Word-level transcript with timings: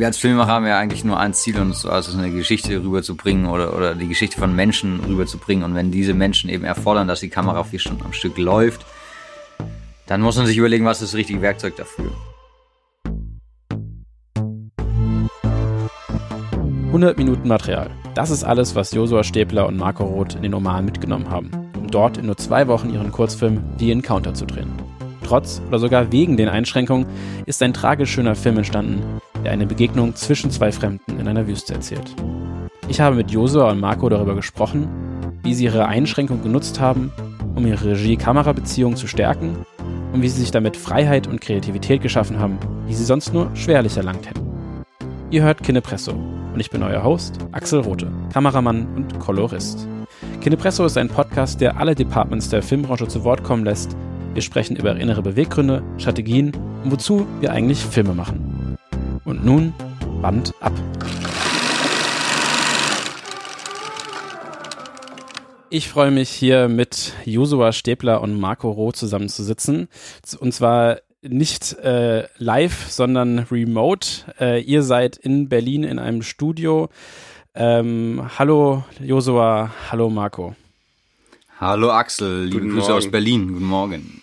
wir 0.00 0.06
als 0.06 0.16
Filmemacher 0.16 0.50
haben 0.50 0.66
ja 0.66 0.78
eigentlich 0.78 1.04
nur 1.04 1.20
ein 1.20 1.34
Ziel, 1.34 1.60
uns 1.60 1.84
also 1.84 2.16
eine 2.16 2.30
Geschichte 2.30 2.82
rüberzubringen 2.82 3.44
oder, 3.44 3.76
oder 3.76 3.94
die 3.94 4.08
Geschichte 4.08 4.38
von 4.38 4.56
Menschen 4.56 5.00
rüberzubringen. 5.00 5.62
Und 5.62 5.74
wenn 5.74 5.90
diese 5.92 6.14
Menschen 6.14 6.48
eben 6.48 6.64
erfordern, 6.64 7.06
dass 7.06 7.20
die 7.20 7.28
Kamera 7.28 7.62
vier 7.64 7.80
Stunden 7.80 8.06
am 8.06 8.14
Stück 8.14 8.38
läuft, 8.38 8.86
dann 10.06 10.22
muss 10.22 10.38
man 10.38 10.46
sich 10.46 10.56
überlegen, 10.56 10.86
was 10.86 11.02
ist 11.02 11.12
das 11.12 11.18
richtige 11.18 11.42
Werkzeug 11.42 11.76
dafür. 11.76 12.10
100 16.86 17.18
Minuten 17.18 17.46
Material. 17.46 17.90
Das 18.14 18.30
ist 18.30 18.42
alles, 18.42 18.74
was 18.74 18.92
Josua 18.92 19.22
Stäbler 19.22 19.66
und 19.66 19.76
Marco 19.76 20.04
Roth 20.04 20.34
in 20.34 20.42
den 20.42 20.54
Oman 20.54 20.86
mitgenommen 20.86 21.28
haben, 21.28 21.50
um 21.76 21.88
dort 21.88 22.16
in 22.16 22.24
nur 22.24 22.38
zwei 22.38 22.66
Wochen 22.68 22.88
ihren 22.88 23.12
Kurzfilm 23.12 23.62
The 23.78 23.92
Encounter 23.92 24.32
zu 24.32 24.46
drehen. 24.46 24.72
Trotz 25.22 25.60
oder 25.68 25.78
sogar 25.78 26.10
wegen 26.10 26.38
den 26.38 26.48
Einschränkungen 26.48 27.06
ist 27.44 27.62
ein 27.62 27.74
tragisch 27.74 28.10
schöner 28.10 28.34
Film 28.34 28.56
entstanden, 28.56 29.20
der 29.44 29.52
eine 29.52 29.66
Begegnung 29.66 30.14
zwischen 30.14 30.50
zwei 30.50 30.72
Fremden 30.72 31.18
in 31.18 31.28
einer 31.28 31.46
Wüste 31.46 31.74
erzählt. 31.74 32.14
Ich 32.88 33.00
habe 33.00 33.16
mit 33.16 33.30
Josua 33.30 33.70
und 33.70 33.80
Marco 33.80 34.08
darüber 34.08 34.34
gesprochen, 34.34 34.88
wie 35.42 35.54
sie 35.54 35.64
ihre 35.64 35.86
Einschränkung 35.86 36.42
genutzt 36.42 36.80
haben, 36.80 37.12
um 37.54 37.66
ihre 37.66 37.92
Regie-Kamera-Beziehung 37.92 38.96
zu 38.96 39.06
stärken 39.06 39.64
und 40.12 40.22
wie 40.22 40.28
sie 40.28 40.40
sich 40.40 40.50
damit 40.50 40.76
Freiheit 40.76 41.26
und 41.26 41.40
Kreativität 41.40 42.02
geschaffen 42.02 42.38
haben, 42.38 42.58
die 42.88 42.94
sie 42.94 43.04
sonst 43.04 43.32
nur 43.32 43.54
schwerlich 43.54 43.96
erlangt 43.96 44.28
hätten. 44.28 44.40
Ihr 45.30 45.42
hört 45.42 45.62
Kinepresso 45.62 46.12
und 46.12 46.58
ich 46.58 46.70
bin 46.70 46.82
euer 46.82 47.04
Host 47.04 47.38
Axel 47.52 47.80
Rote, 47.80 48.10
Kameramann 48.32 48.88
und 48.96 49.20
Kolorist. 49.20 49.86
Kinepresso 50.40 50.84
ist 50.84 50.98
ein 50.98 51.08
Podcast, 51.08 51.60
der 51.60 51.78
alle 51.78 51.94
Departments 51.94 52.48
der 52.48 52.62
Filmbranche 52.62 53.06
zu 53.06 53.24
Wort 53.24 53.44
kommen 53.44 53.64
lässt. 53.64 53.96
Wir 54.34 54.42
sprechen 54.42 54.76
über 54.76 54.96
innere 54.96 55.22
Beweggründe, 55.22 55.82
Strategien 55.98 56.52
und 56.82 56.90
wozu 56.90 57.26
wir 57.40 57.52
eigentlich 57.52 57.84
Filme 57.84 58.14
machen. 58.14 58.49
Und 59.24 59.44
nun 59.44 59.74
Band 60.22 60.54
ab. 60.60 60.72
Ich 65.68 65.88
freue 65.88 66.10
mich 66.10 66.30
hier 66.30 66.68
mit 66.68 67.12
Josua 67.24 67.72
Stäbler 67.72 68.22
und 68.22 68.38
Marco 68.40 68.70
Roh 68.70 68.90
zusammenzusitzen. 68.92 69.88
Und 70.40 70.52
zwar 70.52 70.98
nicht 71.22 71.74
äh, 71.78 72.26
live, 72.38 72.90
sondern 72.90 73.40
remote. 73.50 74.08
Äh, 74.40 74.62
ihr 74.62 74.82
seid 74.82 75.16
in 75.16 75.48
Berlin 75.48 75.84
in 75.84 75.98
einem 75.98 76.22
Studio. 76.22 76.88
Ähm, 77.54 78.30
hallo 78.38 78.84
Josua, 79.00 79.70
hallo 79.90 80.10
Marco. 80.10 80.56
Hallo 81.60 81.90
Axel, 81.90 82.44
liebe 82.44 82.60
Guten 82.60 82.72
Grüße 82.72 82.90
Morgen. 82.90 83.04
aus 83.04 83.10
Berlin. 83.10 83.52
Guten 83.52 83.64
Morgen. 83.66 84.22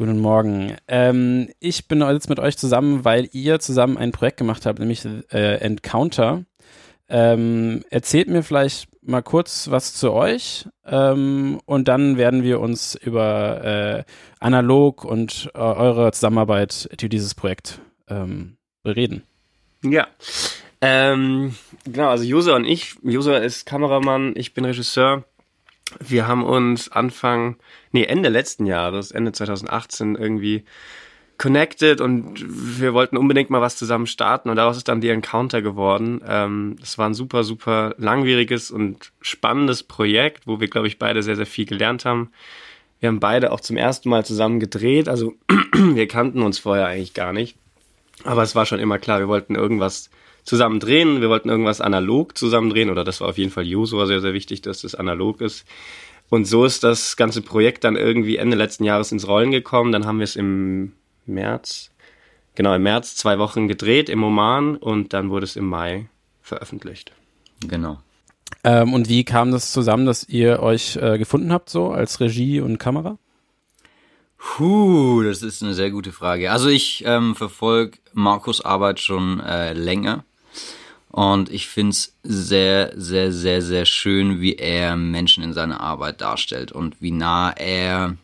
Guten 0.00 0.20
Morgen. 0.20 0.78
Ähm, 0.88 1.50
ich 1.60 1.86
bin 1.86 2.00
jetzt 2.00 2.30
mit 2.30 2.40
euch 2.40 2.56
zusammen, 2.56 3.04
weil 3.04 3.28
ihr 3.32 3.60
zusammen 3.60 3.98
ein 3.98 4.12
Projekt 4.12 4.38
gemacht 4.38 4.64
habt, 4.64 4.78
nämlich 4.78 5.04
äh, 5.04 5.56
Encounter. 5.56 6.44
Ähm, 7.10 7.84
erzählt 7.90 8.28
mir 8.28 8.42
vielleicht 8.42 8.88
mal 9.02 9.20
kurz 9.20 9.68
was 9.70 9.92
zu 9.92 10.12
euch 10.12 10.66
ähm, 10.86 11.60
und 11.66 11.86
dann 11.86 12.16
werden 12.16 12.42
wir 12.42 12.60
uns 12.60 12.94
über 12.94 13.62
äh, 13.62 14.04
analog 14.38 15.04
und 15.04 15.50
äh, 15.52 15.58
eure 15.58 16.12
Zusammenarbeit 16.12 16.88
für 16.98 17.10
dieses 17.10 17.34
Projekt 17.34 17.82
ähm, 18.08 18.56
bereden. 18.82 19.24
Ja. 19.82 20.06
Ähm, 20.80 21.56
genau, 21.84 22.08
also 22.08 22.24
Josa 22.24 22.56
und 22.56 22.64
ich. 22.64 22.94
Josa 23.02 23.36
ist 23.36 23.66
Kameramann, 23.66 24.32
ich 24.34 24.54
bin 24.54 24.64
Regisseur. 24.64 25.24
Wir 25.98 26.28
haben 26.28 26.44
uns 26.44 26.90
Anfang, 26.90 27.56
nee, 27.92 28.04
Ende 28.04 28.28
letzten 28.28 28.66
Jahres, 28.66 29.10
Ende 29.10 29.32
2018 29.32 30.14
irgendwie 30.14 30.64
connected 31.40 32.02
und 32.02 32.44
wir 32.46 32.92
wollten 32.92 33.16
unbedingt 33.16 33.48
mal 33.48 33.62
was 33.62 33.76
zusammen 33.76 34.06
starten 34.06 34.50
und 34.50 34.56
daraus 34.56 34.76
ist 34.76 34.88
dann 34.88 35.00
die 35.00 35.08
Encounter 35.08 35.62
geworden. 35.62 36.20
Ähm, 36.28 36.76
war 36.96 37.08
ein 37.08 37.14
super, 37.14 37.44
super 37.44 37.94
langwieriges 37.96 38.70
und 38.70 39.10
spannendes 39.22 39.82
Projekt, 39.82 40.46
wo 40.46 40.60
wir, 40.60 40.68
glaube 40.68 40.86
ich, 40.86 40.98
beide 40.98 41.22
sehr, 41.22 41.36
sehr 41.36 41.46
viel 41.46 41.64
gelernt 41.64 42.04
haben. 42.04 42.30
Wir 43.00 43.08
haben 43.08 43.20
beide 43.20 43.52
auch 43.52 43.60
zum 43.60 43.78
ersten 43.78 44.10
Mal 44.10 44.22
zusammen 44.22 44.60
gedreht, 44.60 45.08
also 45.08 45.34
wir 45.72 46.06
kannten 46.08 46.42
uns 46.42 46.58
vorher 46.58 46.86
eigentlich 46.86 47.14
gar 47.14 47.32
nicht. 47.32 47.56
Aber 48.24 48.42
es 48.42 48.54
war 48.54 48.66
schon 48.66 48.78
immer 48.78 48.98
klar, 48.98 49.20
wir 49.20 49.28
wollten 49.28 49.54
irgendwas 49.54 50.10
zusammen 50.50 50.80
drehen, 50.80 51.20
wir 51.20 51.28
wollten 51.28 51.48
irgendwas 51.48 51.80
analog 51.80 52.36
zusammen 52.36 52.70
drehen, 52.70 52.90
oder 52.90 53.04
das 53.04 53.20
war 53.20 53.28
auf 53.28 53.38
jeden 53.38 53.52
Fall 53.52 53.68
Joshua 53.68 54.06
sehr, 54.06 54.20
sehr 54.20 54.32
wichtig, 54.32 54.62
dass 54.62 54.80
das 54.80 54.96
analog 54.96 55.40
ist. 55.40 55.64
Und 56.28 56.44
so 56.44 56.64
ist 56.64 56.82
das 56.82 57.16
ganze 57.16 57.40
Projekt 57.40 57.84
dann 57.84 57.94
irgendwie 57.94 58.36
Ende 58.36 58.56
letzten 58.56 58.82
Jahres 58.82 59.12
ins 59.12 59.28
Rollen 59.28 59.52
gekommen. 59.52 59.92
Dann 59.92 60.06
haben 60.06 60.18
wir 60.18 60.24
es 60.24 60.34
im 60.34 60.92
März, 61.24 61.92
genau 62.56 62.74
im 62.74 62.82
März 62.82 63.14
zwei 63.14 63.38
Wochen 63.38 63.68
gedreht 63.68 64.08
im 64.08 64.24
Oman 64.24 64.74
und 64.74 65.12
dann 65.12 65.30
wurde 65.30 65.44
es 65.44 65.54
im 65.54 65.66
Mai 65.66 66.08
veröffentlicht. 66.42 67.12
Genau. 67.68 68.00
Ähm, 68.64 68.92
und 68.92 69.08
wie 69.08 69.22
kam 69.22 69.52
das 69.52 69.70
zusammen, 69.70 70.04
dass 70.04 70.28
ihr 70.28 70.58
euch 70.58 70.96
äh, 70.96 71.16
gefunden 71.16 71.52
habt, 71.52 71.70
so 71.70 71.90
als 71.90 72.18
Regie 72.18 72.60
und 72.60 72.78
Kamera? 72.78 73.18
Puh, 74.36 75.22
das 75.22 75.42
ist 75.42 75.62
eine 75.62 75.74
sehr 75.74 75.92
gute 75.92 76.10
Frage. 76.10 76.50
Also 76.50 76.68
ich 76.68 77.04
ähm, 77.06 77.36
verfolge 77.36 77.98
Markus 78.14 78.64
Arbeit 78.64 78.98
schon 78.98 79.38
äh, 79.38 79.74
länger 79.74 80.24
und 81.10 81.50
ich 81.50 81.66
finde 81.66 81.90
es 81.90 82.14
sehr, 82.22 82.92
sehr, 82.94 83.32
sehr, 83.32 83.62
sehr 83.62 83.84
schön, 83.84 84.40
wie 84.40 84.54
er 84.54 84.96
Menschen 84.96 85.42
in 85.42 85.52
seiner 85.52 85.80
Arbeit 85.80 86.20
darstellt 86.20 86.70
und 86.70 87.00
wie 87.02 87.10
nah 87.10 87.50
er 87.50 88.16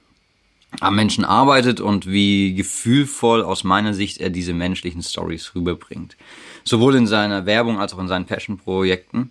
am 0.80 0.94
Menschen 0.94 1.24
arbeitet 1.24 1.80
und 1.80 2.06
wie 2.06 2.54
gefühlvoll 2.54 3.42
aus 3.42 3.64
meiner 3.64 3.92
Sicht 3.92 4.18
er 4.18 4.30
diese 4.30 4.52
menschlichen 4.52 5.02
Stories 5.02 5.52
rüberbringt. 5.54 6.16
Sowohl 6.64 6.94
in 6.94 7.06
seiner 7.06 7.44
Werbung 7.44 7.80
als 7.80 7.94
auch 7.94 7.98
in 7.98 8.08
seinen 8.08 8.26
Passion-Projekten. 8.26 9.30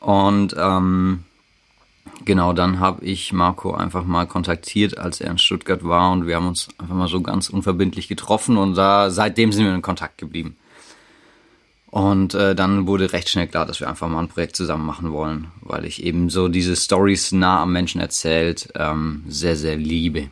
Und 0.00 0.54
ähm, 0.58 1.24
genau, 2.24 2.54
dann 2.54 2.80
habe 2.80 3.04
ich 3.04 3.32
Marco 3.32 3.74
einfach 3.74 4.04
mal 4.04 4.26
kontaktiert, 4.26 4.96
als 4.96 5.20
er 5.20 5.30
in 5.30 5.38
Stuttgart 5.38 5.84
war 5.84 6.12
und 6.12 6.26
wir 6.26 6.36
haben 6.36 6.46
uns 6.46 6.68
einfach 6.78 6.94
mal 6.94 7.08
so 7.08 7.20
ganz 7.20 7.50
unverbindlich 7.50 8.08
getroffen 8.08 8.56
und 8.56 8.74
da 8.74 9.10
seitdem 9.10 9.52
sind 9.52 9.66
wir 9.66 9.74
in 9.74 9.82
Kontakt 9.82 10.16
geblieben. 10.16 10.56
Und 11.94 12.34
äh, 12.34 12.56
dann 12.56 12.88
wurde 12.88 13.12
recht 13.12 13.28
schnell 13.28 13.46
klar, 13.46 13.66
dass 13.66 13.78
wir 13.78 13.88
einfach 13.88 14.08
mal 14.08 14.18
ein 14.18 14.26
Projekt 14.26 14.56
zusammen 14.56 14.84
machen 14.84 15.12
wollen, 15.12 15.52
weil 15.60 15.84
ich 15.84 16.02
eben 16.02 16.28
so 16.28 16.48
diese 16.48 16.74
Stories 16.74 17.30
nah 17.30 17.62
am 17.62 17.72
Menschen 17.72 18.00
erzählt 18.00 18.68
ähm, 18.74 19.22
sehr, 19.28 19.54
sehr 19.54 19.76
liebe. 19.76 20.28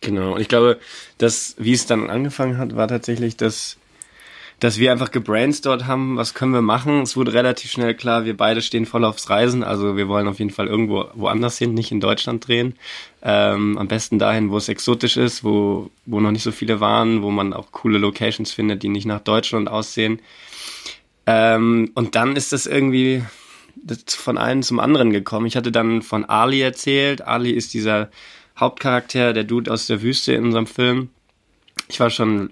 Genau, 0.00 0.34
und 0.34 0.40
ich 0.40 0.48
glaube, 0.48 0.80
dass, 1.18 1.54
wie 1.56 1.72
es 1.72 1.86
dann 1.86 2.10
angefangen 2.10 2.58
hat, 2.58 2.74
war 2.74 2.88
tatsächlich, 2.88 3.36
dass, 3.36 3.76
dass 4.62 4.78
wir 4.78 4.92
einfach 4.92 5.10
gebrainstormt 5.10 5.88
haben, 5.88 6.16
was 6.16 6.34
können 6.34 6.52
wir 6.52 6.62
machen. 6.62 7.02
Es 7.02 7.16
wurde 7.16 7.32
relativ 7.32 7.72
schnell 7.72 7.96
klar, 7.96 8.24
wir 8.24 8.36
beide 8.36 8.62
stehen 8.62 8.86
voll 8.86 9.04
aufs 9.04 9.28
Reisen, 9.28 9.64
also 9.64 9.96
wir 9.96 10.06
wollen 10.06 10.28
auf 10.28 10.38
jeden 10.38 10.52
Fall 10.52 10.68
irgendwo 10.68 11.06
woanders 11.14 11.58
hin, 11.58 11.74
nicht 11.74 11.90
in 11.90 11.98
Deutschland 11.98 12.46
drehen. 12.46 12.76
Ähm, 13.24 13.76
am 13.76 13.88
besten 13.88 14.20
dahin, 14.20 14.50
wo 14.50 14.56
es 14.56 14.68
exotisch 14.68 15.16
ist, 15.16 15.42
wo, 15.42 15.90
wo 16.06 16.20
noch 16.20 16.30
nicht 16.30 16.44
so 16.44 16.52
viele 16.52 16.78
waren, 16.78 17.22
wo 17.22 17.32
man 17.32 17.52
auch 17.52 17.72
coole 17.72 17.98
Locations 17.98 18.52
findet, 18.52 18.84
die 18.84 18.88
nicht 18.88 19.04
nach 19.04 19.18
Deutschland 19.18 19.68
aussehen. 19.68 20.20
Ähm, 21.26 21.90
und 21.96 22.14
dann 22.14 22.36
ist 22.36 22.52
das 22.52 22.66
irgendwie 22.66 23.24
von 24.06 24.38
einem 24.38 24.62
zum 24.62 24.78
anderen 24.78 25.10
gekommen. 25.10 25.46
Ich 25.46 25.56
hatte 25.56 25.72
dann 25.72 26.02
von 26.02 26.24
Ali 26.24 26.60
erzählt. 26.60 27.22
Ali 27.22 27.50
ist 27.50 27.74
dieser 27.74 28.12
Hauptcharakter, 28.56 29.32
der 29.32 29.42
Dude 29.42 29.72
aus 29.72 29.88
der 29.88 30.02
Wüste 30.02 30.34
in 30.34 30.44
unserem 30.44 30.68
Film. 30.68 31.08
Ich 31.88 31.98
war 31.98 32.10
schon 32.10 32.50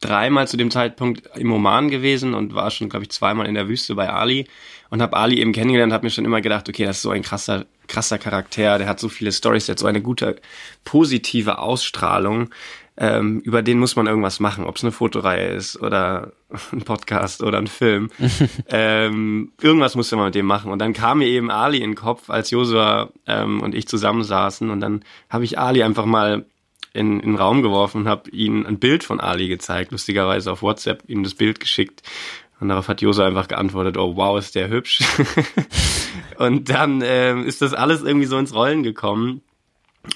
dreimal 0.00 0.46
zu 0.48 0.56
dem 0.56 0.70
Zeitpunkt 0.70 1.28
im 1.36 1.52
Oman 1.52 1.88
gewesen 1.88 2.34
und 2.34 2.54
war 2.54 2.70
schon, 2.70 2.88
glaube 2.88 3.04
ich, 3.04 3.10
zweimal 3.10 3.46
in 3.46 3.54
der 3.54 3.68
Wüste 3.68 3.94
bei 3.94 4.10
Ali 4.10 4.46
und 4.90 5.02
habe 5.02 5.16
Ali 5.16 5.40
eben 5.40 5.52
kennengelernt, 5.52 5.92
habe 5.92 6.06
mir 6.06 6.10
schon 6.10 6.24
immer 6.24 6.40
gedacht, 6.40 6.68
okay, 6.68 6.84
das 6.84 6.96
ist 6.96 7.02
so 7.02 7.10
ein 7.10 7.22
krasser, 7.22 7.66
krasser 7.88 8.18
Charakter, 8.18 8.78
der 8.78 8.88
hat 8.88 9.00
so 9.00 9.08
viele 9.08 9.32
Stories, 9.32 9.66
der 9.66 9.74
hat 9.74 9.78
so 9.78 9.86
eine 9.86 10.02
gute, 10.02 10.36
positive 10.84 11.58
Ausstrahlung 11.58 12.50
ähm, 12.98 13.40
über 13.40 13.62
den 13.62 13.78
muss 13.78 13.94
man 13.96 14.06
irgendwas 14.06 14.40
machen, 14.40 14.64
ob 14.64 14.76
es 14.76 14.84
eine 14.84 14.92
Fotoreihe 14.92 15.48
ist 15.48 15.80
oder 15.80 16.32
ein 16.72 16.82
Podcast 16.82 17.42
oder 17.42 17.58
ein 17.58 17.66
Film. 17.66 18.10
ähm, 18.68 19.52
irgendwas 19.60 19.94
musste 19.94 20.16
man 20.16 20.26
mit 20.26 20.34
dem 20.34 20.46
machen. 20.46 20.72
Und 20.72 20.78
dann 20.78 20.92
kam 20.92 21.18
mir 21.18 21.28
eben 21.28 21.50
Ali 21.50 21.78
in 21.78 21.90
den 21.90 21.96
Kopf, 21.96 22.30
als 22.30 22.50
Josua 22.50 23.10
ähm, 23.26 23.60
und 23.60 23.74
ich 23.74 23.86
zusammensaßen. 23.86 24.70
Und 24.70 24.80
dann 24.80 25.02
habe 25.28 25.44
ich 25.44 25.58
Ali 25.58 25.82
einfach 25.82 26.06
mal 26.06 26.46
in, 26.96 27.20
in 27.20 27.32
den 27.32 27.36
Raum 27.36 27.62
geworfen 27.62 28.02
und 28.02 28.08
habe 28.08 28.30
ihm 28.30 28.66
ein 28.66 28.78
Bild 28.78 29.04
von 29.04 29.20
Ali 29.20 29.48
gezeigt, 29.48 29.92
lustigerweise 29.92 30.50
auf 30.50 30.62
WhatsApp 30.62 31.02
ihm 31.06 31.22
das 31.22 31.34
Bild 31.34 31.60
geschickt. 31.60 32.02
Und 32.58 32.70
darauf 32.70 32.88
hat 32.88 33.02
Josua 33.02 33.26
einfach 33.26 33.48
geantwortet, 33.48 33.98
oh 33.98 34.16
wow, 34.16 34.38
ist 34.38 34.54
der 34.54 34.68
hübsch. 34.68 35.00
und 36.38 36.70
dann 36.70 37.02
ähm, 37.04 37.44
ist 37.46 37.60
das 37.60 37.74
alles 37.74 38.02
irgendwie 38.02 38.26
so 38.26 38.38
ins 38.38 38.54
Rollen 38.54 38.82
gekommen. 38.82 39.42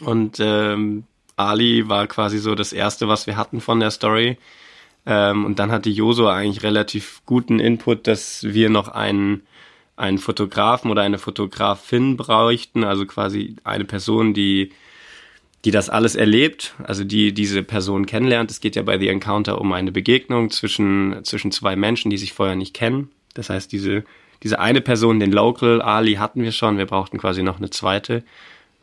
Und 0.01 0.39
ähm, 0.41 1.05
Ali 1.37 1.89
war 1.89 2.07
quasi 2.07 2.39
so 2.39 2.55
das 2.55 2.73
erste, 2.73 3.09
was 3.09 3.27
wir 3.27 3.37
hatten 3.37 3.61
von 3.61 3.79
der 3.79 3.91
Story. 3.91 4.39
Ähm, 5.05 5.45
und 5.45 5.59
dann 5.59 5.71
hatte 5.71 5.91
Joso 5.91 6.29
eigentlich 6.29 6.63
relativ 6.63 7.21
guten 7.27 7.59
Input, 7.59 8.07
dass 8.07 8.43
wir 8.45 8.71
noch 8.71 8.89
einen, 8.89 9.43
einen 9.97 10.19
Fotografen 10.19 10.91
oder 10.91 11.03
eine 11.03 11.19
Fotografin 11.19 12.17
bräuchten, 12.17 12.85
also 12.85 13.05
quasi 13.05 13.57
eine 13.65 13.85
Person, 13.85 14.33
die 14.33 14.73
die 15.65 15.71
das 15.71 15.91
alles 15.91 16.15
erlebt, 16.15 16.75
also 16.83 17.05
die 17.05 17.33
diese 17.33 17.63
Person 17.63 18.07
kennenlernt. 18.07 18.51
Es 18.51 18.61
geht 18.61 18.77
ja 18.77 18.83
bei 18.83 18.99
The 18.99 19.09
Encounter 19.09 19.61
um 19.61 19.73
eine 19.73 19.93
Begegnung 19.93 20.51
zwischen, 20.51 21.21
zwischen 21.25 21.53
zwei 21.53 21.77
Menschen, 21.77 22.11
die 22.11 22.19
sich 22.19 22.33
vorher 22.33 22.57
nicht 22.57 22.75
kennen. 22.75 23.11
Das 23.35 23.51
heißt, 23.51 23.71
diese, 23.71 24.05
diese 24.43 24.59
eine 24.59 24.81
Person, 24.81 25.21
den 25.21 25.33
Local, 25.33 25.83
Ali 25.83 26.15
hatten 26.15 26.43
wir 26.43 26.53
schon, 26.53 26.79
wir 26.79 26.87
brauchten 26.87 27.19
quasi 27.19 27.43
noch 27.43 27.59
eine 27.59 27.71
zweite. 27.71 28.25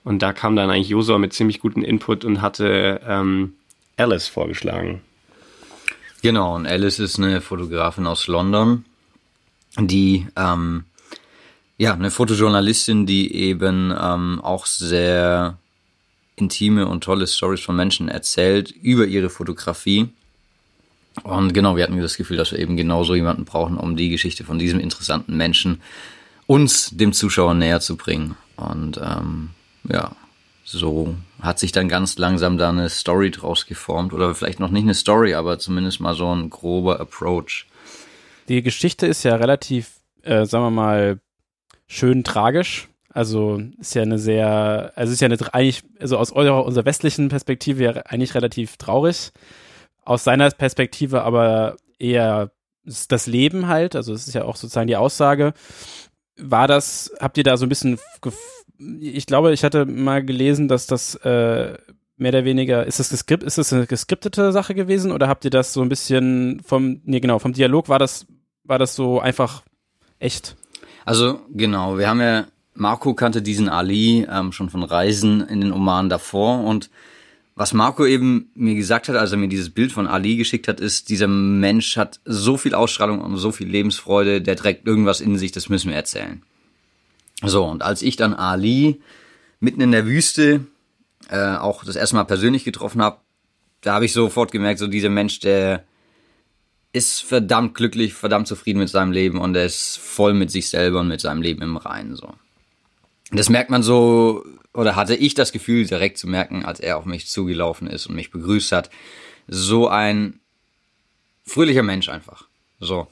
Und 0.03 0.21
da 0.21 0.33
kam 0.33 0.55
dann 0.55 0.69
eigentlich 0.69 0.89
Josua 0.89 1.17
mit 1.17 1.33
ziemlich 1.33 1.59
gutem 1.59 1.83
Input 1.83 2.23
und 2.23 2.41
hatte 2.41 3.01
ähm, 3.05 3.53
Alice 3.97 4.27
vorgeschlagen. 4.27 5.01
Genau, 6.21 6.55
und 6.55 6.67
Alice 6.67 6.99
ist 6.99 7.17
eine 7.19 7.41
Fotografin 7.41 8.07
aus 8.07 8.27
London, 8.27 8.85
die 9.79 10.27
ähm, 10.35 10.85
ja 11.77 11.93
eine 11.93 12.11
Fotojournalistin, 12.11 13.05
die 13.05 13.33
eben 13.33 13.93
ähm, 13.99 14.39
auch 14.41 14.65
sehr 14.65 15.57
intime 16.37 16.87
und 16.87 17.03
tolle 17.03 17.27
Stories 17.27 17.61
von 17.61 17.75
Menschen 17.75 18.07
erzählt 18.07 18.71
über 18.71 19.05
ihre 19.05 19.29
Fotografie. 19.29 20.09
Und 21.23 21.53
genau, 21.53 21.75
wir 21.75 21.83
hatten 21.83 21.99
das 21.99 22.15
Gefühl, 22.15 22.37
dass 22.37 22.51
wir 22.51 22.59
eben 22.59 22.77
genauso 22.77 23.15
jemanden 23.15 23.43
brauchen, 23.43 23.77
um 23.77 23.97
die 23.97 24.09
Geschichte 24.09 24.43
von 24.43 24.59
diesem 24.59 24.79
interessanten 24.79 25.35
Menschen 25.35 25.81
uns 26.45 26.91
dem 26.91 27.11
Zuschauer 27.11 27.55
näher 27.55 27.81
zu 27.81 27.97
bringen. 27.97 28.35
Und 28.55 28.99
ähm, 29.03 29.49
ja, 29.89 30.15
so 30.63 31.15
hat 31.41 31.59
sich 31.59 31.71
dann 31.71 31.89
ganz 31.89 32.17
langsam 32.17 32.57
da 32.57 32.69
eine 32.69 32.89
Story 32.89 33.31
draus 33.31 33.65
geformt. 33.65 34.13
Oder 34.13 34.35
vielleicht 34.35 34.59
noch 34.59 34.69
nicht 34.69 34.83
eine 34.83 34.93
Story, 34.93 35.33
aber 35.33 35.57
zumindest 35.57 35.99
mal 35.99 36.13
so 36.13 36.33
ein 36.33 36.49
grober 36.49 36.99
Approach. 36.99 37.65
Die 38.47 38.61
Geschichte 38.61 39.07
ist 39.07 39.23
ja 39.23 39.35
relativ, 39.35 39.91
äh, 40.21 40.45
sagen 40.45 40.65
wir 40.65 40.71
mal, 40.71 41.19
schön 41.87 42.23
tragisch. 42.23 42.87
Also 43.17 43.59
ist 43.79 43.95
ja 43.95 44.03
eine 44.03 44.19
sehr, 44.19 44.91
also 44.93 45.11
ist 45.11 45.21
ja 45.21 45.25
eine, 45.25 45.37
eigentlich, 45.51 45.81
also 45.99 46.19
aus 46.19 46.31
eurer, 46.31 46.63
unserer 46.63 46.85
westlichen 46.85 47.29
Perspektive 47.29 47.83
ja 47.83 47.91
eigentlich 48.05 48.35
relativ 48.35 48.77
traurig. 48.77 49.31
Aus 50.05 50.23
seiner 50.23 50.51
Perspektive 50.51 51.23
aber 51.23 51.77
eher 51.97 52.51
das 52.83 53.25
Leben 53.25 53.67
halt, 53.67 53.95
also 53.95 54.13
es 54.13 54.27
ist 54.27 54.35
ja 54.35 54.45
auch 54.45 54.55
sozusagen 54.55 54.85
die 54.85 54.97
Aussage. 54.97 55.55
War 56.37 56.67
das, 56.67 57.11
habt 57.19 57.39
ihr 57.39 57.43
da 57.43 57.57
so 57.57 57.65
ein 57.65 57.69
bisschen, 57.69 57.97
ich 58.99 59.25
glaube, 59.25 59.51
ich 59.51 59.63
hatte 59.63 59.87
mal 59.87 60.23
gelesen, 60.23 60.67
dass 60.67 60.85
das 60.85 61.15
äh, 61.15 61.75
mehr 62.17 62.29
oder 62.29 62.45
weniger, 62.45 62.85
ist 62.85 62.99
das, 62.99 63.09
geskript, 63.09 63.41
ist 63.41 63.57
das 63.57 63.73
eine 63.73 63.87
geskriptete 63.87 64.51
Sache 64.51 64.75
gewesen 64.75 65.11
oder 65.11 65.27
habt 65.27 65.43
ihr 65.43 65.49
das 65.49 65.73
so 65.73 65.81
ein 65.81 65.89
bisschen 65.89 66.61
vom, 66.63 67.01
nee 67.03 67.19
genau, 67.19 67.39
vom 67.39 67.53
Dialog 67.53 67.89
war 67.89 67.97
das, 67.97 68.27
war 68.63 68.77
das 68.77 68.95
so 68.95 69.19
einfach 69.19 69.63
echt? 70.19 70.55
Also 71.03 71.39
genau, 71.49 71.97
wir 71.97 72.07
haben 72.07 72.21
ja 72.21 72.45
Marco 72.77 73.13
kannte 73.13 73.41
diesen 73.41 73.69
Ali 73.69 74.27
ähm, 74.29 74.51
schon 74.51 74.69
von 74.69 74.83
Reisen 74.83 75.41
in 75.41 75.61
den 75.61 75.71
Oman 75.71 76.09
davor 76.09 76.63
und 76.63 76.89
was 77.55 77.73
Marco 77.73 78.05
eben 78.05 78.51
mir 78.53 78.75
gesagt 78.75 79.09
hat, 79.09 79.15
als 79.15 79.31
er 79.31 79.39
mir 79.39 79.47
dieses 79.47 79.71
Bild 79.71 79.91
von 79.91 80.05
Ali 80.05 80.35
geschickt 80.35 80.67
hat, 80.67 80.79
ist, 80.79 81.09
dieser 81.09 81.27
Mensch 81.27 81.97
hat 81.97 82.19
so 82.23 82.55
viel 82.55 82.75
Ausstrahlung 82.75 83.19
und 83.19 83.35
so 83.37 83.51
viel 83.51 83.67
Lebensfreude, 83.67 84.41
der 84.41 84.55
trägt 84.55 84.85
irgendwas 84.85 85.21
in 85.21 85.39
sich, 85.39 85.51
das 85.51 85.67
müssen 85.67 85.89
wir 85.89 85.95
erzählen. 85.95 86.43
So, 87.43 87.65
und 87.65 87.81
als 87.81 88.03
ich 88.03 88.15
dann 88.15 88.35
Ali 88.35 89.01
mitten 89.59 89.81
in 89.81 89.91
der 89.91 90.05
Wüste 90.05 90.67
äh, 91.29 91.55
auch 91.55 91.83
das 91.83 91.95
erste 91.95 92.15
Mal 92.15 92.25
persönlich 92.25 92.63
getroffen 92.63 93.01
habe, 93.01 93.17
da 93.81 93.95
habe 93.95 94.05
ich 94.05 94.13
sofort 94.13 94.51
gemerkt, 94.51 94.79
so 94.79 94.85
dieser 94.85 95.09
Mensch, 95.09 95.39
der 95.39 95.83
ist 96.93 97.23
verdammt 97.23 97.73
glücklich, 97.73 98.13
verdammt 98.13 98.47
zufrieden 98.47 98.79
mit 98.79 98.89
seinem 98.89 99.11
Leben 99.11 99.39
und 99.39 99.55
er 99.55 99.65
ist 99.65 99.97
voll 99.97 100.35
mit 100.35 100.51
sich 100.51 100.69
selber 100.69 100.99
und 100.99 101.07
mit 101.07 101.21
seinem 101.21 101.41
Leben 101.41 101.63
im 101.63 101.77
Reinen. 101.77 102.15
So. 102.15 102.33
Das 103.31 103.49
merkt 103.49 103.69
man 103.69 103.83
so, 103.83 104.43
oder 104.73 104.95
hatte 104.95 105.15
ich 105.15 105.33
das 105.33 105.51
Gefühl 105.51 105.85
direkt 105.85 106.17
zu 106.17 106.27
merken, 106.27 106.63
als 106.63 106.79
er 106.79 106.97
auf 106.97 107.05
mich 107.05 107.27
zugelaufen 107.27 107.87
ist 107.87 108.07
und 108.07 108.15
mich 108.15 108.31
begrüßt 108.31 108.71
hat. 108.71 108.89
So 109.47 109.87
ein 109.87 110.39
fröhlicher 111.45 111.83
Mensch 111.83 112.09
einfach. 112.09 112.45
So. 112.79 113.07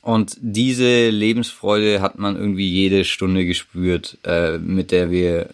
Und 0.00 0.36
diese 0.40 1.10
Lebensfreude 1.10 2.00
hat 2.00 2.18
man 2.18 2.36
irgendwie 2.36 2.68
jede 2.68 3.04
Stunde 3.04 3.44
gespürt, 3.44 4.18
äh, 4.24 4.58
mit 4.58 4.90
der 4.90 5.10
wir, 5.10 5.50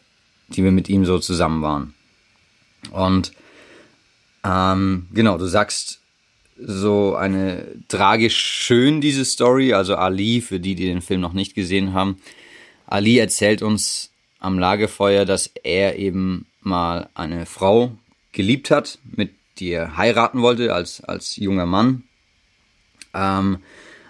die 0.48 0.64
wir 0.64 0.72
mit 0.72 0.88
ihm 0.88 1.04
so 1.04 1.18
zusammen 1.18 1.62
waren. 1.62 1.94
Und 2.90 3.32
ähm, 4.44 5.06
genau, 5.12 5.38
du 5.38 5.46
sagst 5.46 6.00
so 6.60 7.14
eine 7.14 7.66
tragisch 7.88 8.36
schön 8.36 9.00
diese 9.00 9.24
Story, 9.24 9.72
also 9.74 9.96
Ali, 9.96 10.40
für 10.40 10.58
die, 10.58 10.74
die 10.74 10.86
den 10.86 11.02
Film 11.02 11.20
noch 11.20 11.32
nicht 11.32 11.54
gesehen 11.54 11.92
haben, 11.92 12.16
Ali 12.88 13.18
erzählt 13.18 13.62
uns 13.62 14.10
am 14.38 14.58
Lagerfeuer, 14.58 15.24
dass 15.24 15.50
er 15.62 15.96
eben 15.96 16.46
mal 16.60 17.08
eine 17.14 17.46
Frau 17.46 17.92
geliebt 18.32 18.70
hat, 18.70 18.98
mit 19.04 19.30
die 19.58 19.70
er 19.70 19.96
heiraten 19.96 20.40
wollte 20.40 20.72
als, 20.72 21.02
als 21.02 21.36
junger 21.36 21.66
Mann. 21.66 22.04
Ähm, 23.14 23.58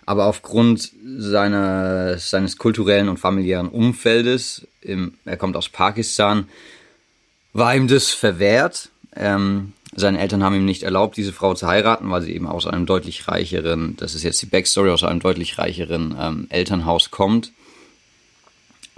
aber 0.06 0.26
aufgrund 0.26 0.90
seiner, 1.18 2.18
seines 2.18 2.56
kulturellen 2.56 3.08
und 3.08 3.18
familiären 3.18 3.68
Umfeldes, 3.68 4.66
im, 4.80 5.14
er 5.24 5.36
kommt 5.36 5.56
aus 5.56 5.68
Pakistan, 5.68 6.48
war 7.52 7.74
ihm 7.74 7.88
das 7.88 8.10
verwehrt. 8.10 8.90
Ähm, 9.16 9.72
seine 9.94 10.20
Eltern 10.20 10.44
haben 10.44 10.54
ihm 10.54 10.64
nicht 10.64 10.82
erlaubt, 10.82 11.16
diese 11.16 11.32
Frau 11.32 11.54
zu 11.54 11.66
heiraten, 11.66 12.10
weil 12.10 12.22
sie 12.22 12.34
eben 12.34 12.46
aus 12.46 12.66
einem 12.66 12.86
deutlich 12.86 13.26
reicheren, 13.28 13.96
das 13.96 14.14
ist 14.14 14.22
jetzt 14.22 14.40
die 14.42 14.46
Backstory, 14.46 14.90
aus 14.90 15.04
einem 15.04 15.20
deutlich 15.20 15.58
reicheren 15.58 16.16
ähm, 16.18 16.46
Elternhaus 16.50 17.10
kommt. 17.10 17.52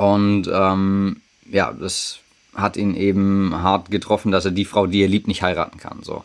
Und 0.00 0.49
ähm, 0.50 1.20
ja, 1.44 1.75
das 1.79 2.20
hat 2.55 2.79
ihn 2.79 2.94
eben 2.94 3.55
hart 3.62 3.91
getroffen, 3.91 4.32
dass 4.32 4.47
er 4.47 4.50
die 4.50 4.64
Frau, 4.64 4.87
die 4.87 5.02
er 5.02 5.08
liebt, 5.08 5.29
nicht 5.29 5.43
heiraten 5.43 5.79
kann. 5.79 5.99
So. 6.02 6.25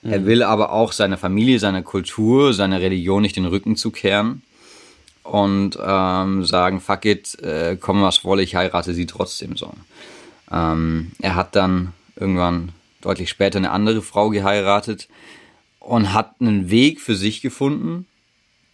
Mhm. 0.00 0.10
Er 0.10 0.24
will 0.24 0.42
aber 0.42 0.72
auch 0.72 0.92
seiner 0.92 1.18
Familie, 1.18 1.58
seiner 1.58 1.82
Kultur, 1.82 2.54
seiner 2.54 2.80
Religion 2.80 3.20
nicht 3.20 3.36
den 3.36 3.44
Rücken 3.44 3.76
zukehren 3.76 4.40
und 5.22 5.78
ähm, 5.84 6.46
sagen, 6.46 6.80
fuck 6.80 7.04
it, 7.04 7.38
äh, 7.42 7.76
komm 7.78 8.00
was 8.00 8.24
wolle, 8.24 8.42
ich 8.42 8.56
heirate 8.56 8.94
sie 8.94 9.04
trotzdem 9.04 9.54
so. 9.54 9.74
Ähm, 10.50 11.12
er 11.20 11.34
hat 11.34 11.54
dann 11.54 11.92
irgendwann 12.16 12.70
deutlich 13.02 13.28
später 13.28 13.58
eine 13.58 13.70
andere 13.70 14.00
Frau 14.00 14.30
geheiratet 14.30 15.08
und 15.78 16.14
hat 16.14 16.36
einen 16.40 16.70
Weg 16.70 17.02
für 17.02 17.16
sich 17.16 17.42
gefunden, 17.42 18.06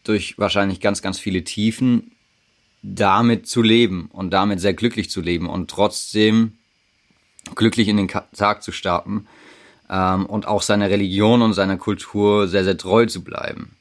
durch 0.05 0.39
wahrscheinlich 0.39 0.79
ganz, 0.79 1.03
ganz 1.03 1.19
viele 1.19 1.43
Tiefen, 1.43 2.13
damit 2.83 3.47
zu 3.47 3.63
leben 3.63 4.09
und 4.13 4.31
damit 4.31 4.61
sehr 4.61 4.75
glücklich 4.75 5.11
zu 5.11 5.21
leben 5.21 5.49
und 5.49 5.71
trotzdem 5.71 6.53
glücklich 7.55 7.89
in 7.89 7.97
den 7.97 8.09
Tag 8.09 8.63
zu 8.63 8.73
starten 8.73 9.27
ähm, 9.89 10.27
und 10.27 10.47
auch 10.47 10.63
seiner 10.63 10.91
Religion 10.91 11.43
und 11.43 11.55
seiner 11.55 11.77
Kultur 11.77 12.49
sehr, 12.49 12.65
sehr 12.65 12.77
treu 12.77 13.07
zu 13.07 13.23
bleiben. 13.23 13.77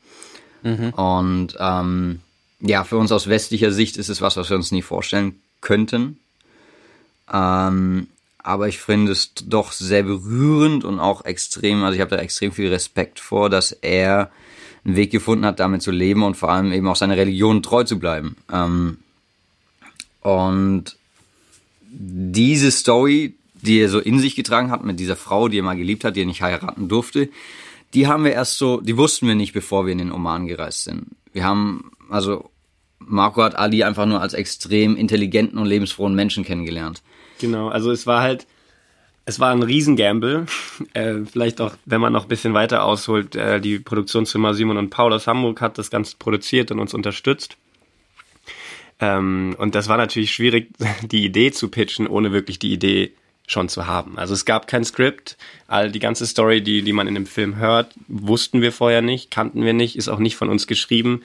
Mhm. 0.63 0.89
Und 0.89 1.55
ähm, 1.59 2.21
ja, 2.59 2.83
für 2.83 2.97
uns 2.97 3.11
aus 3.11 3.27
westlicher 3.27 3.71
Sicht 3.71 3.97
ist 3.97 4.09
es 4.09 4.21
was, 4.21 4.37
was 4.37 4.49
wir 4.49 4.57
uns 4.57 4.71
nie 4.71 4.81
vorstellen 4.81 5.39
könnten. 5.61 6.19
Ähm, 7.31 8.07
aber 8.39 8.67
ich 8.67 8.79
finde 8.79 9.11
es 9.11 9.33
doch 9.33 9.71
sehr 9.71 10.03
berührend 10.03 10.83
und 10.83 10.99
auch 10.99 11.25
extrem, 11.25 11.83
also 11.83 11.95
ich 11.95 12.01
habe 12.01 12.15
da 12.15 12.21
extrem 12.21 12.51
viel 12.51 12.69
Respekt 12.69 13.19
vor, 13.19 13.49
dass 13.49 13.71
er 13.71 14.29
einen 14.85 14.95
Weg 14.95 15.11
gefunden 15.11 15.45
hat, 15.45 15.59
damit 15.59 15.81
zu 15.81 15.91
leben 15.91 16.23
und 16.23 16.37
vor 16.37 16.49
allem 16.49 16.71
eben 16.71 16.87
auch 16.87 16.95
seiner 16.95 17.17
Religion 17.17 17.63
treu 17.63 17.83
zu 17.83 17.99
bleiben. 17.99 18.37
Ähm, 18.51 18.97
und 20.21 20.97
diese 21.89 22.71
Story, 22.71 23.35
die 23.53 23.79
er 23.79 23.89
so 23.89 23.99
in 23.99 24.19
sich 24.19 24.35
getragen 24.35 24.71
hat 24.71 24.83
mit 24.83 24.99
dieser 24.99 25.15
Frau, 25.15 25.47
die 25.47 25.59
er 25.59 25.63
mal 25.63 25.75
geliebt 25.75 26.03
hat, 26.03 26.15
die 26.15 26.21
er 26.21 26.27
nicht 26.27 26.41
heiraten 26.41 26.87
durfte, 26.87 27.29
die 27.93 28.07
haben 28.07 28.23
wir 28.23 28.31
erst 28.31 28.57
so, 28.57 28.81
die 28.81 28.97
wussten 28.97 29.27
wir 29.27 29.35
nicht, 29.35 29.53
bevor 29.53 29.85
wir 29.85 29.91
in 29.91 29.99
den 29.99 30.11
Oman 30.11 30.47
gereist 30.47 30.83
sind. 30.83 31.07
Wir 31.31 31.45
haben, 31.45 31.91
also 32.09 32.49
Marco 32.99 33.43
hat 33.43 33.55
Ali 33.55 33.83
einfach 33.83 34.05
nur 34.05 34.21
als 34.21 34.33
extrem 34.33 34.95
intelligenten 34.97 35.57
und 35.57 35.65
lebensfrohen 35.65 36.15
Menschen 36.15 36.43
kennengelernt. 36.43 37.01
Genau, 37.39 37.69
also 37.69 37.91
es 37.91 38.05
war 38.05 38.21
halt, 38.21 38.47
es 39.25 39.39
war 39.39 39.51
ein 39.51 39.63
Riesengamble. 39.63 40.45
Äh, 40.93 41.19
vielleicht 41.31 41.59
auch, 41.59 41.75
wenn 41.85 42.01
man 42.01 42.13
noch 42.13 42.23
ein 42.23 42.29
bisschen 42.29 42.53
weiter 42.53 42.83
ausholt, 42.83 43.35
äh, 43.35 43.59
die 43.59 43.79
Produktionsfirma 43.79 44.53
Simon 44.53 44.77
und 44.77 44.91
Paul 44.91 45.13
aus 45.13 45.27
Hamburg 45.27 45.61
hat 45.61 45.77
das 45.77 45.89
Ganze 45.89 46.15
produziert 46.17 46.71
und 46.71 46.79
uns 46.79 46.93
unterstützt. 46.93 47.57
Ähm, 48.99 49.55
und 49.57 49.75
das 49.75 49.87
war 49.87 49.97
natürlich 49.97 50.31
schwierig, 50.31 50.69
die 51.01 51.25
Idee 51.25 51.51
zu 51.51 51.69
pitchen, 51.69 52.07
ohne 52.07 52.31
wirklich 52.31 52.59
die 52.59 52.71
Idee 52.71 53.11
schon 53.47 53.69
zu 53.69 53.85
haben. 53.85 54.17
Also 54.17 54.33
es 54.33 54.45
gab 54.45 54.67
kein 54.67 54.83
Skript. 54.83 55.37
All 55.67 55.91
die 55.91 55.99
ganze 55.99 56.25
Story, 56.25 56.61
die, 56.61 56.81
die 56.81 56.93
man 56.93 57.07
in 57.07 57.15
dem 57.15 57.27
Film 57.27 57.57
hört, 57.57 57.93
wussten 58.07 58.61
wir 58.61 58.71
vorher 58.71 59.01
nicht, 59.01 59.29
kannten 59.29 59.63
wir 59.63 59.73
nicht, 59.73 59.97
ist 59.97 60.07
auch 60.07 60.19
nicht 60.19 60.35
von 60.35 60.49
uns 60.49 60.65
geschrieben. 60.67 61.21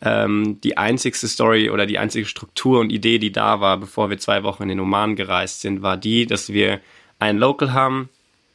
Ähm, 0.00 0.60
die 0.62 0.76
einzigste 0.76 1.26
Story 1.26 1.70
oder 1.70 1.86
die 1.86 1.98
einzige 1.98 2.26
Struktur 2.26 2.78
und 2.78 2.90
Idee, 2.90 3.18
die 3.18 3.32
da 3.32 3.60
war, 3.60 3.76
bevor 3.78 4.10
wir 4.10 4.18
zwei 4.18 4.44
Wochen 4.44 4.64
in 4.64 4.68
den 4.68 4.80
Oman 4.80 5.16
gereist 5.16 5.60
sind, 5.60 5.82
war 5.82 5.96
die, 5.96 6.26
dass 6.26 6.52
wir 6.52 6.80
einen 7.18 7.38
Local 7.38 7.72
haben, 7.72 8.08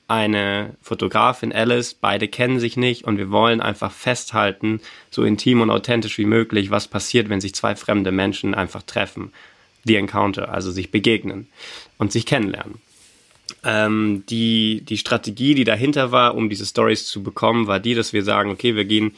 eine 0.07 0.75
Fotografin 0.81 1.53
Alice, 1.53 1.93
beide 1.93 2.27
kennen 2.27 2.59
sich 2.59 2.77
nicht 2.77 3.05
und 3.05 3.17
wir 3.17 3.31
wollen 3.31 3.61
einfach 3.61 3.91
festhalten, 3.91 4.81
so 5.09 5.23
intim 5.23 5.61
und 5.61 5.69
authentisch 5.69 6.17
wie 6.17 6.25
möglich, 6.25 6.71
was 6.71 6.87
passiert, 6.87 7.29
wenn 7.29 7.41
sich 7.41 7.55
zwei 7.55 7.75
fremde 7.75 8.11
Menschen 8.11 8.53
einfach 8.53 8.83
treffen. 8.83 9.31
Die 9.85 9.95
Encounter, 9.95 10.53
also 10.53 10.71
sich 10.71 10.91
begegnen 10.91 11.47
und 11.97 12.11
sich 12.11 12.25
kennenlernen. 12.25 12.75
Ähm, 13.65 14.23
die, 14.29 14.81
die 14.81 14.97
Strategie, 14.97 15.55
die 15.55 15.65
dahinter 15.65 16.11
war, 16.11 16.35
um 16.35 16.49
diese 16.49 16.65
Stories 16.65 17.05
zu 17.05 17.23
bekommen, 17.23 17.67
war 17.67 17.79
die, 17.79 17.93
dass 17.93 18.13
wir 18.13 18.23
sagen, 18.23 18.49
okay, 18.49 18.75
wir 18.75 18.85
gehen 18.85 19.15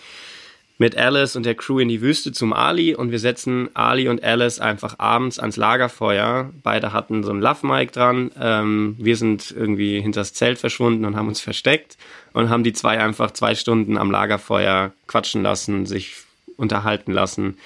mit 0.77 0.97
Alice 0.97 1.35
und 1.35 1.45
der 1.45 1.55
Crew 1.55 1.79
in 1.79 1.87
die 1.87 2.01
Wüste 2.01 2.31
zum 2.31 2.51
Ali 2.51 2.95
und 2.95 3.11
wir 3.11 3.19
setzen 3.19 3.69
Ali 3.73 4.09
und 4.09 4.23
Alice 4.23 4.59
einfach 4.59 4.99
abends 4.99 5.39
ans 5.39 5.55
Lagerfeuer. 5.55 6.51
Beide 6.63 6.91
hatten 6.91 7.23
so 7.23 7.31
ein 7.31 7.39
Love-Mic 7.39 7.93
dran. 7.93 8.31
Ähm, 8.39 8.95
wir 8.99 9.15
sind 9.15 9.51
irgendwie 9.51 10.01
hinters 10.01 10.33
Zelt 10.33 10.59
verschwunden 10.59 11.05
und 11.05 11.15
haben 11.15 11.29
uns 11.29 11.39
versteckt 11.39 11.97
und 12.33 12.49
haben 12.49 12.63
die 12.63 12.73
zwei 12.73 12.99
einfach 12.99 13.31
zwei 13.31 13.55
Stunden 13.55 13.97
am 13.97 14.11
Lagerfeuer 14.11 14.91
quatschen 15.07 15.43
lassen, 15.43 15.85
sich 15.85 16.15
unterhalten 16.57 17.13
lassen. 17.13 17.57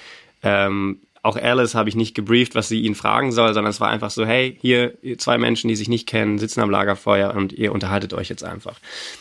Ähm, 0.42 1.00
auch 1.22 1.36
Alice 1.36 1.74
habe 1.74 1.88
ich 1.88 1.96
nicht 1.96 2.14
gebrieft, 2.14 2.54
was 2.54 2.68
sie 2.68 2.80
ihn 2.80 2.94
fragen 2.94 3.30
soll, 3.30 3.52
sondern 3.52 3.70
es 3.70 3.80
war 3.80 3.90
einfach 3.90 4.10
so, 4.10 4.24
hey, 4.24 4.56
hier 4.60 4.94
zwei 5.18 5.36
Menschen, 5.36 5.68
die 5.68 5.76
sich 5.76 5.88
nicht 5.88 6.08
kennen, 6.08 6.38
sitzen 6.38 6.60
am 6.60 6.70
Lagerfeuer 6.70 7.34
und 7.34 7.52
ihr 7.52 7.72
unterhaltet 7.72 8.14
euch 8.14 8.30
jetzt 8.30 8.42
einfach. 8.42 8.78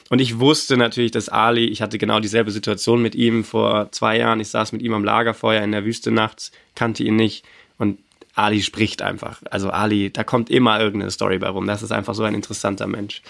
Und 0.09 0.19
ich 0.19 0.39
wusste 0.39 0.77
natürlich, 0.77 1.11
dass 1.11 1.27
Ali, 1.27 1.65
ich 1.65 1.81
hatte 1.81 1.97
genau 1.97 2.21
dieselbe 2.21 2.51
Situation 2.51 3.01
mit 3.01 3.15
ihm 3.15 3.43
vor 3.43 3.91
zwei 3.91 4.17
Jahren. 4.17 4.39
Ich 4.39 4.47
saß 4.47 4.71
mit 4.71 4.81
ihm 4.81 4.93
am 4.93 5.03
Lagerfeuer 5.03 5.61
in 5.61 5.73
der 5.73 5.83
Wüste 5.83 6.11
nachts, 6.11 6.51
kannte 6.73 7.03
ihn 7.03 7.17
nicht 7.17 7.43
und 7.77 7.99
Ali 8.33 8.61
spricht 8.61 9.01
einfach. 9.01 9.41
Also 9.51 9.69
Ali, 9.69 10.09
da 10.09 10.23
kommt 10.23 10.49
immer 10.49 10.79
irgendeine 10.79 11.11
Story 11.11 11.39
bei 11.39 11.49
rum. 11.49 11.67
Das 11.67 11.83
ist 11.83 11.91
einfach 11.91 12.15
so 12.15 12.23
ein 12.23 12.33
interessanter 12.33 12.87
Mensch. 12.87 13.21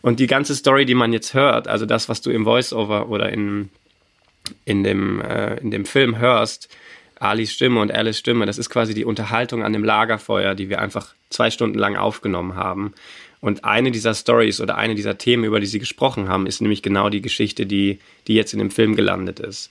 Und 0.00 0.18
die 0.18 0.26
ganze 0.26 0.54
Story, 0.54 0.86
die 0.86 0.94
man 0.94 1.12
jetzt 1.12 1.34
hört, 1.34 1.68
also 1.68 1.84
das, 1.84 2.08
was 2.08 2.22
du 2.22 2.30
im 2.30 2.46
Voiceover 2.46 3.10
oder 3.10 3.30
in, 3.30 3.68
in, 4.64 4.82
dem, 4.82 5.20
äh, 5.20 5.56
in 5.56 5.70
dem 5.70 5.84
Film 5.84 6.16
hörst, 6.16 6.70
Alis 7.24 7.52
Stimme 7.52 7.80
und 7.80 7.92
Alice 7.92 8.18
Stimme, 8.18 8.46
das 8.46 8.58
ist 8.58 8.70
quasi 8.70 8.94
die 8.94 9.04
Unterhaltung 9.04 9.62
an 9.62 9.72
dem 9.72 9.84
Lagerfeuer, 9.84 10.54
die 10.54 10.68
wir 10.68 10.80
einfach 10.80 11.14
zwei 11.30 11.50
Stunden 11.50 11.78
lang 11.78 11.96
aufgenommen 11.96 12.54
haben. 12.54 12.92
Und 13.40 13.64
eine 13.64 13.90
dieser 13.90 14.14
Stories 14.14 14.60
oder 14.60 14.76
eine 14.76 14.94
dieser 14.94 15.18
Themen, 15.18 15.44
über 15.44 15.60
die 15.60 15.66
sie 15.66 15.78
gesprochen 15.78 16.28
haben, 16.28 16.46
ist 16.46 16.60
nämlich 16.60 16.82
genau 16.82 17.10
die 17.10 17.20
Geschichte, 17.20 17.66
die, 17.66 17.98
die 18.26 18.34
jetzt 18.34 18.52
in 18.52 18.58
dem 18.58 18.70
Film 18.70 18.94
gelandet 18.94 19.40
ist. 19.40 19.70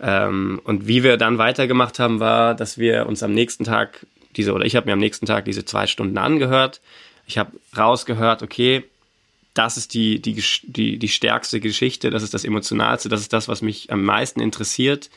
Ähm, 0.00 0.60
und 0.64 0.86
wie 0.86 1.02
wir 1.02 1.16
dann 1.16 1.38
weitergemacht 1.38 1.98
haben, 1.98 2.20
war, 2.20 2.54
dass 2.54 2.76
wir 2.78 3.06
uns 3.06 3.22
am 3.22 3.32
nächsten 3.32 3.64
Tag 3.64 4.06
diese, 4.36 4.52
oder 4.52 4.66
ich 4.66 4.76
habe 4.76 4.86
mir 4.86 4.92
am 4.92 4.98
nächsten 4.98 5.26
Tag 5.26 5.46
diese 5.46 5.64
zwei 5.64 5.86
Stunden 5.86 6.18
angehört. 6.18 6.80
Ich 7.26 7.38
habe 7.38 7.52
rausgehört, 7.76 8.42
okay, 8.42 8.84
das 9.54 9.78
ist 9.78 9.94
die, 9.94 10.20
die, 10.20 10.42
die, 10.64 10.98
die 10.98 11.08
stärkste 11.08 11.60
Geschichte, 11.60 12.10
das 12.10 12.22
ist 12.22 12.34
das 12.34 12.44
Emotionalste, 12.44 13.08
das 13.08 13.20
ist 13.20 13.32
das, 13.32 13.48
was 13.48 13.62
mich 13.62 13.90
am 13.90 14.04
meisten 14.04 14.40
interessiert 14.40 15.08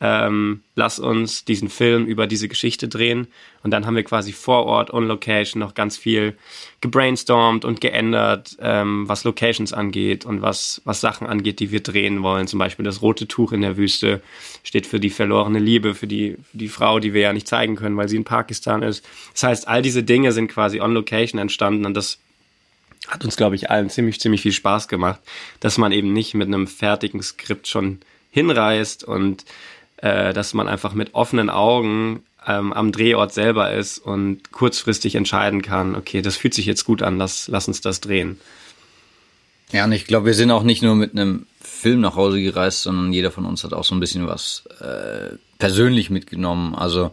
ähm, 0.00 0.62
lass 0.76 0.98
uns 0.98 1.44
diesen 1.44 1.68
Film 1.68 2.06
über 2.06 2.26
diese 2.26 2.48
Geschichte 2.48 2.86
drehen. 2.88 3.26
Und 3.64 3.72
dann 3.72 3.84
haben 3.84 3.96
wir 3.96 4.04
quasi 4.04 4.32
vor 4.32 4.64
Ort, 4.66 4.92
on 4.92 5.08
Location, 5.08 5.58
noch 5.58 5.74
ganz 5.74 5.96
viel 5.96 6.36
gebrainstormt 6.80 7.64
und 7.64 7.80
geändert, 7.80 8.56
ähm, 8.60 9.08
was 9.08 9.24
Locations 9.24 9.72
angeht 9.72 10.24
und 10.24 10.40
was, 10.40 10.80
was 10.84 11.00
Sachen 11.00 11.26
angeht, 11.26 11.58
die 11.58 11.72
wir 11.72 11.80
drehen 11.80 12.22
wollen. 12.22 12.46
Zum 12.46 12.60
Beispiel 12.60 12.84
das 12.84 13.02
rote 13.02 13.26
Tuch 13.26 13.52
in 13.52 13.62
der 13.62 13.76
Wüste 13.76 14.22
steht 14.62 14.86
für 14.86 15.00
die 15.00 15.10
verlorene 15.10 15.58
Liebe, 15.58 15.94
für 15.94 16.06
die, 16.06 16.36
für 16.50 16.58
die 16.58 16.68
Frau, 16.68 17.00
die 17.00 17.12
wir 17.12 17.22
ja 17.22 17.32
nicht 17.32 17.48
zeigen 17.48 17.74
können, 17.74 17.96
weil 17.96 18.08
sie 18.08 18.16
in 18.16 18.24
Pakistan 18.24 18.82
ist. 18.82 19.04
Das 19.32 19.42
heißt, 19.42 19.68
all 19.68 19.82
diese 19.82 20.04
Dinge 20.04 20.30
sind 20.30 20.48
quasi 20.48 20.80
on 20.80 20.94
Location 20.94 21.40
entstanden 21.40 21.84
und 21.84 21.94
das 21.94 22.18
hat 23.08 23.24
uns, 23.24 23.36
glaube 23.36 23.56
ich, 23.56 23.70
allen 23.70 23.90
ziemlich, 23.90 24.20
ziemlich 24.20 24.42
viel 24.42 24.52
Spaß 24.52 24.86
gemacht, 24.86 25.20
dass 25.60 25.78
man 25.78 25.92
eben 25.92 26.12
nicht 26.12 26.34
mit 26.34 26.46
einem 26.46 26.66
fertigen 26.66 27.22
Skript 27.22 27.66
schon 27.66 28.00
hinreist 28.30 29.02
und 29.02 29.44
äh, 29.98 30.32
dass 30.32 30.54
man 30.54 30.68
einfach 30.68 30.94
mit 30.94 31.14
offenen 31.14 31.50
Augen 31.50 32.22
ähm, 32.46 32.72
am 32.72 32.92
Drehort 32.92 33.32
selber 33.32 33.72
ist 33.72 33.98
und 33.98 34.52
kurzfristig 34.52 35.14
entscheiden 35.14 35.62
kann, 35.62 35.94
okay, 35.94 36.22
das 36.22 36.36
fühlt 36.36 36.54
sich 36.54 36.66
jetzt 36.66 36.84
gut 36.84 37.02
an, 37.02 37.18
lass, 37.18 37.48
lass 37.48 37.68
uns 37.68 37.80
das 37.80 38.00
drehen. 38.00 38.38
Ja, 39.70 39.84
und 39.84 39.92
ich 39.92 40.06
glaube, 40.06 40.26
wir 40.26 40.34
sind 40.34 40.50
auch 40.50 40.62
nicht 40.62 40.82
nur 40.82 40.94
mit 40.94 41.12
einem 41.12 41.46
Film 41.60 42.00
nach 42.00 42.16
Hause 42.16 42.40
gereist, 42.40 42.82
sondern 42.82 43.12
jeder 43.12 43.30
von 43.30 43.44
uns 43.44 43.64
hat 43.64 43.74
auch 43.74 43.84
so 43.84 43.94
ein 43.94 44.00
bisschen 44.00 44.26
was 44.26 44.64
äh, 44.80 45.36
persönlich 45.58 46.08
mitgenommen. 46.08 46.74
Also 46.74 47.10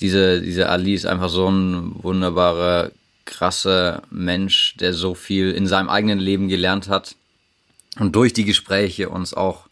diese, 0.00 0.40
diese 0.40 0.68
Ali 0.68 0.94
ist 0.94 1.06
einfach 1.06 1.30
so 1.30 1.48
ein 1.48 1.92
wunderbarer, 2.02 2.92
krasser 3.24 4.02
Mensch, 4.10 4.76
der 4.78 4.92
so 4.92 5.14
viel 5.14 5.50
in 5.50 5.66
seinem 5.66 5.88
eigenen 5.88 6.18
Leben 6.18 6.48
gelernt 6.48 6.88
hat 6.88 7.16
und 7.98 8.14
durch 8.14 8.32
die 8.32 8.44
Gespräche 8.44 9.08
uns 9.08 9.34
auch 9.34 9.66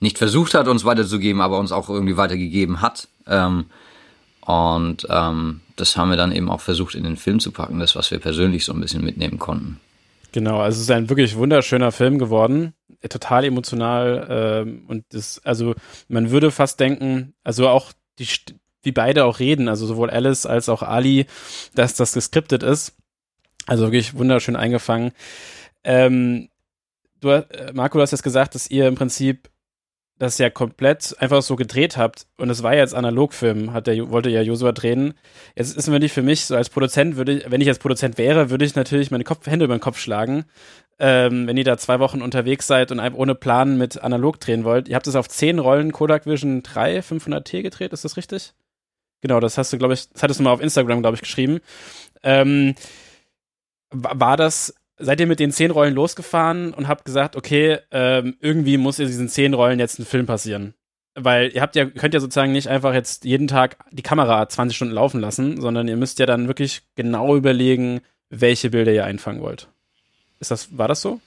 nicht 0.00 0.18
versucht 0.18 0.54
hat, 0.54 0.68
uns 0.68 0.84
weiterzugeben, 0.84 1.40
aber 1.40 1.58
uns 1.58 1.72
auch 1.72 1.88
irgendwie 1.88 2.16
weitergegeben 2.16 2.80
hat. 2.80 3.08
Ähm, 3.26 3.66
und 4.40 5.06
ähm, 5.10 5.60
das 5.76 5.96
haben 5.96 6.10
wir 6.10 6.16
dann 6.16 6.32
eben 6.32 6.50
auch 6.50 6.60
versucht 6.60 6.94
in 6.94 7.04
den 7.04 7.16
Film 7.16 7.40
zu 7.40 7.52
packen, 7.52 7.78
das, 7.80 7.96
was 7.96 8.10
wir 8.10 8.18
persönlich 8.18 8.64
so 8.64 8.72
ein 8.72 8.80
bisschen 8.80 9.04
mitnehmen 9.04 9.38
konnten. 9.38 9.80
Genau, 10.32 10.60
also 10.60 10.76
es 10.76 10.82
ist 10.82 10.90
ein 10.90 11.08
wirklich 11.08 11.36
wunderschöner 11.36 11.92
Film 11.92 12.18
geworden, 12.18 12.74
total 13.08 13.44
emotional 13.44 14.26
ähm, 14.30 14.84
und 14.88 15.04
das, 15.10 15.40
also 15.44 15.74
man 16.08 16.30
würde 16.30 16.50
fast 16.50 16.80
denken, 16.80 17.34
also 17.44 17.68
auch 17.68 17.92
die, 18.18 18.26
wie 18.82 18.92
beide 18.92 19.24
auch 19.24 19.38
reden, 19.38 19.68
also 19.68 19.86
sowohl 19.86 20.10
Alice 20.10 20.46
als 20.46 20.68
auch 20.68 20.82
Ali, 20.82 21.26
dass 21.74 21.94
das 21.94 22.12
geskriptet 22.12 22.62
ist. 22.62 22.94
Also 23.66 23.84
wirklich 23.84 24.14
wunderschön 24.14 24.56
eingefangen. 24.56 25.12
Ähm, 25.84 26.48
du, 27.20 27.44
Marco, 27.74 27.98
du 27.98 28.02
hast 28.02 28.12
jetzt 28.12 28.22
gesagt, 28.22 28.54
dass 28.54 28.70
ihr 28.70 28.88
im 28.88 28.94
Prinzip 28.94 29.50
das 30.18 30.38
ja 30.38 30.50
komplett 30.50 31.14
einfach 31.20 31.42
so 31.42 31.54
gedreht 31.54 31.96
habt 31.96 32.26
und 32.38 32.50
es 32.50 32.62
war 32.62 32.74
ja 32.74 32.80
jetzt 32.80 32.94
Analogfilm, 32.94 33.72
hat 33.72 33.86
der 33.86 34.10
wollte 34.10 34.30
ja 34.30 34.42
Josua 34.42 34.72
drehen. 34.72 35.14
Jetzt 35.54 35.76
ist 35.76 35.86
natürlich 35.86 36.12
für 36.12 36.22
mich 36.22 36.46
so 36.46 36.56
als 36.56 36.70
Produzent 36.70 37.16
würde 37.16 37.38
ich, 37.38 37.50
wenn 37.50 37.60
ich 37.60 37.68
als 37.68 37.78
Produzent 37.78 38.18
wäre, 38.18 38.50
würde 38.50 38.64
ich 38.64 38.74
natürlich 38.74 39.10
meine 39.10 39.24
Kopf, 39.24 39.46
Hände 39.46 39.64
über 39.64 39.76
den 39.76 39.80
Kopf 39.80 39.98
schlagen, 39.98 40.44
ähm, 40.98 41.46
wenn 41.46 41.56
ihr 41.56 41.64
da 41.64 41.78
zwei 41.78 42.00
Wochen 42.00 42.20
unterwegs 42.20 42.66
seid 42.66 42.90
und 42.90 42.98
ohne 42.98 43.36
Plan 43.36 43.78
mit 43.78 44.02
Analog 44.02 44.40
drehen 44.40 44.64
wollt. 44.64 44.88
Ihr 44.88 44.96
habt 44.96 45.06
es 45.06 45.14
auf 45.14 45.28
zehn 45.28 45.60
Rollen 45.60 45.92
Kodak 45.92 46.26
Vision 46.26 46.62
3 46.62 46.98
500T 46.98 47.62
gedreht, 47.62 47.92
ist 47.92 48.04
das 48.04 48.16
richtig? 48.16 48.54
Genau, 49.20 49.40
das 49.40 49.56
hast 49.56 49.72
du, 49.72 49.78
glaube 49.78 49.94
ich, 49.94 50.08
das 50.10 50.22
hattest 50.22 50.40
du 50.40 50.44
mal 50.44 50.52
auf 50.52 50.60
Instagram, 50.60 51.00
glaube 51.00 51.14
ich, 51.14 51.20
geschrieben. 51.20 51.60
Ähm, 52.22 52.74
war 53.90 54.36
das 54.36 54.74
seid 54.98 55.20
ihr 55.20 55.26
mit 55.26 55.40
den 55.40 55.52
zehn 55.52 55.70
Rollen 55.70 55.94
losgefahren 55.94 56.72
und 56.74 56.88
habt 56.88 57.04
gesagt, 57.04 57.36
okay, 57.36 57.78
ähm, 57.90 58.36
irgendwie 58.40 58.76
muss 58.76 58.98
in 58.98 59.06
diesen 59.06 59.28
zehn 59.28 59.54
Rollen 59.54 59.78
jetzt 59.78 59.98
ein 59.98 60.06
Film 60.06 60.26
passieren. 60.26 60.74
Weil 61.14 61.50
ihr 61.52 61.62
habt 61.62 61.76
ja, 61.76 61.86
könnt 61.86 62.14
ja 62.14 62.20
sozusagen 62.20 62.52
nicht 62.52 62.68
einfach 62.68 62.94
jetzt 62.94 63.24
jeden 63.24 63.48
Tag 63.48 63.76
die 63.90 64.02
Kamera 64.02 64.48
20 64.48 64.76
Stunden 64.76 64.94
laufen 64.94 65.20
lassen, 65.20 65.60
sondern 65.60 65.88
ihr 65.88 65.96
müsst 65.96 66.18
ja 66.18 66.26
dann 66.26 66.46
wirklich 66.46 66.82
genau 66.94 67.34
überlegen, 67.36 68.00
welche 68.30 68.70
Bilder 68.70 68.92
ihr 68.92 69.04
einfangen 69.04 69.40
wollt. 69.40 69.68
Ist 70.40 70.50
das, 70.50 70.76
war 70.76 70.88
das 70.88 71.00
so? 71.00 71.20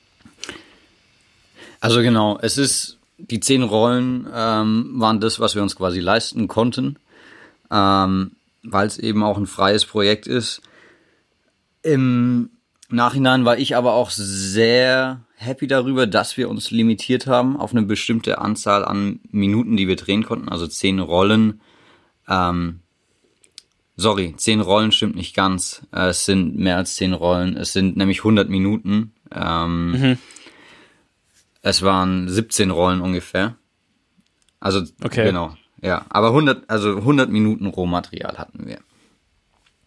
Also 1.79 2.01
genau, 2.01 2.37
es 2.41 2.57
ist, 2.57 2.99
die 3.17 3.39
zehn 3.39 3.63
Rollen 3.63 4.27
ähm, 4.33 4.91
waren 4.95 5.19
das, 5.19 5.39
was 5.39 5.55
wir 5.55 5.61
uns 5.61 5.75
quasi 5.75 5.99
leisten 5.99 6.47
konnten, 6.47 6.97
ähm, 7.69 8.33
weil 8.63 8.87
es 8.87 8.97
eben 8.97 9.23
auch 9.23 9.37
ein 9.37 9.47
freies 9.47 9.85
Projekt 9.85 10.27
ist. 10.27 10.61
Im 11.81 12.51
Nachhinein 12.91 13.45
war 13.45 13.57
ich 13.57 13.75
aber 13.75 13.93
auch 13.93 14.09
sehr 14.09 15.21
happy 15.35 15.67
darüber, 15.67 16.07
dass 16.07 16.37
wir 16.37 16.49
uns 16.49 16.71
limitiert 16.71 17.27
haben 17.27 17.57
auf 17.57 17.71
eine 17.71 17.83
bestimmte 17.83 18.39
Anzahl 18.39 18.85
an 18.85 19.19
Minuten, 19.31 19.77
die 19.77 19.87
wir 19.87 19.95
drehen 19.95 20.23
konnten. 20.23 20.49
Also 20.49 20.67
zehn 20.67 20.99
Rollen. 20.99 21.61
Ähm, 22.27 22.81
sorry, 23.95 24.35
zehn 24.37 24.61
Rollen 24.61 24.91
stimmt 24.91 25.15
nicht 25.15 25.35
ganz. 25.35 25.81
Äh, 25.91 26.07
es 26.07 26.25
sind 26.25 26.57
mehr 26.57 26.77
als 26.77 26.95
zehn 26.95 27.13
Rollen. 27.13 27.57
Es 27.57 27.73
sind 27.73 27.97
nämlich 27.97 28.19
100 28.19 28.49
Minuten. 28.49 29.13
Ähm, 29.33 29.91
mhm. 29.91 30.17
Es 31.61 31.81
waren 31.81 32.27
17 32.27 32.71
Rollen 32.71 33.01
ungefähr. 33.01 33.55
Also 34.59 34.83
okay. 35.03 35.25
genau, 35.25 35.55
ja. 35.81 36.05
Aber 36.09 36.27
100, 36.27 36.69
also 36.69 36.97
100 36.97 37.29
Minuten 37.29 37.67
Rohmaterial 37.67 38.37
hatten 38.37 38.67
wir. 38.67 38.79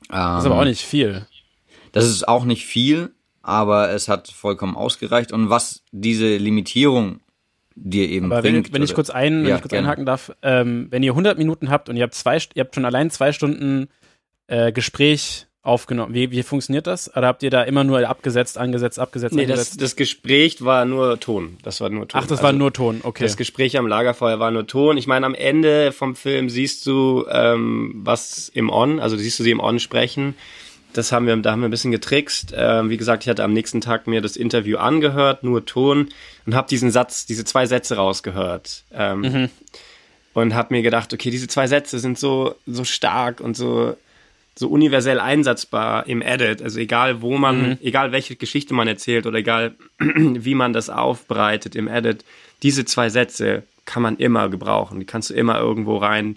das 0.08 0.42
ist 0.42 0.46
aber 0.46 0.56
auch 0.56 0.62
ähm, 0.62 0.68
nicht 0.68 0.84
viel. 0.84 1.26
Das 1.94 2.06
ist 2.06 2.26
auch 2.26 2.44
nicht 2.44 2.66
viel, 2.66 3.12
aber 3.40 3.90
es 3.90 4.08
hat 4.08 4.28
vollkommen 4.28 4.76
ausgereicht. 4.76 5.32
Und 5.32 5.48
was 5.48 5.82
diese 5.92 6.36
Limitierung 6.36 7.20
dir 7.76 8.08
eben 8.08 8.32
aber 8.32 8.42
bringt. 8.42 8.68
Wenn, 8.68 8.74
wenn 8.74 8.82
ich 8.82 8.94
kurz, 8.94 9.10
ein, 9.10 9.42
wenn 9.42 9.50
ja, 9.50 9.56
ich 9.56 9.62
kurz 9.62 9.74
einhaken 9.74 10.06
darf, 10.06 10.32
ähm, 10.42 10.88
wenn 10.90 11.02
ihr 11.02 11.12
100 11.12 11.38
Minuten 11.38 11.70
habt 11.70 11.88
und 11.88 11.96
ihr 11.96 12.02
habt 12.02 12.14
zwei, 12.14 12.38
ihr 12.54 12.64
habt 12.64 12.74
schon 12.74 12.84
allein 12.84 13.10
zwei 13.10 13.32
Stunden 13.32 13.88
äh, 14.46 14.72
Gespräch 14.72 15.46
aufgenommen. 15.62 16.14
Wie, 16.14 16.30
wie 16.30 16.42
funktioniert 16.42 16.86
das? 16.86 17.14
Oder 17.16 17.26
habt 17.26 17.42
ihr 17.42 17.50
da 17.50 17.62
immer 17.62 17.84
nur 17.84 18.06
abgesetzt, 18.06 18.58
angesetzt, 18.58 18.98
abgesetzt, 18.98 19.34
nee, 19.34 19.42
angesetzt? 19.42 19.72
Das, 19.72 19.78
das 19.78 19.96
Gespräch 19.96 20.62
war 20.62 20.84
nur 20.84 21.18
Ton. 21.18 21.56
Das 21.62 21.80
war 21.80 21.88
nur 21.88 22.06
Ton. 22.06 22.20
Ach, 22.20 22.24
das 22.24 22.32
also 22.32 22.42
war 22.42 22.52
nur 22.52 22.72
Ton, 22.72 23.00
okay. 23.02 23.24
Das 23.24 23.36
Gespräch 23.36 23.78
am 23.78 23.86
Lagerfeuer 23.86 24.38
war 24.38 24.50
nur 24.50 24.66
Ton. 24.66 24.98
Ich 24.98 25.06
meine, 25.06 25.24
am 25.24 25.34
Ende 25.34 25.92
vom 25.92 26.16
Film 26.16 26.50
siehst 26.50 26.86
du 26.86 27.24
ähm, 27.30 27.92
was 28.04 28.50
im 28.50 28.68
On, 28.68 29.00
also 29.00 29.16
siehst 29.16 29.38
du 29.38 29.42
sie 29.42 29.52
im 29.52 29.60
On 29.60 29.78
sprechen. 29.80 30.34
Das 30.96 31.12
haben 31.12 31.26
wir, 31.26 31.36
da 31.36 31.52
haben 31.52 31.60
wir 31.60 31.68
ein 31.68 31.70
bisschen 31.70 31.90
getrickst. 31.90 32.54
Ähm, 32.56 32.90
wie 32.90 32.96
gesagt, 32.96 33.24
ich 33.24 33.28
hatte 33.28 33.44
am 33.44 33.52
nächsten 33.52 33.80
Tag 33.80 34.06
mir 34.06 34.20
das 34.20 34.36
Interview 34.36 34.78
angehört, 34.78 35.42
nur 35.42 35.64
Ton, 35.66 36.08
und 36.46 36.54
habe 36.54 36.68
diesen 36.68 36.90
Satz, 36.90 37.26
diese 37.26 37.44
zwei 37.44 37.66
Sätze 37.66 37.96
rausgehört. 37.96 38.84
Ähm, 38.92 39.20
mhm. 39.20 39.50
Und 40.32 40.54
habe 40.54 40.74
mir 40.74 40.82
gedacht, 40.82 41.12
okay, 41.12 41.30
diese 41.30 41.46
zwei 41.46 41.66
Sätze 41.66 41.98
sind 41.98 42.18
so, 42.18 42.56
so 42.66 42.84
stark 42.84 43.40
und 43.40 43.56
so, 43.56 43.96
so 44.56 44.68
universell 44.68 45.20
einsatzbar 45.20 46.06
im 46.06 46.22
Edit. 46.22 46.62
Also 46.62 46.78
egal, 46.80 47.22
wo 47.22 47.36
man, 47.36 47.70
mhm. 47.70 47.78
egal 47.82 48.12
welche 48.12 48.36
Geschichte 48.36 48.74
man 48.74 48.88
erzählt 48.88 49.26
oder 49.26 49.38
egal, 49.38 49.74
wie 49.98 50.54
man 50.54 50.72
das 50.72 50.90
aufbereitet 50.90 51.76
im 51.76 51.88
Edit, 51.88 52.24
diese 52.62 52.84
zwei 52.84 53.08
Sätze 53.08 53.64
kann 53.84 54.02
man 54.02 54.16
immer 54.16 54.48
gebrauchen. 54.48 55.00
Die 55.00 55.06
kannst 55.06 55.30
du 55.30 55.34
immer 55.34 55.58
irgendwo 55.58 55.98
rein, 55.98 56.36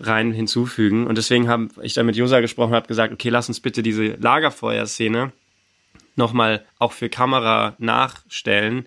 rein 0.00 0.32
hinzufügen. 0.32 1.06
Und 1.06 1.18
deswegen 1.18 1.48
habe 1.48 1.68
ich 1.82 1.94
da 1.94 2.02
mit 2.02 2.16
Josa 2.16 2.40
gesprochen 2.40 2.70
und 2.70 2.76
habe 2.76 2.88
gesagt, 2.88 3.12
okay, 3.12 3.28
lass 3.28 3.48
uns 3.48 3.60
bitte 3.60 3.82
diese 3.82 4.16
Lagerfeuerszene 4.20 5.32
nochmal 6.16 6.64
auch 6.78 6.92
für 6.92 7.08
Kamera 7.08 7.74
nachstellen 7.78 8.86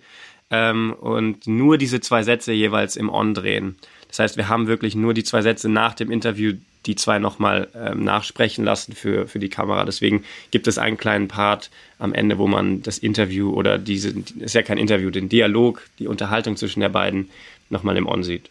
ähm, 0.51 0.93
und 0.93 1.47
nur 1.47 1.77
diese 1.77 2.01
zwei 2.01 2.23
Sätze 2.23 2.51
jeweils 2.51 2.95
im 2.95 3.09
On 3.09 3.33
drehen. 3.33 3.77
Das 4.09 4.19
heißt, 4.19 4.37
wir 4.37 4.49
haben 4.49 4.67
wirklich 4.67 4.93
nur 4.95 5.13
die 5.13 5.23
zwei 5.23 5.41
Sätze 5.41 5.69
nach 5.69 5.93
dem 5.93 6.11
Interview, 6.11 6.53
die 6.85 6.95
zwei 6.95 7.19
nochmal 7.19 7.69
ähm, 7.73 8.03
nachsprechen 8.03 8.65
lassen 8.65 8.93
für, 8.93 9.27
für 9.27 9.39
die 9.39 9.49
Kamera. 9.49 9.85
Deswegen 9.85 10.25
gibt 10.51 10.67
es 10.67 10.77
einen 10.77 10.97
kleinen 10.97 11.29
Part 11.29 11.69
am 11.97 12.13
Ende, 12.13 12.37
wo 12.37 12.47
man 12.47 12.81
das 12.81 12.97
Interview 12.97 13.51
oder 13.51 13.77
diese, 13.77 14.13
ist 14.39 14.55
ja 14.55 14.63
kein 14.63 14.77
Interview, 14.77 15.09
den 15.09 15.29
Dialog, 15.29 15.87
die 15.99 16.07
Unterhaltung 16.07 16.57
zwischen 16.57 16.81
der 16.81 16.89
beiden 16.89 17.29
nochmal 17.69 17.95
im 17.95 18.07
On 18.07 18.23
sieht. 18.23 18.49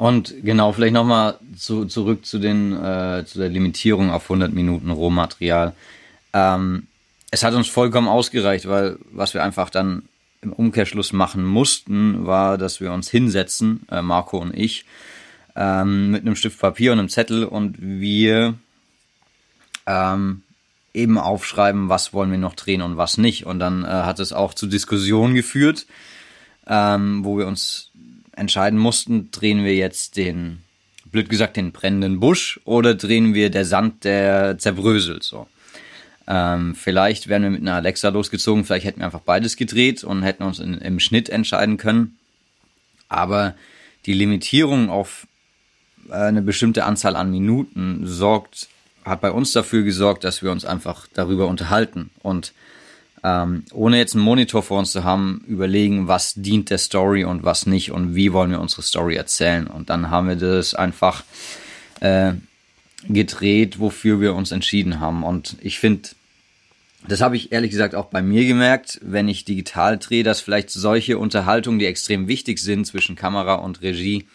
Und 0.00 0.34
genau, 0.42 0.72
vielleicht 0.72 0.94
nochmal 0.94 1.38
zu, 1.58 1.84
zurück 1.84 2.24
zu, 2.24 2.38
den, 2.38 2.72
äh, 2.72 3.22
zu 3.26 3.38
der 3.38 3.50
Limitierung 3.50 4.10
auf 4.10 4.22
100 4.22 4.50
Minuten 4.50 4.90
Rohmaterial. 4.90 5.74
Ähm, 6.32 6.86
es 7.30 7.44
hat 7.44 7.52
uns 7.52 7.68
vollkommen 7.68 8.08
ausgereicht, 8.08 8.66
weil 8.66 8.96
was 9.12 9.34
wir 9.34 9.42
einfach 9.44 9.68
dann 9.68 10.04
im 10.40 10.54
Umkehrschluss 10.54 11.12
machen 11.12 11.44
mussten, 11.44 12.24
war, 12.24 12.56
dass 12.56 12.80
wir 12.80 12.94
uns 12.94 13.10
hinsetzen, 13.10 13.82
äh, 13.90 14.00
Marco 14.00 14.38
und 14.38 14.56
ich, 14.56 14.86
ähm, 15.54 16.12
mit 16.12 16.22
einem 16.22 16.34
Stift 16.34 16.58
Papier 16.58 16.92
und 16.92 16.98
einem 16.98 17.10
Zettel 17.10 17.44
und 17.44 17.76
wir 17.78 18.54
ähm, 19.84 20.40
eben 20.94 21.18
aufschreiben, 21.18 21.90
was 21.90 22.14
wollen 22.14 22.30
wir 22.30 22.38
noch 22.38 22.54
drehen 22.54 22.80
und 22.80 22.96
was 22.96 23.18
nicht. 23.18 23.44
Und 23.44 23.58
dann 23.58 23.84
äh, 23.84 23.88
hat 23.88 24.18
es 24.18 24.32
auch 24.32 24.54
zu 24.54 24.66
Diskussionen 24.66 25.34
geführt, 25.34 25.84
ähm, 26.66 27.22
wo 27.22 27.36
wir 27.36 27.46
uns 27.46 27.89
entscheiden 28.36 28.78
mussten, 28.78 29.30
drehen 29.30 29.64
wir 29.64 29.74
jetzt 29.74 30.16
den, 30.16 30.62
blöd 31.06 31.28
gesagt, 31.28 31.56
den 31.56 31.72
brennenden 31.72 32.20
Busch 32.20 32.60
oder 32.64 32.94
drehen 32.94 33.34
wir 33.34 33.50
der 33.50 33.64
Sand, 33.64 34.04
der 34.04 34.58
zerbröselt, 34.58 35.22
so. 35.22 35.46
Ähm, 36.26 36.76
vielleicht 36.76 37.26
wären 37.28 37.42
wir 37.42 37.50
mit 37.50 37.62
einer 37.62 37.74
Alexa 37.74 38.08
losgezogen, 38.10 38.64
vielleicht 38.64 38.84
hätten 38.84 39.00
wir 39.00 39.06
einfach 39.06 39.20
beides 39.20 39.56
gedreht 39.56 40.04
und 40.04 40.22
hätten 40.22 40.44
uns 40.44 40.60
in, 40.60 40.74
im 40.74 41.00
Schnitt 41.00 41.28
entscheiden 41.28 41.76
können. 41.76 42.18
Aber 43.08 43.56
die 44.06 44.14
Limitierung 44.14 44.90
auf 44.90 45.26
äh, 46.08 46.14
eine 46.14 46.42
bestimmte 46.42 46.84
Anzahl 46.84 47.16
an 47.16 47.30
Minuten 47.30 48.06
sorgt, 48.06 48.68
hat 49.04 49.20
bei 49.20 49.32
uns 49.32 49.52
dafür 49.52 49.82
gesorgt, 49.82 50.22
dass 50.22 50.42
wir 50.42 50.52
uns 50.52 50.64
einfach 50.64 51.08
darüber 51.14 51.48
unterhalten 51.48 52.10
und 52.22 52.52
ähm, 53.22 53.64
ohne 53.72 53.98
jetzt 53.98 54.14
einen 54.14 54.24
Monitor 54.24 54.62
vor 54.62 54.78
uns 54.78 54.92
zu 54.92 55.04
haben, 55.04 55.44
überlegen, 55.46 56.08
was 56.08 56.34
dient 56.34 56.70
der 56.70 56.78
Story 56.78 57.24
und 57.24 57.42
was 57.42 57.66
nicht 57.66 57.92
und 57.92 58.14
wie 58.14 58.32
wollen 58.32 58.50
wir 58.50 58.60
unsere 58.60 58.82
Story 58.82 59.16
erzählen. 59.16 59.66
Und 59.66 59.90
dann 59.90 60.10
haben 60.10 60.28
wir 60.28 60.36
das 60.36 60.74
einfach 60.74 61.22
äh, 62.00 62.32
gedreht, 63.08 63.78
wofür 63.78 64.20
wir 64.20 64.34
uns 64.34 64.52
entschieden 64.52 65.00
haben. 65.00 65.22
Und 65.22 65.56
ich 65.60 65.78
finde, 65.78 66.10
das 67.08 67.20
habe 67.20 67.36
ich 67.36 67.52
ehrlich 67.52 67.70
gesagt 67.70 67.94
auch 67.94 68.06
bei 68.06 68.22
mir 68.22 68.46
gemerkt, 68.46 68.98
wenn 69.02 69.28
ich 69.28 69.44
digital 69.44 69.98
drehe, 69.98 70.22
dass 70.22 70.40
vielleicht 70.40 70.70
solche 70.70 71.18
Unterhaltungen, 71.18 71.78
die 71.78 71.86
extrem 71.86 72.28
wichtig 72.28 72.58
sind 72.58 72.86
zwischen 72.86 73.16
Kamera 73.16 73.54
und 73.54 73.82
Regie, 73.82 74.26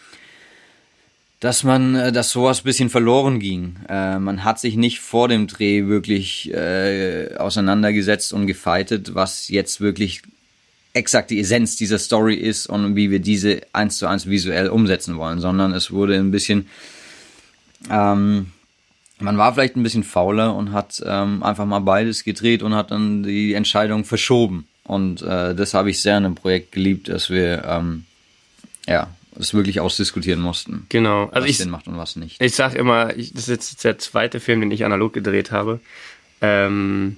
dass 1.40 1.64
man, 1.64 1.96
äh, 1.96 2.12
dass 2.12 2.32
sowas 2.32 2.62
bisschen 2.62 2.90
verloren 2.90 3.40
ging. 3.40 3.78
Äh, 3.90 4.20
man 4.20 4.44
hat 4.44 4.60
sich 4.60 4.76
nicht 4.78 5.00
vor 5.00 5.28
dem 5.28 5.48
Dreh 5.48 5.88
wirklich 5.88 6.52
äh, 6.54 7.36
auseinandergesetzt 7.38 8.34
und 8.34 8.48
gefeitet, 8.48 9.16
was 9.16 9.50
jetzt 9.50 9.82
wirklich 9.82 10.22
exakt 10.94 11.30
die 11.30 11.40
Essenz 11.40 11.76
dieser 11.76 12.00
Story 12.00 12.36
ist 12.36 12.68
und 12.68 12.96
wie 12.96 13.12
wir 13.12 13.20
diese 13.20 13.62
eins 13.74 13.98
zu 13.98 14.08
eins 14.08 14.28
visuell 14.28 14.70
umsetzen 14.70 15.18
wollen, 15.18 15.40
sondern 15.40 15.74
es 15.74 15.92
wurde 15.92 16.16
ein 16.16 16.32
bisschen 16.32 16.68
ähm, 17.90 18.52
man 19.20 19.38
war 19.38 19.54
vielleicht 19.54 19.76
ein 19.76 19.84
bisschen 19.84 20.04
fauler 20.04 20.56
und 20.56 20.72
hat 20.72 21.02
ähm, 21.06 21.44
einfach 21.44 21.66
mal 21.66 21.80
beides 21.80 22.24
gedreht 22.24 22.64
und 22.64 22.74
hat 22.74 22.92
dann 22.92 23.24
die 23.24 23.54
Entscheidung 23.54 24.04
verschoben. 24.04 24.68
Und 24.84 25.22
äh, 25.22 25.56
das 25.56 25.74
habe 25.74 25.90
ich 25.90 26.02
sehr 26.02 26.18
in 26.18 26.24
dem 26.24 26.36
Projekt 26.36 26.74
geliebt, 26.74 27.08
dass 27.08 27.30
wir 27.30 27.64
ähm, 27.66 28.06
ja 28.88 29.08
das 29.38 29.54
wirklich 29.54 29.80
ausdiskutieren 29.80 30.42
mussten. 30.42 30.86
Genau. 30.90 31.26
Also 31.26 31.44
was 31.44 31.50
ich, 31.50 31.58
Sinn 31.58 31.70
macht 31.70 31.88
und 31.88 31.98
was 31.98 32.16
nicht. 32.16 32.42
Ich 32.42 32.56
sag 32.56 32.76
immer, 32.76 33.16
ich, 33.16 33.34
das 33.34 33.44
ist 33.44 33.50
jetzt 33.50 33.84
der 33.84 33.98
zweite 33.98 34.40
Film, 34.40 34.62
den 34.62 34.72
ich 34.72 34.86
analog 34.86 35.14
gedreht 35.14 35.52
habe. 35.52 35.80
Ähm, 36.42 37.18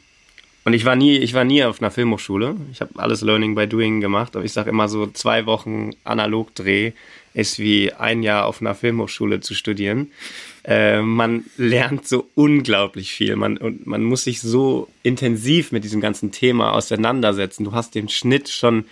und 0.68 0.74
ich 0.74 0.84
war 0.84 0.98
nie, 0.98 1.18
ich 1.18 1.34
war 1.34 1.46
nie 1.46 1.64
auf 1.64 1.82
einer 1.82 1.92
Filmhochschule. 1.92 2.58
Ich 2.74 2.82
habe 2.82 2.92
alles 2.98 3.22
Learning 3.22 3.56
by 3.56 3.68
Doing 3.68 4.02
gemacht. 4.02 4.36
Aber 4.36 4.44
ich 4.44 4.52
sage 4.52 4.70
immer 4.70 4.90
so, 4.90 5.08
zwei 5.08 5.46
Wochen 5.46 5.92
analog 6.04 6.54
Dreh 6.56 6.92
ist 7.34 7.60
wie 7.60 7.94
ein 7.94 8.24
Jahr 8.24 8.46
auf 8.46 8.60
einer 8.60 8.76
Filmhochschule 8.76 9.40
zu 9.40 9.54
studieren. 9.54 10.12
Äh, 10.66 11.02
man 11.02 11.46
lernt 11.56 12.08
so 12.08 12.28
unglaublich 12.36 13.14
viel. 13.14 13.36
Man, 13.38 13.58
und 13.58 13.88
man 13.88 14.04
muss 14.04 14.26
sich 14.26 14.42
so 14.42 14.90
intensiv 15.04 15.72
mit 15.72 15.84
diesem 15.84 16.02
ganzen 16.02 16.32
Thema 16.32 16.74
auseinandersetzen. 16.74 17.64
Du 17.64 17.72
hast 17.72 17.96
den 17.96 18.10
Schnitt 18.10 18.50
schon 18.50 18.86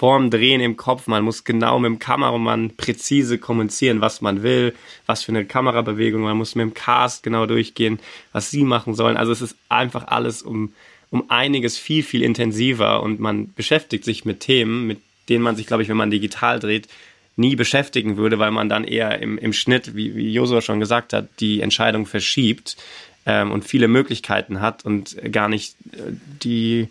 vorm 0.00 0.30
Drehen 0.30 0.62
im 0.62 0.78
Kopf. 0.78 1.08
Man 1.08 1.24
muss 1.24 1.44
genau 1.44 1.78
mit 1.78 1.90
dem 1.90 1.98
Kameramann 1.98 2.70
präzise 2.74 3.36
kommunizieren, 3.36 4.00
was 4.00 4.22
man 4.22 4.42
will, 4.42 4.74
was 5.04 5.24
für 5.24 5.32
eine 5.32 5.44
Kamerabewegung. 5.44 6.22
Man 6.22 6.38
muss 6.38 6.54
mit 6.54 6.62
dem 6.62 6.72
Cast 6.72 7.22
genau 7.22 7.44
durchgehen, 7.44 7.98
was 8.32 8.50
sie 8.50 8.64
machen 8.64 8.94
sollen. 8.94 9.18
Also 9.18 9.30
es 9.30 9.42
ist 9.42 9.56
einfach 9.68 10.06
alles 10.06 10.40
um, 10.40 10.72
um 11.10 11.28
einiges 11.28 11.76
viel, 11.76 12.02
viel 12.02 12.22
intensiver 12.22 13.02
und 13.02 13.20
man 13.20 13.52
beschäftigt 13.52 14.04
sich 14.04 14.24
mit 14.24 14.40
Themen, 14.40 14.86
mit 14.86 15.00
denen 15.28 15.44
man 15.44 15.54
sich, 15.54 15.66
glaube 15.66 15.82
ich, 15.82 15.90
wenn 15.90 15.98
man 15.98 16.10
digital 16.10 16.60
dreht, 16.60 16.88
nie 17.36 17.54
beschäftigen 17.54 18.16
würde, 18.16 18.38
weil 18.38 18.52
man 18.52 18.70
dann 18.70 18.84
eher 18.84 19.20
im, 19.20 19.36
im 19.36 19.52
Schnitt, 19.52 19.94
wie, 19.94 20.16
wie 20.16 20.32
Josua 20.32 20.62
schon 20.62 20.80
gesagt 20.80 21.12
hat, 21.12 21.28
die 21.40 21.60
Entscheidung 21.60 22.06
verschiebt 22.06 22.78
ähm, 23.26 23.52
und 23.52 23.64
viele 23.64 23.88
Möglichkeiten 23.88 24.60
hat 24.60 24.84
und 24.84 25.16
gar 25.32 25.48
nicht 25.48 25.76
äh, 25.92 26.12
die 26.42 26.88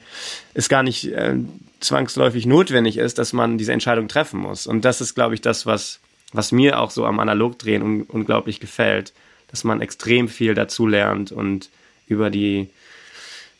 es 0.53 0.69
gar 0.69 0.83
nicht 0.83 1.05
äh, 1.05 1.35
zwangsläufig 1.79 2.45
notwendig 2.45 2.97
ist, 2.97 3.17
dass 3.17 3.33
man 3.33 3.57
diese 3.57 3.73
Entscheidung 3.73 4.07
treffen 4.07 4.39
muss. 4.39 4.67
Und 4.67 4.85
das 4.85 5.01
ist, 5.01 5.15
glaube 5.15 5.33
ich, 5.33 5.41
das, 5.41 5.65
was, 5.65 5.99
was 6.33 6.51
mir 6.51 6.79
auch 6.79 6.91
so 6.91 7.05
am 7.05 7.19
Analogdrehen 7.19 7.81
un 7.81 8.01
unglaublich 8.03 8.59
gefällt, 8.59 9.13
dass 9.49 9.63
man 9.63 9.81
extrem 9.81 10.27
viel 10.27 10.53
dazu 10.53 10.85
lernt 10.85 11.31
und 11.31 11.69
über 12.07 12.29
die 12.29 12.69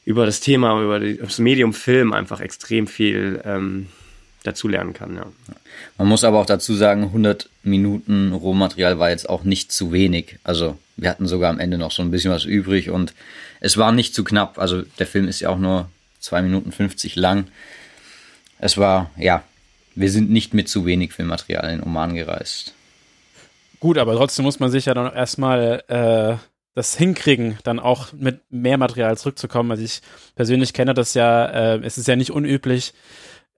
über 0.05 0.25
das 0.25 0.39
Thema, 0.39 0.81
über 0.81 0.99
das 0.99 1.37
Medium 1.37 1.71
Film 1.71 2.13
einfach 2.13 2.41
extrem 2.41 2.87
viel 2.87 3.41
ähm, 3.45 3.87
dazulernen 4.43 4.93
kann. 4.93 5.15
Ja. 5.15 5.27
Man 5.97 6.07
muss 6.07 6.23
aber 6.23 6.39
auch 6.39 6.45
dazu 6.45 6.73
sagen, 6.73 7.03
100 7.03 7.49
Minuten 7.61 8.33
Rohmaterial 8.33 8.97
war 8.97 9.11
jetzt 9.11 9.29
auch 9.29 9.43
nicht 9.43 9.71
zu 9.71 9.91
wenig. 9.91 10.39
Also 10.43 10.77
wir 11.01 11.09
hatten 11.09 11.27
sogar 11.27 11.49
am 11.49 11.59
Ende 11.59 11.77
noch 11.77 11.91
so 11.91 12.01
ein 12.01 12.11
bisschen 12.11 12.31
was 12.31 12.45
übrig 12.45 12.89
und 12.89 13.13
es 13.59 13.77
war 13.77 13.91
nicht 13.91 14.13
zu 14.13 14.23
knapp. 14.23 14.59
Also 14.59 14.81
der 14.99 15.07
Film 15.07 15.27
ist 15.27 15.39
ja 15.39 15.49
auch 15.49 15.57
nur 15.57 15.89
2 16.19 16.41
Minuten 16.41 16.71
50 16.71 17.15
lang. 17.15 17.47
Es 18.59 18.77
war, 18.77 19.09
ja, 19.17 19.43
wir 19.95 20.11
sind 20.11 20.29
nicht 20.29 20.53
mit 20.53 20.69
zu 20.69 20.85
wenig 20.85 21.13
Filmmaterial 21.13 21.73
in 21.73 21.83
Oman 21.83 22.15
gereist. 22.15 22.73
Gut, 23.79 23.97
aber 23.97 24.15
trotzdem 24.15 24.43
muss 24.43 24.59
man 24.59 24.69
sich 24.69 24.85
ja 24.85 24.93
dann 24.93 25.13
erstmal 25.13 25.83
äh, 25.87 26.35
das 26.75 26.95
hinkriegen, 26.95 27.57
dann 27.63 27.79
auch 27.79 28.13
mit 28.13 28.41
mehr 28.49 28.77
Material 28.77 29.17
zurückzukommen. 29.17 29.71
Also 29.71 29.83
ich 29.83 30.01
persönlich 30.35 30.73
kenne 30.73 30.93
das 30.93 31.13
ja, 31.13 31.45
äh, 31.45 31.79
es 31.83 31.97
ist 31.97 32.07
ja 32.07 32.15
nicht 32.15 32.31
unüblich, 32.31 32.93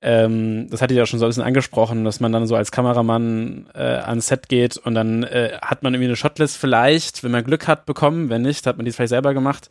ähm, 0.03 0.67
das 0.69 0.81
hatte 0.81 0.93
ich 0.93 0.97
ja 0.97 1.05
schon 1.05 1.19
so 1.19 1.25
ein 1.25 1.29
bisschen 1.29 1.43
angesprochen, 1.43 2.03
dass 2.03 2.19
man 2.19 2.31
dann 2.31 2.47
so 2.47 2.55
als 2.55 2.71
Kameramann 2.71 3.67
äh, 3.75 3.79
ans 3.79 4.27
Set 4.27 4.49
geht 4.49 4.77
und 4.77 4.95
dann 4.95 5.23
äh, 5.23 5.59
hat 5.61 5.83
man 5.83 5.93
irgendwie 5.93 6.07
eine 6.07 6.15
Shotlist 6.15 6.57
vielleicht, 6.57 7.23
wenn 7.23 7.29
man 7.29 7.43
Glück 7.43 7.67
hat, 7.67 7.85
bekommen. 7.85 8.29
Wenn 8.29 8.41
nicht, 8.41 8.65
hat 8.65 8.77
man 8.77 8.85
die 8.85 8.91
vielleicht 8.91 9.09
selber 9.09 9.35
gemacht. 9.35 9.69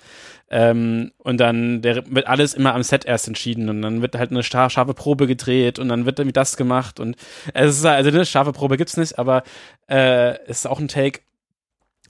Ähm, 0.48 1.10
und 1.18 1.38
dann 1.38 1.82
der, 1.82 2.04
wird 2.14 2.28
alles 2.28 2.54
immer 2.54 2.74
am 2.74 2.84
Set 2.84 3.04
erst 3.04 3.26
entschieden 3.26 3.68
und 3.68 3.82
dann 3.82 4.02
wird 4.02 4.16
halt 4.16 4.30
eine 4.30 4.44
scharfe 4.44 4.94
Probe 4.94 5.26
gedreht 5.26 5.80
und 5.80 5.88
dann 5.88 6.06
wird 6.06 6.20
irgendwie 6.20 6.32
das 6.32 6.56
gemacht 6.56 7.00
und 7.00 7.16
es 7.54 7.78
ist 7.78 7.84
also 7.84 8.10
eine 8.10 8.26
scharfe 8.26 8.52
Probe 8.52 8.76
gibt's 8.76 8.96
nicht, 8.96 9.18
aber 9.18 9.42
äh, 9.88 10.38
es 10.46 10.58
ist 10.58 10.66
auch 10.66 10.78
ein 10.78 10.88
Take. 10.88 11.20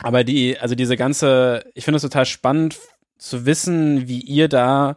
Aber 0.02 0.24
die, 0.24 0.58
also 0.58 0.74
diese 0.74 0.96
ganze, 0.96 1.64
ich 1.74 1.84
finde 1.84 1.96
es 1.96 2.02
total 2.02 2.24
spannend 2.24 2.78
zu 3.18 3.44
wissen, 3.44 4.08
wie 4.08 4.20
ihr 4.20 4.48
da 4.48 4.96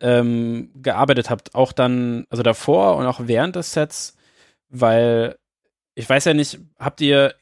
ähm, 0.00 0.70
gearbeitet 0.74 1.30
habt, 1.30 1.54
auch 1.54 1.72
dann, 1.72 2.26
also 2.30 2.42
davor 2.42 2.96
und 2.96 3.06
auch 3.06 3.20
während 3.24 3.56
des 3.56 3.72
Sets, 3.72 4.16
weil 4.68 5.36
ich 5.98 6.08
weiß 6.08 6.26
ja 6.26 6.34
nicht, 6.34 6.60
habt 6.78 7.00
ihr, 7.00 7.34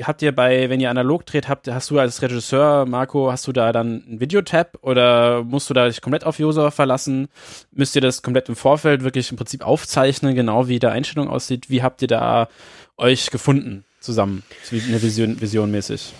habt 0.00 0.22
ihr 0.22 0.32
bei, 0.32 0.70
wenn 0.70 0.78
ihr 0.78 0.88
analog 0.88 1.26
dreht, 1.26 1.48
habt, 1.48 1.66
hast 1.66 1.90
du 1.90 1.98
als 1.98 2.22
Regisseur, 2.22 2.86
Marco, 2.86 3.32
hast 3.32 3.48
du 3.48 3.52
da 3.52 3.72
dann 3.72 4.04
einen 4.06 4.20
Videotab 4.20 4.78
oder 4.82 5.42
musst 5.42 5.68
du 5.68 5.74
da 5.74 5.88
dich 5.88 6.00
komplett 6.00 6.22
auf 6.22 6.38
User 6.38 6.70
verlassen? 6.70 7.26
Müsst 7.72 7.96
ihr 7.96 8.00
das 8.00 8.22
komplett 8.22 8.48
im 8.48 8.54
Vorfeld 8.54 9.02
wirklich 9.02 9.32
im 9.32 9.36
Prinzip 9.36 9.66
aufzeichnen, 9.66 10.36
genau 10.36 10.68
wie 10.68 10.78
die 10.78 10.86
Einstellung 10.86 11.28
aussieht? 11.28 11.70
Wie 11.70 11.82
habt 11.82 12.02
ihr 12.02 12.08
da 12.08 12.48
euch 12.96 13.32
gefunden 13.32 13.84
zusammen, 13.98 14.44
eine 14.70 15.02
Vision, 15.02 15.40
Vision 15.40 15.72
mäßig? 15.72 16.12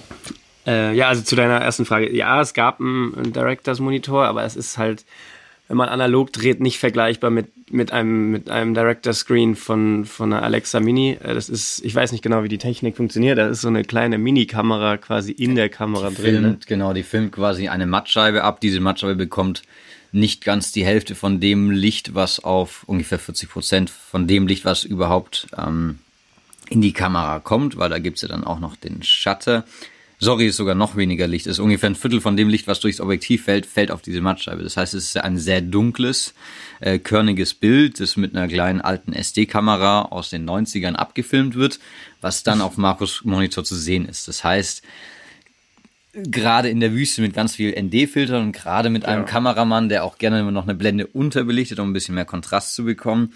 Äh, 0.67 0.97
ja, 0.97 1.07
also 1.07 1.23
zu 1.23 1.37
deiner 1.37 1.61
ersten 1.61 1.85
Frage. 1.85 2.13
Ja, 2.13 2.41
es 2.41 2.55
gab 2.55 2.81
einen 2.81 3.33
Directors 3.33 3.79
Monitor, 3.79 4.25
aber 4.25 4.43
es 4.43 4.57
ist 4.57 4.79
halt, 4.79 5.05
wenn 5.69 5.77
man 5.79 5.89
analog 5.89 6.33
dreht, 6.33 6.61
nicht 6.61 6.79
vergleichbar 6.79 7.31
mit, 7.31 7.73
mit 7.73 7.91
einem, 7.91 8.31
mit 8.31 8.51
einem 8.51 8.75
Director 8.75 9.15
Screen 9.15 9.57
von, 9.57 10.05
von 10.05 10.33
einer 10.33 10.43
Alexa 10.43 10.79
Mini. 10.81 11.19
Äh, 11.23 11.35
das 11.35 11.49
ist, 11.49 11.83
ich 11.85 11.95
weiß 11.95 12.13
nicht 12.13 12.23
genau, 12.23 12.43
wie 12.43 12.49
die 12.49 12.59
Technik 12.59 12.97
funktioniert. 12.97 13.39
Da 13.39 13.49
ist 13.49 13.63
so 13.63 13.69
eine 13.69 13.83
kleine 13.85 14.19
Mini-Kamera 14.19 14.99
quasi 14.99 15.33
in 15.33 15.55
der 15.55 15.71
Kamera 15.71 16.11
die 16.11 16.17
drin. 16.17 16.25
Filmt, 16.25 16.45
Ne? 16.45 16.59
Genau, 16.67 16.93
die 16.93 17.03
filmt 17.03 17.33
quasi 17.33 17.69
eine 17.69 17.87
Mattscheibe 17.87 18.45
ab. 18.45 18.61
Diese 18.61 18.81
Mattscheibe 18.81 19.15
bekommt 19.15 19.63
nicht 20.13 20.45
ganz 20.45 20.71
die 20.71 20.85
Hälfte 20.85 21.15
von 21.15 21.41
dem 21.41 21.71
Licht, 21.71 22.15
was 22.15 22.45
auf 22.45 22.85
ungefähr 22.87 23.19
40 23.19 23.49
Prozent 23.49 23.91
von 23.91 24.29
dem 24.29 24.47
Licht, 24.47 24.65
was 24.65 24.85
überhaupt 24.85 25.49
ähm, 25.57 25.99
in 26.69 26.83
die 26.83 26.93
Kamera 26.93 27.41
kommt, 27.41 27.79
weil 27.79 27.91
da 27.91 27.99
gibt's 27.99 28.23
ja 28.23 28.29
dann 28.29 28.45
auch 28.45 28.61
noch 28.61 28.77
den 28.77 29.03
Shutter. 29.03 29.65
Sorry, 30.25 30.47
ist 30.47 30.57
sogar 30.57 30.75
noch 30.75 30.97
weniger 30.97 31.27
Licht. 31.27 31.47
Ist 31.47 31.59
ungefähr 31.59 31.91
ein 31.91 31.95
Viertel 31.97 32.23
von 32.23 32.35
dem 32.35 32.49
Licht, 32.49 32.67
was 32.67 32.81
durchs 32.81 32.99
Objektiv 32.99 33.45
fällt, 33.45 33.67
fällt 33.67 33.91
auf 33.91 34.01
diese 34.01 34.23
Mattscheibe. 34.23 34.63
Das 34.63 34.79
heißt, 34.79 34.95
es 34.95 35.05
ist 35.05 35.17
ein 35.19 35.37
sehr 35.37 35.61
dunkles, 35.61 36.33
äh, 36.81 36.99
körniges 36.99 37.53
Bild, 37.53 38.01
das 38.01 38.17
mit 38.17 38.35
einer 38.35 38.49
kleinen 38.49 38.81
alten 38.81 39.13
SD-Kamera 39.13 40.03
aus 40.07 40.31
den 40.31 40.49
90ern 40.49 40.95
abgefilmt 40.95 41.57
wird, 41.57 41.79
was 42.23 42.43
dann 42.43 42.63
auf 42.63 42.79
Markus 42.79 43.23
Monitor 43.25 43.65
zu 43.65 43.77
sehen 43.77 44.07
ist. 44.07 44.27
Das 44.27 44.43
heißt, 44.43 44.83
gerade 46.15 46.71
in 46.71 46.81
der 46.81 46.93
Wüste 46.93 47.21
mit 47.21 47.35
ganz 47.35 47.57
viel 47.57 47.75
ND-Filtern 47.79 48.47
und 48.47 48.53
gerade 48.53 48.89
mit 48.89 49.05
einem 49.05 49.23
Ja. 49.25 49.29
Kameramann, 49.29 49.91
der 49.91 50.05
auch 50.05 50.17
gerne 50.17 50.41
immer 50.41 50.53
noch 50.53 50.65
eine 50.65 50.75
Blende 50.75 51.07
unterbelichtet, 51.07 51.81
um 51.81 51.91
ein 51.91 51.93
bisschen 51.93 52.15
mehr 52.15 52.25
Kontrast 52.25 52.75
zu 52.75 52.85
bekommen, 52.85 53.35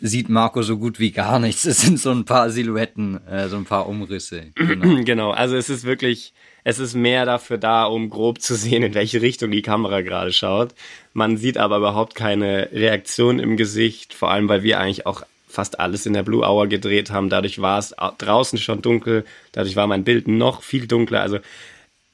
sieht 0.00 0.28
Marco 0.28 0.62
so 0.62 0.78
gut 0.78 0.98
wie 0.98 1.10
gar 1.10 1.38
nichts. 1.38 1.64
Es 1.64 1.80
sind 1.82 1.98
so 1.98 2.10
ein 2.10 2.24
paar 2.24 2.50
Silhouetten, 2.50 3.20
äh, 3.26 3.48
so 3.48 3.56
ein 3.56 3.64
paar 3.64 3.88
Umrisse. 3.88 4.46
Genau. 4.54 5.02
Genau, 5.04 5.30
also 5.30 5.56
es 5.56 5.68
ist 5.70 5.84
wirklich, 5.84 6.32
es 6.64 6.78
ist 6.78 6.94
mehr 6.94 7.24
dafür 7.26 7.58
da, 7.58 7.84
um 7.84 8.10
grob 8.10 8.40
zu 8.40 8.54
sehen, 8.54 8.82
in 8.82 8.94
welche 8.94 9.20
Richtung 9.22 9.50
die 9.50 9.62
Kamera 9.62 10.00
gerade 10.02 10.32
schaut. 10.32 10.70
Man 11.12 11.36
sieht 11.36 11.58
aber 11.58 11.78
überhaupt 11.78 12.14
keine 12.14 12.68
Reaktion 12.72 13.38
im 13.38 13.56
Gesicht, 13.56 14.14
vor 14.14 14.30
allem 14.30 14.48
weil 14.48 14.62
wir 14.62 14.78
eigentlich 14.80 15.06
auch 15.06 15.22
fast 15.48 15.80
alles 15.80 16.06
in 16.06 16.12
der 16.12 16.22
Blue 16.22 16.44
Hour 16.46 16.68
gedreht 16.68 17.10
haben. 17.10 17.28
Dadurch 17.28 17.60
war 17.60 17.78
es 17.78 17.96
au- 17.98 18.12
draußen 18.16 18.58
schon 18.58 18.82
dunkel, 18.82 19.24
dadurch 19.52 19.74
war 19.76 19.86
mein 19.86 20.04
Bild 20.04 20.28
noch 20.28 20.62
viel 20.62 20.86
dunkler. 20.86 21.22
Also 21.22 21.38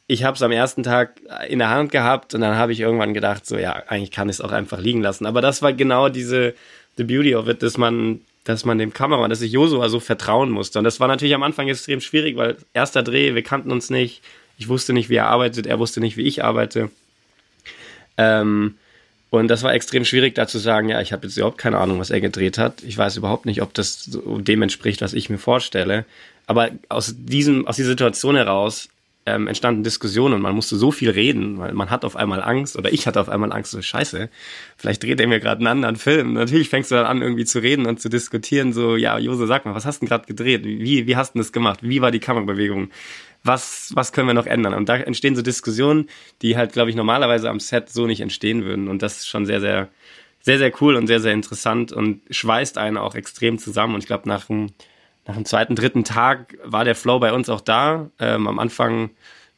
ich 0.08 0.24
habe 0.24 0.36
es 0.36 0.42
am 0.42 0.52
ersten 0.52 0.82
Tag 0.84 1.20
in 1.48 1.58
der 1.58 1.68
Hand 1.70 1.90
gehabt 1.92 2.32
und 2.34 2.40
dann 2.40 2.56
habe 2.56 2.72
ich 2.72 2.80
irgendwann 2.80 3.12
gedacht, 3.12 3.44
so 3.44 3.58
ja, 3.58 3.72
eigentlich 3.88 4.10
kann 4.12 4.28
ich 4.28 4.36
es 4.36 4.40
auch 4.40 4.52
einfach 4.52 4.78
liegen 4.78 5.02
lassen. 5.02 5.26
Aber 5.26 5.40
das 5.42 5.62
war 5.62 5.72
genau 5.72 6.08
diese 6.08 6.54
the 6.96 7.04
beauty 7.04 7.34
of 7.34 7.48
it, 7.48 7.62
dass 7.62 7.78
man, 7.78 8.20
dass 8.44 8.64
man 8.64 8.78
dem 8.78 8.92
Kameramann, 8.92 9.30
dass 9.30 9.42
ich 9.42 9.52
Josua 9.52 9.88
so 9.88 10.00
vertrauen 10.00 10.50
musste. 10.50 10.78
Und 10.78 10.84
das 10.84 11.00
war 11.00 11.08
natürlich 11.08 11.34
am 11.34 11.42
Anfang 11.42 11.68
extrem 11.68 12.00
schwierig, 12.00 12.36
weil 12.36 12.56
erster 12.74 13.02
Dreh, 13.02 13.34
wir 13.34 13.42
kannten 13.42 13.70
uns 13.70 13.90
nicht. 13.90 14.22
Ich 14.58 14.68
wusste 14.68 14.92
nicht, 14.92 15.08
wie 15.08 15.16
er 15.16 15.26
arbeitet, 15.26 15.66
er 15.66 15.78
wusste 15.78 16.00
nicht, 16.00 16.16
wie 16.16 16.22
ich 16.22 16.42
arbeite. 16.42 16.90
Ähm, 18.16 18.74
und 19.30 19.48
das 19.48 19.62
war 19.62 19.74
extrem 19.74 20.04
schwierig, 20.04 20.34
da 20.34 20.46
zu 20.46 20.58
sagen, 20.58 20.88
ja, 20.88 21.00
ich 21.00 21.12
habe 21.12 21.26
jetzt 21.26 21.36
überhaupt 21.36 21.58
keine 21.58 21.78
Ahnung, 21.78 21.98
was 21.98 22.10
er 22.10 22.20
gedreht 22.20 22.58
hat. 22.58 22.82
Ich 22.84 22.96
weiß 22.96 23.16
überhaupt 23.16 23.44
nicht, 23.44 23.60
ob 23.60 23.74
das 23.74 24.04
so 24.04 24.38
dem 24.38 24.62
entspricht, 24.62 25.02
was 25.02 25.12
ich 25.12 25.28
mir 25.28 25.38
vorstelle. 25.38 26.04
Aber 26.46 26.70
aus 26.88 27.14
diesem, 27.18 27.66
aus 27.66 27.76
dieser 27.76 27.90
Situation 27.90 28.36
heraus 28.36 28.88
ähm, 29.26 29.48
entstanden 29.48 29.82
Diskussionen 29.82 30.34
und 30.34 30.40
man 30.40 30.54
musste 30.54 30.76
so 30.76 30.92
viel 30.92 31.10
reden, 31.10 31.58
weil 31.58 31.74
man 31.74 31.90
hat 31.90 32.04
auf 32.04 32.16
einmal 32.16 32.42
Angst 32.42 32.76
oder 32.76 32.92
ich 32.92 33.06
hatte 33.06 33.20
auf 33.20 33.28
einmal 33.28 33.52
Angst, 33.52 33.72
so 33.72 33.82
scheiße, 33.82 34.30
vielleicht 34.76 35.02
dreht 35.02 35.20
er 35.20 35.26
mir 35.26 35.40
gerade 35.40 35.58
einen 35.58 35.66
anderen 35.66 35.96
Film. 35.96 36.34
Natürlich 36.34 36.68
fängst 36.68 36.90
du 36.92 36.94
dann 36.94 37.06
an, 37.06 37.22
irgendwie 37.22 37.44
zu 37.44 37.58
reden 37.58 37.86
und 37.86 38.00
zu 38.00 38.08
diskutieren, 38.08 38.72
so, 38.72 38.96
ja, 38.96 39.18
Jose, 39.18 39.46
sag 39.46 39.66
mal, 39.66 39.74
was 39.74 39.84
hast 39.84 39.98
du 39.98 40.06
denn 40.06 40.08
gerade 40.08 40.26
gedreht? 40.26 40.64
Wie, 40.64 41.06
wie 41.06 41.16
hast 41.16 41.34
du 41.34 41.38
das 41.38 41.52
gemacht? 41.52 41.80
Wie 41.82 42.00
war 42.00 42.12
die 42.12 42.20
Kamerabewegung? 42.20 42.90
Was, 43.42 43.92
was 43.94 44.12
können 44.12 44.28
wir 44.28 44.34
noch 44.34 44.46
ändern? 44.46 44.74
Und 44.74 44.88
da 44.88 44.96
entstehen 44.96 45.36
so 45.36 45.42
Diskussionen, 45.42 46.08
die 46.42 46.56
halt, 46.56 46.72
glaube 46.72 46.90
ich, 46.90 46.96
normalerweise 46.96 47.50
am 47.50 47.60
Set 47.60 47.90
so 47.90 48.06
nicht 48.06 48.20
entstehen 48.20 48.64
würden. 48.64 48.88
Und 48.88 49.02
das 49.02 49.18
ist 49.18 49.28
schon 49.28 49.44
sehr, 49.44 49.60
sehr, 49.60 49.88
sehr, 50.40 50.58
sehr 50.58 50.72
cool 50.80 50.94
und 50.94 51.08
sehr, 51.08 51.20
sehr 51.20 51.32
interessant 51.32 51.92
und 51.92 52.22
schweißt 52.30 52.78
einen 52.78 52.96
auch 52.96 53.16
extrem 53.16 53.58
zusammen. 53.58 53.94
Und 53.94 54.00
ich 54.00 54.06
glaube, 54.06 54.28
nach 54.28 54.46
dem, 54.46 54.68
nach 55.26 55.34
dem 55.34 55.44
zweiten, 55.44 55.74
dritten 55.74 56.04
Tag 56.04 56.56
war 56.62 56.84
der 56.84 56.94
Flow 56.94 57.18
bei 57.18 57.32
uns 57.32 57.48
auch 57.48 57.60
da. 57.60 58.10
Ähm, 58.18 58.46
am 58.46 58.58
Anfang 58.58 59.10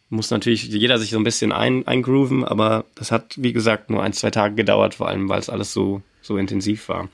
muss 0.09 0.31
natürlich 0.31 0.65
jeder 0.65 0.99
sich 0.99 1.11
so 1.11 1.19
ein 1.19 1.25
bisschen 1.25 1.53
ein, 1.53 1.87
eingrooven, 1.87 2.45
aber 2.45 2.87
das 2.95 3.13
hat, 3.13 3.35
wie 3.37 3.53
gesagt, 3.53 3.91
nur 3.91 4.03
ein, 4.03 4.15
zwei 4.15 4.31
Tage 4.31 4.55
gedauert, 4.55 4.95
vor 4.95 5.09
allem, 5.09 5.29
weil 5.29 5.39
es 5.39 5.51
alles 5.51 5.73
so, 5.73 6.01
so 6.23 6.39
intensiv 6.39 6.89
war. 6.89 7.09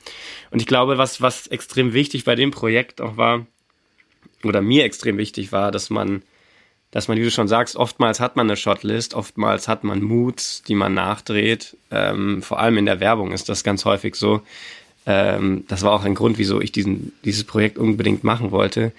Und 0.51 0.61
ich 0.61 0.67
glaube, 0.67 0.97
was, 0.97 1.21
was 1.21 1.47
extrem 1.47 1.93
wichtig 1.93 2.23
bei 2.23 2.35
dem 2.35 2.51
Projekt 2.51 3.01
auch 3.01 3.17
war, 3.17 3.45
oder 4.43 4.61
mir 4.61 4.85
extrem 4.85 5.17
wichtig 5.17 5.51
war, 5.51 5.71
dass 5.71 5.89
man, 5.89 6.21
dass 6.91 7.07
man, 7.07 7.17
wie 7.17 7.23
du 7.23 7.31
schon 7.31 7.47
sagst, 7.47 7.75
oftmals 7.75 8.19
hat 8.19 8.35
man 8.35 8.47
eine 8.47 8.55
Shotlist, 8.55 9.13
oftmals 9.13 9.67
hat 9.67 9.83
man 9.83 10.01
Moods, 10.01 10.63
die 10.63 10.75
man 10.75 10.93
nachdreht. 10.93 11.75
Ähm, 11.91 12.41
vor 12.41 12.59
allem 12.59 12.77
in 12.77 12.85
der 12.85 12.99
Werbung 12.99 13.31
ist 13.31 13.49
das 13.49 13.63
ganz 13.63 13.83
häufig 13.83 14.15
so. 14.15 14.41
Ähm, 15.05 15.65
das 15.67 15.83
war 15.83 15.93
auch 15.93 16.03
ein 16.03 16.15
Grund, 16.15 16.37
wieso 16.37 16.61
ich 16.61 16.71
diesen, 16.71 17.13
dieses 17.23 17.43
Projekt 17.43 17.77
unbedingt 17.77 18.23
machen 18.23 18.51
wollte. 18.51 18.91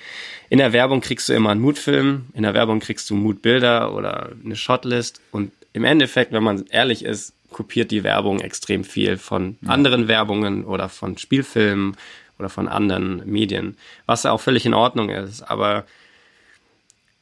In 0.49 0.59
der 0.59 0.73
Werbung 0.73 1.01
kriegst 1.01 1.29
du 1.29 1.33
immer 1.33 1.51
einen 1.51 1.61
Moodfilm, 1.61 2.27
in 2.35 2.45
der 2.45 2.55
Werbung 2.55 2.81
kriegst 2.81 3.11
du 3.11 3.15
Moodbilder 3.15 3.95
oder 3.95 4.31
eine 4.45 4.57
Shotlist 4.57 5.21
und 5.33 5.51
im 5.73 5.85
Endeffekt, 5.85 6.33
wenn 6.33 6.43
man 6.43 6.65
ehrlich 6.71 7.05
ist, 7.05 7.33
kopiert 7.51 7.91
die 7.91 8.05
Werbung 8.05 8.41
extrem 8.41 8.85
viel 8.85 9.17
von 9.17 9.57
anderen 9.67 10.09
Werbungen 10.09 10.65
oder 10.65 10.89
von 10.89 11.19
Spielfilmen 11.19 11.97
oder 12.39 12.49
von 12.49 12.69
anderen 12.69 13.23
Medien, 13.31 13.77
was 14.07 14.23
ja 14.23 14.33
auch 14.33 14.41
völlig 14.41 14.67
in 14.67 14.75
Ordnung 14.75 15.11
ist, 15.11 15.43
aber 15.43 15.85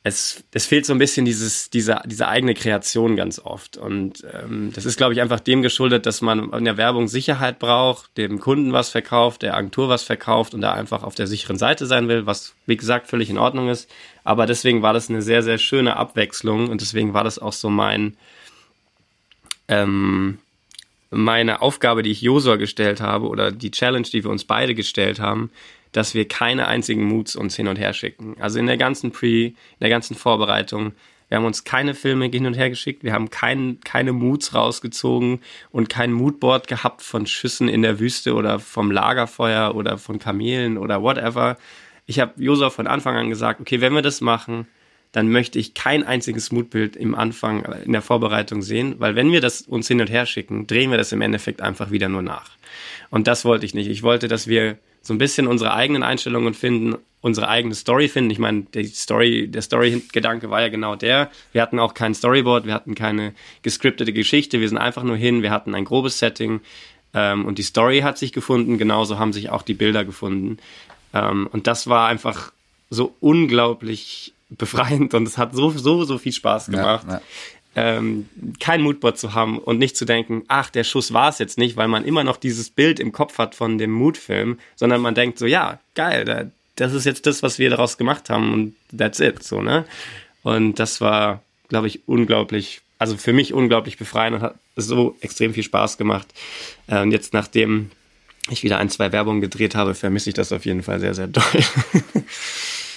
es, 0.06 0.44
es 0.52 0.66
fehlt 0.66 0.84
so 0.84 0.92
ein 0.92 0.98
bisschen 0.98 1.24
dieses, 1.24 1.70
diese, 1.70 2.02
diese 2.04 2.28
eigene 2.28 2.52
Kreation 2.52 3.16
ganz 3.16 3.38
oft. 3.38 3.78
Und 3.78 4.22
ähm, 4.34 4.70
das 4.74 4.84
ist, 4.84 4.98
glaube 4.98 5.14
ich, 5.14 5.22
einfach 5.22 5.40
dem 5.40 5.62
geschuldet, 5.62 6.04
dass 6.04 6.20
man 6.20 6.52
in 6.52 6.66
der 6.66 6.76
Werbung 6.76 7.08
Sicherheit 7.08 7.58
braucht, 7.58 8.14
dem 8.18 8.38
Kunden 8.38 8.74
was 8.74 8.90
verkauft, 8.90 9.40
der 9.40 9.56
Agentur 9.56 9.88
was 9.88 10.02
verkauft 10.02 10.52
und 10.52 10.60
da 10.60 10.74
einfach 10.74 11.04
auf 11.04 11.14
der 11.14 11.26
sicheren 11.26 11.56
Seite 11.56 11.86
sein 11.86 12.06
will, 12.06 12.26
was, 12.26 12.54
wie 12.66 12.76
gesagt, 12.76 13.06
völlig 13.06 13.30
in 13.30 13.38
Ordnung 13.38 13.70
ist. 13.70 13.90
Aber 14.24 14.44
deswegen 14.44 14.82
war 14.82 14.92
das 14.92 15.08
eine 15.08 15.22
sehr, 15.22 15.42
sehr 15.42 15.56
schöne 15.56 15.96
Abwechslung 15.96 16.68
und 16.68 16.82
deswegen 16.82 17.14
war 17.14 17.24
das 17.24 17.38
auch 17.38 17.54
so 17.54 17.70
mein, 17.70 18.14
ähm, 19.68 20.36
meine 21.10 21.62
Aufgabe, 21.62 22.02
die 22.02 22.10
ich 22.10 22.20
Josua 22.20 22.56
gestellt 22.56 23.00
habe 23.00 23.26
oder 23.26 23.50
die 23.50 23.70
Challenge, 23.70 24.06
die 24.12 24.22
wir 24.22 24.30
uns 24.30 24.44
beide 24.44 24.74
gestellt 24.74 25.18
haben, 25.18 25.50
dass 25.94 26.12
wir 26.12 26.26
keine 26.26 26.66
einzigen 26.66 27.04
Moods 27.04 27.36
uns 27.36 27.54
hin 27.54 27.68
und 27.68 27.78
her 27.78 27.92
schicken. 27.92 28.34
Also 28.40 28.58
in 28.58 28.66
der 28.66 28.76
ganzen 28.76 29.12
Pre, 29.12 29.46
in 29.46 29.54
der 29.80 29.88
ganzen 29.88 30.16
Vorbereitung, 30.16 30.92
wir 31.28 31.38
haben 31.38 31.44
uns 31.46 31.62
keine 31.64 31.94
Filme 31.94 32.26
hin 32.26 32.46
und 32.46 32.54
her 32.54 32.68
geschickt, 32.68 33.04
wir 33.04 33.12
haben 33.12 33.30
kein, 33.30 33.78
keine 33.84 34.12
Moods 34.12 34.54
rausgezogen 34.54 35.40
und 35.70 35.88
kein 35.88 36.12
Moodboard 36.12 36.66
gehabt 36.66 37.00
von 37.00 37.26
Schüssen 37.26 37.68
in 37.68 37.82
der 37.82 38.00
Wüste 38.00 38.34
oder 38.34 38.58
vom 38.58 38.90
Lagerfeuer 38.90 39.74
oder 39.74 39.96
von 39.96 40.18
Kamelen 40.18 40.78
oder 40.78 41.00
whatever. 41.00 41.56
Ich 42.06 42.18
habe 42.18 42.42
Josua 42.42 42.70
von 42.70 42.88
Anfang 42.88 43.16
an 43.16 43.30
gesagt, 43.30 43.60
okay, 43.60 43.80
wenn 43.80 43.94
wir 43.94 44.02
das 44.02 44.20
machen, 44.20 44.66
dann 45.12 45.28
möchte 45.28 45.60
ich 45.60 45.74
kein 45.74 46.02
einziges 46.02 46.50
Moodbild 46.50 46.96
im 46.96 47.14
Anfang 47.14 47.64
in 47.84 47.92
der 47.92 48.02
Vorbereitung 48.02 48.62
sehen, 48.62 48.96
weil 48.98 49.14
wenn 49.14 49.30
wir 49.30 49.40
das 49.40 49.62
uns 49.62 49.86
hin 49.86 50.00
und 50.00 50.10
her 50.10 50.26
schicken, 50.26 50.66
drehen 50.66 50.90
wir 50.90 50.98
das 50.98 51.12
im 51.12 51.20
Endeffekt 51.20 51.62
einfach 51.62 51.92
wieder 51.92 52.08
nur 52.08 52.22
nach. 52.22 52.50
Und 53.10 53.28
das 53.28 53.44
wollte 53.44 53.64
ich 53.64 53.74
nicht. 53.74 53.88
Ich 53.88 54.02
wollte, 54.02 54.26
dass 54.26 54.48
wir 54.48 54.76
so 55.04 55.14
ein 55.14 55.18
bisschen 55.18 55.46
unsere 55.46 55.74
eigenen 55.74 56.02
Einstellungen 56.02 56.54
finden, 56.54 56.96
unsere 57.20 57.48
eigene 57.48 57.74
Story 57.74 58.08
finden. 58.08 58.30
Ich 58.30 58.38
meine, 58.38 58.62
die 58.74 58.86
Story, 58.86 59.48
der 59.48 59.62
Story-Gedanke 59.62 60.50
war 60.50 60.62
ja 60.62 60.68
genau 60.68 60.96
der. 60.96 61.30
Wir 61.52 61.62
hatten 61.62 61.78
auch 61.78 61.94
kein 61.94 62.14
Storyboard, 62.14 62.66
wir 62.66 62.74
hatten 62.74 62.94
keine 62.94 63.34
gescriptete 63.62 64.12
Geschichte, 64.12 64.60
wir 64.60 64.68
sind 64.68 64.78
einfach 64.78 65.02
nur 65.04 65.16
hin, 65.16 65.42
wir 65.42 65.50
hatten 65.50 65.74
ein 65.74 65.84
grobes 65.84 66.18
Setting 66.18 66.60
ähm, 67.12 67.44
und 67.44 67.58
die 67.58 67.62
Story 67.62 68.00
hat 68.00 68.18
sich 68.18 68.32
gefunden, 68.32 68.78
genauso 68.78 69.18
haben 69.18 69.32
sich 69.32 69.50
auch 69.50 69.62
die 69.62 69.74
Bilder 69.74 70.04
gefunden. 70.04 70.58
Ähm, 71.12 71.48
und 71.52 71.66
das 71.66 71.86
war 71.86 72.08
einfach 72.08 72.52
so 72.90 73.14
unglaublich 73.20 74.32
befreiend 74.50 75.14
und 75.14 75.26
es 75.26 75.38
hat 75.38 75.54
so, 75.54 75.70
so, 75.70 76.04
so 76.04 76.18
viel 76.18 76.32
Spaß 76.32 76.66
gemacht. 76.66 77.06
ja. 77.08 77.20
Ähm, 77.76 78.28
kein 78.60 78.82
Moodboard 78.82 79.18
zu 79.18 79.34
haben 79.34 79.58
und 79.58 79.78
nicht 79.78 79.96
zu 79.96 80.04
denken, 80.04 80.44
ach, 80.48 80.70
der 80.70 80.84
Schuss 80.84 81.12
war 81.12 81.28
es 81.28 81.38
jetzt 81.38 81.58
nicht, 81.58 81.76
weil 81.76 81.88
man 81.88 82.04
immer 82.04 82.24
noch 82.24 82.36
dieses 82.36 82.70
Bild 82.70 83.00
im 83.00 83.12
Kopf 83.12 83.38
hat 83.38 83.54
von 83.54 83.78
dem 83.78 83.90
Moodfilm, 83.90 84.58
sondern 84.76 85.00
man 85.00 85.14
denkt 85.14 85.38
so, 85.38 85.46
ja, 85.46 85.80
geil, 85.94 86.24
da, 86.24 86.44
das 86.76 86.92
ist 86.92 87.04
jetzt 87.04 87.26
das, 87.26 87.42
was 87.42 87.58
wir 87.58 87.70
daraus 87.70 87.98
gemacht 87.98 88.30
haben 88.30 88.52
und 88.52 88.74
that's 88.96 89.20
it, 89.20 89.42
so, 89.42 89.60
ne? 89.60 89.84
Und 90.42 90.78
das 90.78 91.00
war, 91.00 91.42
glaube 91.68 91.86
ich, 91.86 92.06
unglaublich, 92.06 92.82
also 92.98 93.16
für 93.16 93.32
mich 93.32 93.52
unglaublich 93.52 93.96
befreiend 93.96 94.36
und 94.36 94.42
hat 94.42 94.56
so 94.76 95.16
extrem 95.20 95.54
viel 95.54 95.62
Spaß 95.62 95.96
gemacht. 95.98 96.28
Äh, 96.86 97.00
und 97.00 97.12
jetzt, 97.12 97.32
nachdem 97.32 97.90
ich 98.50 98.62
wieder 98.62 98.78
ein, 98.78 98.90
zwei 98.90 99.10
Werbungen 99.10 99.40
gedreht 99.40 99.74
habe, 99.74 99.94
vermisse 99.94 100.30
ich 100.30 100.34
das 100.34 100.52
auf 100.52 100.66
jeden 100.66 100.82
Fall 100.82 101.00
sehr, 101.00 101.14
sehr 101.14 101.28
doll. 101.28 101.42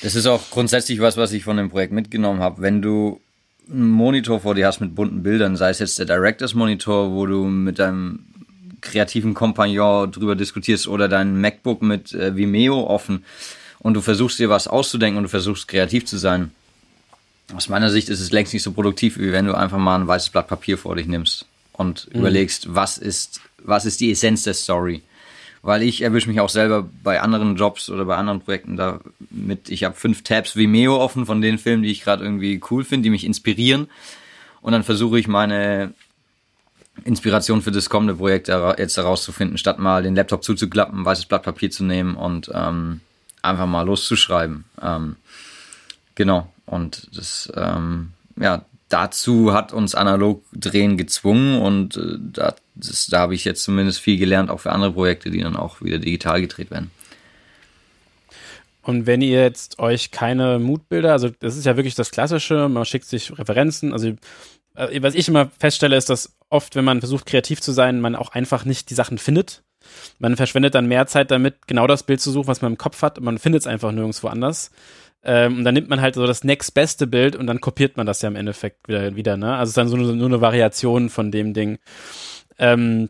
Das 0.01 0.15
ist 0.15 0.27
auch 0.27 0.51
grundsätzlich 0.51 0.99
was, 0.99 1.17
was 1.17 1.31
ich 1.31 1.43
von 1.43 1.57
dem 1.57 1.69
Projekt 1.69 1.91
mitgenommen 1.91 2.39
habe. 2.39 2.61
Wenn 2.61 2.81
du 2.81 3.19
einen 3.69 3.89
Monitor 3.89 4.39
vor 4.39 4.55
dir 4.55 4.67
hast 4.67 4.79
mit 4.79 4.95
bunten 4.95 5.23
Bildern, 5.23 5.55
sei 5.55 5.69
es 5.69 5.79
jetzt 5.79 5.99
der 5.99 6.05
Directors 6.05 6.53
Monitor, 6.53 7.11
wo 7.11 7.25
du 7.25 7.45
mit 7.45 7.79
deinem 7.79 8.19
kreativen 8.81 9.33
Kompagnon 9.33 10.11
drüber 10.11 10.35
diskutierst 10.35 10.87
oder 10.87 11.07
dein 11.07 11.39
MacBook 11.41 11.81
mit 11.81 12.13
äh, 12.13 12.35
Vimeo 12.35 12.87
offen 12.87 13.25
und 13.79 13.93
du 13.93 14.01
versuchst 14.01 14.39
dir 14.39 14.49
was 14.49 14.67
auszudenken 14.67 15.17
und 15.17 15.23
du 15.23 15.29
versuchst 15.29 15.67
kreativ 15.67 16.05
zu 16.05 16.17
sein. 16.17 16.51
Aus 17.55 17.69
meiner 17.69 17.89
Sicht 17.89 18.09
ist 18.09 18.19
es 18.19 18.31
längst 18.31 18.53
nicht 18.53 18.63
so 18.63 18.71
produktiv, 18.71 19.17
wie 19.17 19.31
wenn 19.31 19.45
du 19.45 19.55
einfach 19.55 19.77
mal 19.77 19.95
ein 19.95 20.07
weißes 20.07 20.29
Blatt 20.29 20.47
Papier 20.47 20.77
vor 20.77 20.95
dich 20.95 21.07
nimmst 21.07 21.45
und 21.73 22.07
mhm. 22.11 22.19
überlegst, 22.19 22.73
was 22.73 22.97
ist, 22.97 23.39
was 23.63 23.85
ist 23.85 23.99
die 23.99 24.11
Essenz 24.11 24.43
der 24.43 24.53
Story. 24.53 25.01
Weil 25.61 25.83
ich 25.83 26.01
erwische 26.01 26.29
mich 26.29 26.39
auch 26.39 26.49
selber 26.49 26.87
bei 27.03 27.21
anderen 27.21 27.55
Jobs 27.55 27.89
oder 27.89 28.05
bei 28.05 28.15
anderen 28.15 28.41
Projekten 28.41 28.77
da 28.77 28.99
mit, 29.29 29.69
ich 29.69 29.83
habe 29.83 29.95
fünf 29.95 30.23
Tabs 30.23 30.55
Vimeo 30.55 30.97
offen 30.97 31.25
von 31.25 31.41
den 31.41 31.57
Filmen, 31.57 31.83
die 31.83 31.91
ich 31.91 32.03
gerade 32.03 32.23
irgendwie 32.23 32.61
cool 32.69 32.83
finde, 32.83 33.03
die 33.03 33.09
mich 33.09 33.25
inspirieren. 33.25 33.87
Und 34.61 34.71
dann 34.73 34.83
versuche 34.83 35.19
ich 35.19 35.27
meine 35.27 35.93
Inspiration 37.03 37.61
für 37.61 37.71
das 37.71 37.89
kommende 37.89 38.15
Projekt 38.15 38.47
jetzt 38.47 38.97
herauszufinden, 38.97 39.57
statt 39.57 39.79
mal 39.79 40.03
den 40.03 40.15
Laptop 40.15 40.43
zuzuklappen, 40.43 41.05
weißes 41.05 41.25
Blatt 41.25 41.43
Papier 41.43 41.71
zu 41.71 41.83
nehmen 41.83 42.15
und 42.15 42.51
ähm, 42.53 43.01
einfach 43.41 43.67
mal 43.67 43.83
loszuschreiben. 43.83 44.65
Ähm, 44.81 45.15
genau. 46.15 46.51
Und 46.65 47.07
das, 47.15 47.51
ähm, 47.55 48.11
ja, 48.35 48.65
dazu 48.89 49.53
hat 49.53 49.73
uns 49.73 49.95
analog 49.95 50.43
drehen 50.53 50.97
gezwungen 50.97 51.61
und 51.61 51.97
äh, 51.97 52.17
da, 52.19 52.55
das, 52.75 53.07
da 53.07 53.19
habe 53.19 53.35
ich 53.35 53.45
jetzt 53.45 53.63
zumindest 53.63 53.99
viel 53.99 54.17
gelernt, 54.17 54.49
auch 54.49 54.59
für 54.59 54.71
andere 54.71 54.93
Projekte, 54.93 55.29
die 55.29 55.41
dann 55.41 55.55
auch 55.55 55.81
wieder 55.81 55.99
digital 55.99 56.41
gedreht 56.41 56.71
werden. 56.71 56.91
Und 58.81 59.05
wenn 59.05 59.21
ihr 59.21 59.41
jetzt 59.41 59.79
euch 59.79 60.11
keine 60.11 60.59
Mutbilder, 60.59 61.11
also 61.11 61.29
das 61.39 61.57
ist 61.57 61.65
ja 61.65 61.75
wirklich 61.75 61.95
das 61.95 62.11
Klassische, 62.11 62.69
man 62.69 62.85
schickt 62.85 63.05
sich 63.05 63.37
Referenzen, 63.37 63.91
also 63.91 64.13
äh, 64.75 65.01
was 65.01 65.15
ich 65.15 65.27
immer 65.27 65.51
feststelle, 65.59 65.97
ist, 65.97 66.09
dass 66.09 66.37
oft, 66.49 66.75
wenn 66.75 66.85
man 66.85 67.01
versucht, 67.01 67.25
kreativ 67.25 67.59
zu 67.59 67.73
sein, 67.73 67.99
man 67.99 68.15
auch 68.15 68.29
einfach 68.29 68.63
nicht 68.63 68.89
die 68.89 68.93
Sachen 68.93 69.17
findet. 69.17 69.63
Man 70.19 70.35
verschwendet 70.35 70.75
dann 70.75 70.87
mehr 70.87 71.07
Zeit 71.07 71.31
damit, 71.31 71.67
genau 71.67 71.87
das 71.87 72.03
Bild 72.03 72.21
zu 72.21 72.31
suchen, 72.31 72.47
was 72.47 72.61
man 72.61 72.73
im 72.73 72.77
Kopf 72.77 73.01
hat, 73.01 73.17
und 73.17 73.25
man 73.25 73.39
findet 73.39 73.61
es 73.61 73.67
einfach 73.67 73.91
nirgendwo 73.91 74.27
anders. 74.27 74.71
Ähm, 75.23 75.57
und 75.57 75.63
dann 75.63 75.73
nimmt 75.73 75.89
man 75.89 76.01
halt 76.01 76.15
so 76.15 76.25
das 76.25 76.43
next 76.43 76.73
beste 76.73 77.07
Bild 77.07 77.35
und 77.35 77.47
dann 77.47 77.61
kopiert 77.61 77.97
man 77.97 78.05
das 78.05 78.21
ja 78.21 78.29
im 78.29 78.35
Endeffekt 78.35 78.87
wieder, 78.87 79.15
wieder 79.15 79.37
ne? 79.37 79.55
Also 79.55 79.63
es 79.63 79.69
ist 79.69 79.77
dann 79.77 79.89
so 79.89 79.97
nur, 79.97 80.13
nur 80.13 80.27
eine 80.27 80.41
Variation 80.41 81.09
von 81.09 81.31
dem 81.31 81.53
Ding. 81.53 81.79
Ähm, 82.59 83.09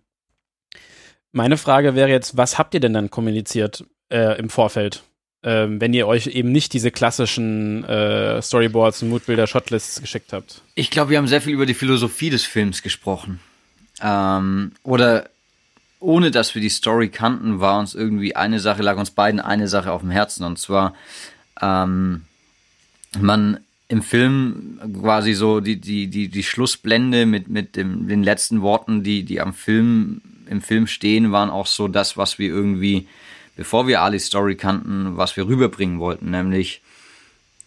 meine 1.32 1.58
Frage 1.58 1.96
wäre 1.96 2.10
jetzt, 2.10 2.38
was 2.38 2.58
habt 2.58 2.74
ihr 2.74 2.80
denn 2.80 2.93
dann 2.93 3.10
kommuniziert 3.10 3.86
äh, 4.10 4.39
im 4.39 4.50
Vorfeld? 4.50 5.04
ähm, 5.43 5.80
wenn 5.80 5.93
ihr 5.93 6.08
euch 6.08 6.28
eben 6.28 6.52
nicht 6.52 6.74
diese 6.74 6.91
klassischen 6.91 7.84
äh, 7.86 8.41
Storyboards 8.41 9.02
und 9.02 9.10
Moodbilder, 9.10 9.48
Shotlists 9.48 10.02
geschickt 10.02 10.34
habt? 10.34 10.62
Ich 10.76 10.89
glaube, 10.89 11.12
wir 11.12 11.17
haben 11.17 11.28
sehr 11.28 11.41
viel 11.41 11.54
über 11.54 11.65
die 11.65 11.74
Philosophie 11.74 12.30
des 12.30 12.43
Films 12.43 12.82
gesprochen. 12.82 13.39
Ähm, 14.02 14.74
oder 14.84 15.30
ohne 16.00 16.32
dass 16.32 16.54
wir 16.54 16.62
die 16.62 16.70
Story 16.70 17.10
kannten, 17.10 17.60
war 17.60 17.80
uns 17.80 17.96
irgendwie 17.96 18.36
eine 18.36 18.60
Sache, 18.60 18.84
lag 18.84 18.98
uns 18.98 19.12
beiden 19.12 19.39
eine 19.39 19.67
Sache 19.67 19.91
auf 19.91 20.02
dem 20.02 20.12
Herzen. 20.12 20.43
Und 20.43 20.60
zwar, 20.60 20.93
ähm, 21.62 22.24
man 23.20 23.60
im 23.89 24.02
Film 24.02 24.80
quasi 25.02 25.34
so 25.34 25.60
die, 25.60 25.80
die, 25.80 26.08
die, 26.08 26.28
die 26.28 26.43
Schlussblende 26.43 27.26
mit, 27.26 27.48
mit 27.48 27.76
dem, 27.76 28.08
den 28.08 28.24
letzten 28.24 28.62
Worten, 28.62 29.04
die, 29.04 29.24
die 29.24 29.39
am 29.39 29.54
Film, 29.54 30.22
im 30.50 30.62
Film 30.62 30.88
stehen, 30.88 31.32
waren 31.32 31.50
auch 31.50 31.67
so 31.67 31.88
das, 31.88 32.17
was 32.17 32.38
wir 32.38 32.50
irgendwie 32.50 33.08
bevor 33.58 33.88
wir 33.88 34.02
Alis 34.02 34.28
Story 34.28 34.56
kannten, 34.56 35.17
was 35.17 35.36
wir 35.36 35.48
rüberbringen 35.48 36.00
wollten. 36.00 36.32
Nämlich, 36.32 36.82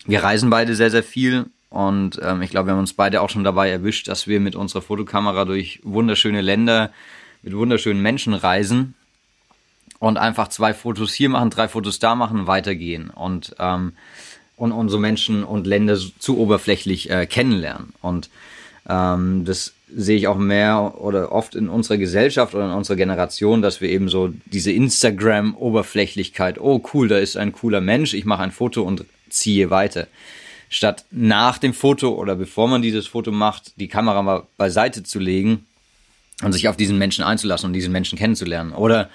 wir 0.07 0.22
reisen 0.22 0.48
beide 0.48 0.74
sehr, 0.74 0.90
sehr 0.90 1.03
viel 1.03 1.46
und 1.68 2.18
ähm, 2.22 2.40
ich 2.40 2.50
glaube, 2.50 2.68
wir 2.68 2.72
haben 2.72 2.81
uns 2.81 2.94
beide 2.94 3.20
auch 3.20 3.29
schon 3.29 3.44
dabei 3.44 3.68
erwischt, 3.68 4.09
dass 4.09 4.26
wir 4.26 4.40
mit 4.40 4.57
unserer 4.57 4.81
Fotokamera 4.81 5.44
durch 5.44 5.81
wunderschöne 5.83 6.40
Länder 6.40 6.92
mit 7.42 7.55
wunderschönen 7.55 8.00
Menschen 8.00 8.35
reisen 8.35 8.94
und 10.01 10.17
einfach 10.17 10.49
zwei 10.49 10.75
Fotos 10.75 11.13
hier 11.13 11.29
machen, 11.29 11.51
drei 11.51 11.69
Fotos 11.69 12.01
da 12.01 12.17
machen, 12.17 12.49
weitergehen 12.49 13.11
und 13.11 13.55
ähm, 13.61 13.93
und 14.57 14.73
unsere 14.73 15.01
Menschen 15.01 15.43
und 15.43 15.67
Länder 15.67 15.99
zu 16.19 16.39
oberflächlich 16.39 17.09
äh, 17.09 17.25
kennenlernen. 17.27 17.95
Und 18.03 18.29
ähm, 18.87 19.47
das 19.47 19.73
sehe 19.95 20.19
ich 20.19 20.29
auch 20.29 20.37
mehr 20.37 20.97
oder 21.01 21.33
oft 21.33 21.55
in 21.55 21.71
unserer 21.71 21.97
Gesellschaft 21.97 22.55
oder 22.55 22.67
in 22.67 22.73
unserer 22.73 22.97
Generation, 22.97 23.63
dass 23.63 23.81
wir 23.81 23.89
eben 23.89 24.11
so 24.11 24.31
diese 24.45 24.71
Instagram-Oberflächlichkeit, 24.71 26.61
oh 26.61 26.83
cool, 26.93 27.09
da 27.09 27.17
ist 27.17 27.39
ein 27.39 27.53
cooler 27.53 27.81
Mensch, 27.81 28.13
ich 28.13 28.27
mache 28.27 28.43
ein 28.43 28.53
Foto 28.53 28.83
und 28.83 29.07
ziehe 29.31 29.71
weiter. 29.71 30.09
Statt 30.69 31.07
nach 31.11 31.57
dem 31.57 31.73
Foto 31.73 32.11
oder 32.11 32.37
bevor 32.37 32.69
man 32.69 32.83
dieses 32.83 33.07
Foto 33.07 33.33
macht, 33.33 33.73
die 33.81 33.89
Kamera 33.89 34.21
mal 34.21 34.43
beiseite 34.59 35.03
zu 35.03 35.19
legen 35.19 35.65
und 36.43 36.53
sich 36.53 36.69
auf 36.69 36.77
diesen 36.77 36.99
Menschen 36.99 37.25
einzulassen 37.25 37.69
und 37.69 37.73
diesen 37.73 37.93
Menschen 37.93 38.19
kennenzulernen 38.19 38.73
oder 38.73 39.09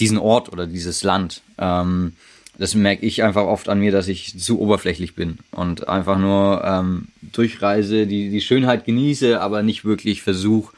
diesen 0.00 0.18
Ort 0.18 0.52
oder 0.52 0.66
dieses 0.66 1.02
Land. 1.02 1.42
Ähm, 1.58 2.14
das 2.58 2.74
merke 2.74 3.06
ich 3.06 3.22
einfach 3.22 3.44
oft 3.44 3.68
an 3.68 3.80
mir, 3.80 3.90
dass 3.90 4.08
ich 4.08 4.38
zu 4.38 4.60
oberflächlich 4.60 5.14
bin 5.14 5.38
und 5.50 5.88
einfach 5.88 6.18
nur 6.18 6.62
ähm, 6.64 7.08
durchreise, 7.22 8.06
die, 8.06 8.30
die 8.30 8.40
Schönheit 8.40 8.84
genieße, 8.84 9.40
aber 9.40 9.62
nicht 9.62 9.84
wirklich 9.84 10.22
versuche, 10.22 10.74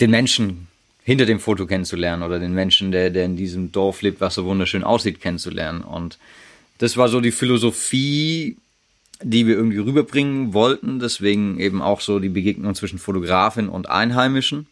den 0.00 0.10
Menschen 0.10 0.68
hinter 1.02 1.26
dem 1.26 1.40
Foto 1.40 1.66
kennenzulernen 1.66 2.22
oder 2.22 2.38
den 2.38 2.52
Menschen, 2.52 2.92
der, 2.92 3.10
der 3.10 3.24
in 3.24 3.36
diesem 3.36 3.72
Dorf 3.72 4.02
lebt, 4.02 4.20
was 4.20 4.34
so 4.34 4.44
wunderschön 4.44 4.84
aussieht, 4.84 5.20
kennenzulernen. 5.20 5.82
Und 5.82 6.18
das 6.78 6.96
war 6.96 7.08
so 7.08 7.20
die 7.20 7.32
Philosophie, 7.32 8.56
die 9.22 9.46
wir 9.46 9.56
irgendwie 9.56 9.78
rüberbringen 9.78 10.54
wollten. 10.54 11.00
Deswegen 11.00 11.58
eben 11.58 11.82
auch 11.82 12.00
so 12.00 12.18
die 12.18 12.28
Begegnung 12.28 12.74
zwischen 12.74 12.98
Fotografin 12.98 13.68
und 13.68 13.88
Einheimischen, 13.88 14.66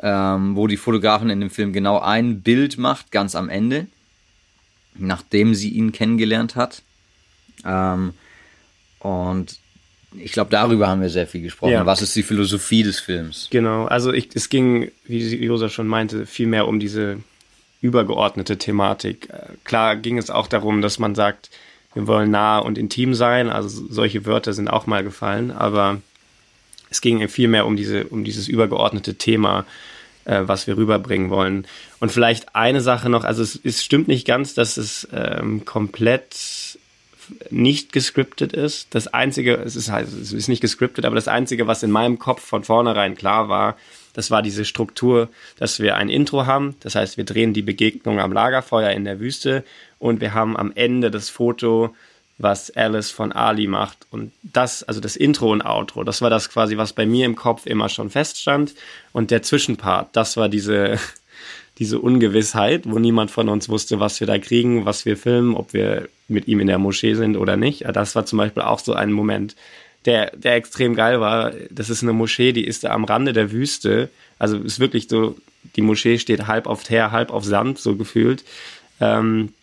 ähm, 0.00 0.56
wo 0.56 0.66
die 0.66 0.76
Fotografin 0.76 1.30
in 1.30 1.40
dem 1.40 1.50
Film 1.50 1.72
genau 1.72 1.98
ein 1.98 2.42
Bild 2.42 2.78
macht, 2.78 3.10
ganz 3.10 3.34
am 3.34 3.48
Ende 3.48 3.86
nachdem 4.98 5.54
sie 5.54 5.70
ihn 5.70 5.92
kennengelernt 5.92 6.56
hat. 6.56 6.82
Ähm, 7.64 8.14
und 8.98 9.58
ich 10.16 10.32
glaube, 10.32 10.50
darüber 10.50 10.88
haben 10.88 11.00
wir 11.00 11.10
sehr 11.10 11.26
viel 11.26 11.42
gesprochen. 11.42 11.72
Ja. 11.72 11.86
Was 11.86 12.02
ist 12.02 12.16
die 12.16 12.22
Philosophie 12.22 12.82
des 12.82 12.98
Films? 12.98 13.48
Genau, 13.50 13.86
also 13.86 14.12
ich, 14.12 14.30
es 14.34 14.48
ging, 14.48 14.90
wie 15.04 15.36
Josa 15.36 15.68
schon 15.68 15.86
meinte, 15.86 16.26
viel 16.26 16.46
mehr 16.46 16.66
um 16.66 16.80
diese 16.80 17.18
übergeordnete 17.80 18.58
Thematik. 18.58 19.28
Äh, 19.30 19.54
klar 19.64 19.96
ging 19.96 20.18
es 20.18 20.30
auch 20.30 20.48
darum, 20.48 20.82
dass 20.82 20.98
man 20.98 21.14
sagt, 21.14 21.50
wir 21.94 22.06
wollen 22.06 22.30
nah 22.30 22.58
und 22.58 22.76
intim 22.76 23.14
sein, 23.14 23.48
also 23.48 23.86
solche 23.88 24.26
Wörter 24.26 24.52
sind 24.52 24.68
auch 24.68 24.86
mal 24.86 25.02
gefallen, 25.02 25.50
aber 25.50 26.00
es 26.90 27.00
ging 27.00 27.26
viel 27.28 27.48
mehr 27.48 27.66
um 27.66 27.76
diese, 27.76 28.06
um 28.06 28.24
dieses 28.24 28.48
übergeordnete 28.48 29.14
Thema, 29.14 29.66
äh, 30.24 30.42
was 30.42 30.66
wir 30.66 30.76
rüberbringen 30.76 31.30
wollen. 31.30 31.66
Und 32.00 32.12
vielleicht 32.12 32.54
eine 32.54 32.80
Sache 32.80 33.08
noch, 33.08 33.24
also 33.24 33.42
es, 33.42 33.58
es 33.62 33.84
stimmt 33.84 34.08
nicht 34.08 34.26
ganz, 34.26 34.54
dass 34.54 34.76
es 34.76 35.08
ähm, 35.12 35.64
komplett 35.64 36.78
nicht 37.50 37.92
gescriptet 37.92 38.52
ist. 38.52 38.94
Das 38.94 39.08
einzige, 39.08 39.56
es 39.56 39.76
ist 39.76 39.90
halt, 39.90 40.08
es 40.08 40.32
ist 40.32 40.48
nicht 40.48 40.60
gescriptet, 40.60 41.04
aber 41.04 41.14
das 41.14 41.28
einzige, 41.28 41.66
was 41.66 41.82
in 41.82 41.90
meinem 41.90 42.18
Kopf 42.18 42.42
von 42.42 42.64
vornherein 42.64 43.16
klar 43.16 43.48
war, 43.48 43.76
das 44.14 44.30
war 44.30 44.42
diese 44.42 44.64
Struktur, 44.64 45.28
dass 45.58 45.80
wir 45.80 45.96
ein 45.96 46.08
Intro 46.08 46.46
haben. 46.46 46.74
Das 46.80 46.94
heißt, 46.94 47.16
wir 47.16 47.24
drehen 47.24 47.52
die 47.52 47.62
Begegnung 47.62 48.18
am 48.18 48.32
Lagerfeuer 48.32 48.90
in 48.90 49.04
der 49.04 49.20
Wüste 49.20 49.64
und 49.98 50.20
wir 50.20 50.34
haben 50.34 50.56
am 50.56 50.72
Ende 50.74 51.10
das 51.10 51.28
Foto 51.28 51.94
was 52.38 52.70
Alice 52.70 53.10
von 53.10 53.32
Ali 53.32 53.66
macht. 53.66 54.06
Und 54.10 54.32
das, 54.42 54.84
also 54.84 55.00
das 55.00 55.16
Intro 55.16 55.50
und 55.52 55.62
Outro, 55.62 56.04
das 56.04 56.22
war 56.22 56.30
das 56.30 56.48
quasi, 56.48 56.76
was 56.76 56.92
bei 56.92 57.04
mir 57.04 57.26
im 57.26 57.36
Kopf 57.36 57.66
immer 57.66 57.88
schon 57.88 58.10
feststand. 58.10 58.74
Und 59.12 59.30
der 59.30 59.42
Zwischenpart, 59.42 60.14
das 60.14 60.36
war 60.36 60.48
diese, 60.48 60.98
diese 61.78 61.98
Ungewissheit, 61.98 62.82
wo 62.84 62.98
niemand 62.98 63.30
von 63.30 63.48
uns 63.48 63.68
wusste, 63.68 64.00
was 64.00 64.20
wir 64.20 64.26
da 64.26 64.38
kriegen, 64.38 64.84
was 64.84 65.04
wir 65.04 65.16
filmen, 65.16 65.54
ob 65.54 65.72
wir 65.72 66.08
mit 66.28 66.46
ihm 66.46 66.60
in 66.60 66.68
der 66.68 66.78
Moschee 66.78 67.14
sind 67.14 67.36
oder 67.36 67.56
nicht. 67.56 67.84
Das 67.92 68.14
war 68.14 68.24
zum 68.24 68.38
Beispiel 68.38 68.62
auch 68.62 68.78
so 68.78 68.92
ein 68.92 69.12
Moment, 69.12 69.56
der, 70.04 70.30
der 70.36 70.54
extrem 70.54 70.94
geil 70.94 71.20
war. 71.20 71.52
Das 71.70 71.90
ist 71.90 72.02
eine 72.02 72.12
Moschee, 72.12 72.52
die 72.52 72.66
ist 72.66 72.84
da 72.84 72.90
am 72.90 73.04
Rande 73.04 73.32
der 73.32 73.50
Wüste. 73.50 74.10
Also 74.38 74.58
ist 74.58 74.78
wirklich 74.78 75.08
so, 75.08 75.36
die 75.74 75.82
Moschee 75.82 76.18
steht 76.18 76.46
halb 76.46 76.66
auf 76.66 76.84
Teer, 76.84 77.10
halb 77.10 77.30
auf 77.30 77.44
Sand, 77.44 77.78
so 77.78 77.96
gefühlt. 77.96 78.44
Ähm, 79.00 79.54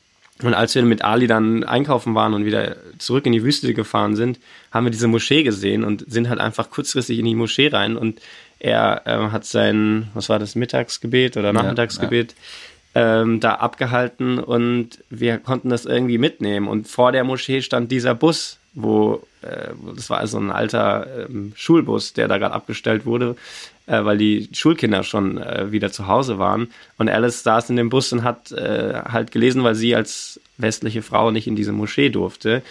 und 0.43 0.53
als 0.53 0.75
wir 0.75 0.83
mit 0.83 1.03
Ali 1.03 1.27
dann 1.27 1.63
einkaufen 1.63 2.13
waren 2.13 2.33
und 2.33 2.45
wieder 2.45 2.75
zurück 2.97 3.25
in 3.25 3.31
die 3.31 3.43
Wüste 3.43 3.73
gefahren 3.73 4.15
sind, 4.15 4.39
haben 4.69 4.85
wir 4.85 4.91
diese 4.91 5.07
Moschee 5.07 5.43
gesehen 5.43 5.85
und 5.85 6.03
sind 6.07 6.27
halt 6.27 6.41
einfach 6.41 6.69
kurzfristig 6.69 7.19
in 7.19 7.25
die 7.25 7.35
Moschee 7.35 7.69
rein 7.69 7.95
und 7.95 8.19
er 8.59 9.03
äh, 9.05 9.31
hat 9.31 9.45
sein, 9.45 10.09
was 10.13 10.27
war 10.27 10.39
das, 10.39 10.55
Mittagsgebet 10.55 11.37
oder 11.37 11.53
Nachmittagsgebet 11.53 12.33
ja, 12.93 13.01
ja. 13.01 13.21
Ähm, 13.21 13.39
da 13.39 13.55
abgehalten 13.55 14.39
und 14.39 15.03
wir 15.09 15.37
konnten 15.37 15.69
das 15.69 15.85
irgendwie 15.85 16.17
mitnehmen. 16.17 16.69
Und 16.69 16.87
vor 16.87 17.11
der 17.11 17.25
Moschee 17.25 17.61
stand 17.61 17.91
dieser 17.91 18.15
Bus, 18.15 18.57
wo, 18.75 19.23
äh, 19.41 19.69
das 19.95 20.09
war 20.09 20.19
also 20.19 20.38
ein 20.38 20.51
alter 20.51 21.27
ähm, 21.27 21.53
Schulbus, 21.55 22.13
der 22.13 22.27
da 22.27 22.38
gerade 22.38 22.53
abgestellt 22.53 23.05
wurde, 23.05 23.35
äh, 23.88 24.03
weil 24.03 24.17
die 24.17 24.49
Schulkinder 24.51 25.03
schon 25.03 25.38
äh, 25.38 25.71
wieder 25.71 25.91
zu 25.91 26.07
Hause 26.07 26.38
waren. 26.38 26.67
Und 26.97 27.09
Alice 27.09 27.43
saß 27.43 27.69
in 27.69 27.77
dem 27.77 27.89
Bus 27.89 28.11
und 28.13 28.23
hat 28.23 28.51
äh, 28.51 29.01
halt 29.05 29.31
gelesen, 29.31 29.63
weil 29.63 29.75
sie 29.75 29.95
als 29.95 30.39
westliche 30.57 31.01
Frau 31.01 31.31
nicht 31.31 31.47
in 31.47 31.55
diese 31.55 31.71
Moschee 31.71 32.09
durfte. 32.09 32.61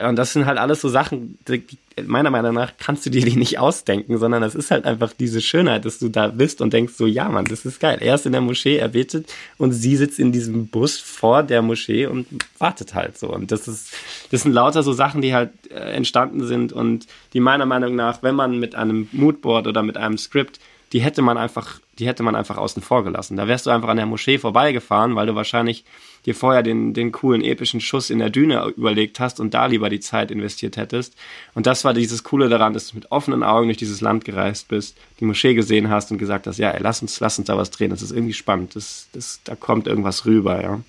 Und 0.00 0.16
das 0.16 0.32
sind 0.32 0.46
halt 0.46 0.58
alles 0.58 0.80
so 0.80 0.88
Sachen, 0.88 1.38
die, 1.48 1.64
meiner 2.06 2.30
Meinung 2.30 2.54
nach 2.54 2.74
kannst 2.78 3.04
du 3.04 3.10
dir 3.10 3.24
die 3.24 3.36
nicht 3.36 3.58
ausdenken, 3.58 4.18
sondern 4.18 4.42
das 4.42 4.54
ist 4.54 4.70
halt 4.70 4.84
einfach 4.84 5.12
diese 5.12 5.40
Schönheit, 5.40 5.84
dass 5.84 5.98
du 5.98 6.08
da 6.08 6.28
bist 6.28 6.60
und 6.60 6.72
denkst 6.72 6.94
so, 6.96 7.06
ja 7.06 7.28
Mann, 7.28 7.46
das 7.46 7.64
ist 7.64 7.80
geil. 7.80 7.98
Er 8.00 8.14
ist 8.14 8.24
in 8.24 8.32
der 8.32 8.40
Moschee, 8.40 8.76
er 8.76 8.88
betet 8.88 9.32
und 9.56 9.72
sie 9.72 9.96
sitzt 9.96 10.20
in 10.20 10.30
diesem 10.30 10.68
Bus 10.68 10.98
vor 10.98 11.42
der 11.42 11.62
Moschee 11.62 12.06
und 12.06 12.26
wartet 12.58 12.94
halt 12.94 13.18
so. 13.18 13.28
Und 13.28 13.50
das 13.50 13.66
ist, 13.66 13.92
das 14.30 14.42
sind 14.42 14.52
lauter 14.52 14.84
so 14.84 14.92
Sachen, 14.92 15.20
die 15.20 15.34
halt 15.34 15.50
äh, 15.70 15.74
entstanden 15.74 16.46
sind 16.46 16.72
und 16.72 17.06
die 17.32 17.40
meiner 17.40 17.66
Meinung 17.66 17.96
nach, 17.96 18.22
wenn 18.22 18.36
man 18.36 18.60
mit 18.60 18.76
einem 18.76 19.08
Moodboard 19.10 19.66
oder 19.66 19.82
mit 19.82 19.96
einem 19.96 20.16
Skript 20.16 20.60
die 20.92 21.00
hätte 21.00 21.22
man 21.22 21.36
einfach, 21.36 21.80
die 21.98 22.06
hätte 22.06 22.22
man 22.22 22.34
einfach 22.34 22.56
außen 22.56 22.82
vor 22.82 23.04
gelassen. 23.04 23.36
Da 23.36 23.46
wärst 23.46 23.66
du 23.66 23.70
einfach 23.70 23.88
an 23.88 23.96
der 23.96 24.06
Moschee 24.06 24.38
vorbeigefahren, 24.38 25.14
weil 25.16 25.26
du 25.26 25.34
wahrscheinlich 25.34 25.84
dir 26.28 26.34
vorher 26.34 26.62
den, 26.62 26.94
den 26.94 27.10
coolen 27.10 27.42
epischen 27.42 27.80
Schuss 27.80 28.10
in 28.10 28.18
der 28.18 28.30
Düne 28.30 28.72
überlegt 28.76 29.18
hast 29.18 29.40
und 29.40 29.54
da 29.54 29.66
lieber 29.66 29.88
die 29.88 30.00
Zeit 30.00 30.30
investiert 30.30 30.76
hättest. 30.76 31.16
Und 31.54 31.66
das 31.66 31.84
war 31.84 31.94
dieses 31.94 32.22
Coole 32.22 32.48
daran, 32.48 32.74
dass 32.74 32.88
du 32.88 32.96
mit 32.96 33.10
offenen 33.10 33.42
Augen 33.42 33.68
durch 33.68 33.78
dieses 33.78 34.00
Land 34.00 34.24
gereist 34.24 34.68
bist, 34.68 34.96
die 35.20 35.24
Moschee 35.24 35.54
gesehen 35.54 35.90
hast 35.90 36.10
und 36.12 36.18
gesagt 36.18 36.46
hast, 36.46 36.58
ja, 36.58 36.70
ey, 36.70 36.82
lass 36.82 37.02
uns, 37.02 37.18
lass 37.20 37.38
uns 37.38 37.46
da 37.46 37.56
was 37.56 37.70
drehen. 37.70 37.90
Das 37.90 38.02
ist 38.02 38.12
irgendwie 38.12 38.34
spannend. 38.34 38.76
Das, 38.76 39.08
das, 39.12 39.40
da 39.44 39.56
kommt 39.56 39.86
irgendwas 39.86 40.26
rüber, 40.26 40.62
ja. 40.62 40.80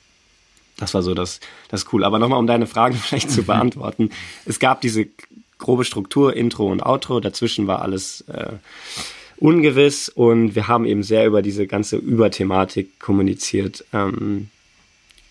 Das 0.78 0.93
war 0.93 1.02
so 1.02 1.13
das, 1.13 1.39
das 1.69 1.91
cool. 1.91 2.04
Aber 2.04 2.19
nochmal, 2.19 2.39
um 2.39 2.47
deine 2.47 2.67
Frage 2.67 2.95
vielleicht 3.02 3.32
zu 3.32 3.43
beantworten. 3.43 4.10
es 4.45 4.60
gab 4.60 4.82
diese 4.82 5.08
grobe 5.58 5.86
Struktur, 5.86 6.36
Intro 6.36 6.71
und 6.71 6.86
Outro. 6.86 7.19
Dazwischen 7.19 7.67
war 7.67 7.82
alles, 7.82 8.21
äh, 8.28 8.54
ungewiss 9.38 10.10
und 10.10 10.54
wir 10.56 10.67
haben 10.67 10.86
eben 10.86 11.02
sehr 11.02 11.25
über 11.25 11.41
diese 11.41 11.65
ganze 11.65 11.95
Überthematik 11.95 12.99
kommuniziert 12.99 13.86
ähm, 13.93 14.49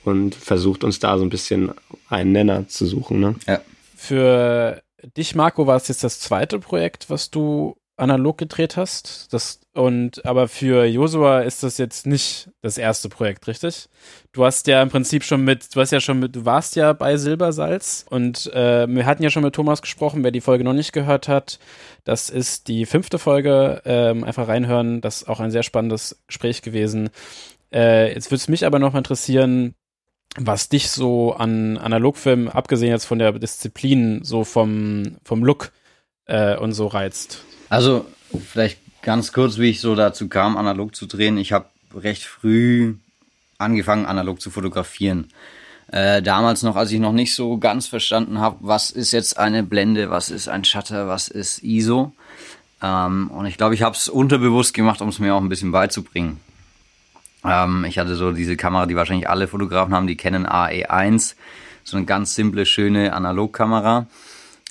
und 0.09 0.35
versucht 0.35 0.85
uns 0.85 0.99
da 0.99 1.18
so 1.18 1.25
ein 1.25 1.31
bisschen 1.31 1.73
einen 2.09 2.33
Nenner 2.33 2.68
zu 2.68 2.87
suchen. 2.87 3.21
Ne? 3.21 3.35
Ja. 3.47 3.61
Für 3.97 4.83
dich, 5.16 5.35
Marco, 5.35 5.66
war 5.66 5.77
es 5.77 5.88
jetzt 5.88 6.05
das 6.05 6.21
zweite 6.21 6.59
Projekt, 6.59 7.11
was 7.11 7.31
du 7.31 7.77
analog 7.99 8.38
gedreht 8.38 8.77
hast. 8.77 9.33
Das, 9.33 9.61
und 9.75 10.25
aber 10.25 10.49
für 10.49 10.85
Josua 10.85 11.40
ist 11.40 11.62
das 11.62 11.79
jetzt 11.79 12.07
nicht 12.07 12.49
das 12.62 12.79
erste 12.79 13.09
Projekt, 13.09 13.47
richtig? 13.47 13.88
Du 14.33 14.44
hast 14.44 14.66
ja 14.66 14.81
im 14.83 14.88
Prinzip 14.88 15.25
schon 15.25 15.44
mit, 15.44 15.75
du 15.75 15.81
hast 15.81 15.90
ja 15.90 16.01
schon 16.01 16.21
mit, 16.21 16.37
du 16.37 16.44
warst 16.44 16.77
ja 16.77 16.92
bei 16.92 17.16
Silbersalz 17.16 18.07
und 18.09 18.53
äh, 18.55 18.87
wir 18.88 19.05
hatten 19.05 19.23
ja 19.23 19.31
schon 19.31 19.42
mit 19.42 19.55
Thomas 19.55 19.83
gesprochen, 19.83 20.23
wer 20.23 20.31
die 20.31 20.40
Folge 20.40 20.64
noch 20.64 20.73
nicht 20.73 20.92
gehört 20.92 21.29
hat. 21.29 21.59
Das 22.05 22.31
ist 22.31 22.68
die 22.68 22.87
fünfte 22.87 23.18
Folge. 23.18 23.83
Ähm, 23.85 24.25
einfach 24.25 24.49
reinhören. 24.49 25.01
Das 25.01 25.23
ist 25.23 25.29
auch 25.29 25.40
ein 25.40 25.51
sehr 25.51 25.62
spannendes 25.62 26.23
Gespräch 26.27 26.62
gewesen. 26.62 27.11
Äh, 27.73 28.14
jetzt 28.14 28.31
würde 28.31 28.37
es 28.37 28.49
mich 28.49 28.64
aber 28.64 28.79
noch 28.79 28.94
interessieren, 28.94 29.75
was 30.37 30.69
dich 30.69 30.91
so 30.91 31.33
an 31.33 31.79
Analogfilmen, 31.79 32.49
abgesehen 32.49 32.91
jetzt 32.91 33.07
von 33.07 33.19
der 33.19 33.33
Disziplin, 33.33 34.25
so 34.25 34.45
vom, 34.45 35.17
vom 35.25 35.45
Look 35.45 35.73
äh, 36.27 36.57
und 36.57 36.73
so 36.73 36.87
reizt. 36.87 37.43
Also 37.69 38.07
vielleicht 38.53 38.79
ganz 39.03 39.33
kurz, 39.33 39.59
wie 39.59 39.71
ich 39.71 39.81
so 39.81 39.95
dazu 39.95 40.29
kam, 40.29 40.57
analog 40.57 40.95
zu 40.95 41.07
drehen. 41.07 41.38
Ich 41.38 41.53
habe 41.53 41.67
recht 41.95 42.25
früh 42.25 42.95
angefangen, 43.59 44.07
analog 44.07 44.41
zu 44.41 44.51
fotografieren. 44.51 45.29
Äh, 45.91 46.21
damals 46.23 46.62
noch, 46.62 46.77
als 46.77 46.93
ich 46.93 47.01
noch 47.01 47.12
nicht 47.12 47.35
so 47.35 47.57
ganz 47.59 47.87
verstanden 47.87 48.38
habe, 48.38 48.59
was 48.61 48.91
ist 48.91 49.12
jetzt 49.12 49.38
eine 49.38 49.62
Blende, 49.62 50.11
was 50.11 50.31
ist 50.31 50.49
ein 50.49 50.64
Shutter, 50.64 51.09
was 51.09 51.29
ist 51.29 51.62
ISO. 51.62 52.12
Ähm, 52.83 53.31
und 53.31 53.47
ich 53.47 53.57
glaube, 53.57 53.75
ich 53.75 53.83
habe 53.83 53.97
es 53.97 54.09
unterbewusst 54.09 54.75
gemacht, 54.75 55.01
um 55.01 55.09
es 55.09 55.19
mir 55.19 55.35
auch 55.35 55.41
ein 55.41 55.49
bisschen 55.49 55.73
beizubringen. 55.73 56.41
Ähm, 57.44 57.85
ich 57.88 57.98
hatte 57.98 58.14
so 58.16 58.33
diese 58.33 58.57
Kamera, 58.57 58.87
die 58.87 58.96
wahrscheinlich 58.96 59.29
alle 59.29 59.48
Fotografen 59.48 59.94
haben, 59.94 60.07
die 60.07 60.16
kennen 60.16 60.46
AE1. 60.46 61.35
So 61.85 61.96
eine 61.96 62.07
ganz 62.07 62.35
simple, 62.35 62.66
schöne 62.66 63.12
Analogkamera. 63.12 64.07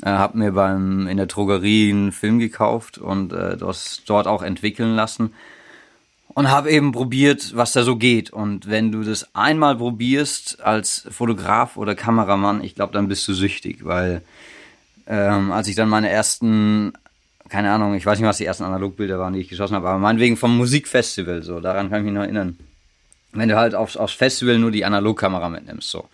Äh, 0.04 0.10
habe 0.10 0.38
mir 0.38 0.52
beim 0.52 1.08
in 1.08 1.18
der 1.18 1.26
Drogerie 1.26 1.92
einen 1.92 2.12
Film 2.12 2.40
gekauft 2.40 2.98
und 2.98 3.34
äh, 3.34 3.58
das 3.58 4.04
dort 4.06 4.28
auch 4.28 4.44
entwickeln 4.44 4.96
lassen 4.96 5.34
und 6.38 6.52
habe 6.52 6.70
eben 6.70 6.92
probiert, 6.92 7.56
was 7.56 7.74
da 7.74 7.82
so 7.82 7.96
geht. 7.96 8.30
Und 8.30 8.70
wenn 8.70 8.92
du 8.92 9.02
das 9.02 9.34
einmal 9.34 9.78
probierst 9.78 10.62
als 10.62 11.08
Fotograf 11.10 11.78
oder 11.78 11.96
Kameramann, 11.96 12.64
ich 12.64 12.76
glaube, 12.76 12.94
dann 12.94 13.08
bist 13.08 13.28
du 13.28 13.34
süchtig, 13.34 13.86
weil 13.86 14.22
ähm, 15.08 15.52
als 15.52 15.68
ich 15.68 15.76
dann 15.76 15.90
meine 15.90 16.10
ersten, 16.10 16.94
keine 17.50 17.72
Ahnung, 17.72 17.96
ich 17.96 18.06
weiß 18.06 18.20
nicht, 18.20 18.28
was 18.28 18.38
die 18.38 18.46
ersten 18.46 18.64
Analogbilder 18.64 19.20
waren, 19.20 19.34
die 19.34 19.40
ich 19.40 19.50
geschossen 19.50 19.76
habe, 19.76 19.88
aber 19.88 20.00
meinetwegen 20.00 20.38
vom 20.38 20.56
Musikfestival, 20.58 21.44
so, 21.44 21.60
daran 21.60 21.90
kann 21.90 22.00
ich 22.00 22.06
mich 22.06 22.14
noch 22.14 22.24
erinnern. 22.24 22.58
Wenn 23.34 23.50
du 23.50 23.56
halt 23.56 23.76
aufs, 23.76 23.98
aufs 23.98 24.14
Festival 24.14 24.58
nur 24.58 24.72
die 24.72 24.86
Analogkamera 24.86 25.50
mitnimmst, 25.50 25.90
so, 25.90 26.08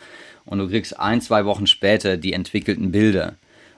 und 0.46 0.60
du 0.60 0.68
kriegst 0.68 1.00
ein, 1.00 1.22
zwei 1.22 1.46
Wochen 1.46 1.68
später 1.68 2.18
die 2.18 2.34
entwickelten 2.34 2.92
Bilder, 2.92 3.36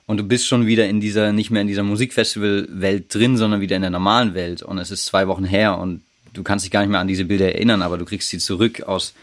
und 0.08 0.18
du 0.18 0.24
bist 0.24 0.48
schon 0.48 0.68
wieder 0.68 0.88
in 0.88 1.00
dieser, 1.00 1.32
nicht 1.32 1.50
mehr 1.50 1.62
in 1.62 1.68
dieser 1.68 1.84
Musikfestival-Welt 1.84 3.14
drin, 3.14 3.38
sondern 3.38 3.62
wieder 3.62 3.76
in 3.76 3.82
der 3.82 3.92
normalen 3.92 4.36
Welt 4.36 4.62
und 4.62 4.78
es 4.78 4.92
ist 4.92 5.06
zwei 5.06 5.28
Wochen 5.28 5.46
her 5.46 5.80
und 5.80 6.02
du 6.34 6.44
kannst 6.44 6.66
dich 6.66 6.72
gar 6.72 6.82
nicht 6.82 6.90
mehr 6.90 7.00
an 7.00 7.08
diese 7.08 7.26
Bilder 7.26 7.54
erinnern, 7.54 7.82
aber 7.82 7.98
du 7.98 8.06
kriegst 8.06 8.30
sie 8.30 8.38
zurück 8.38 8.84
aus 8.84 9.14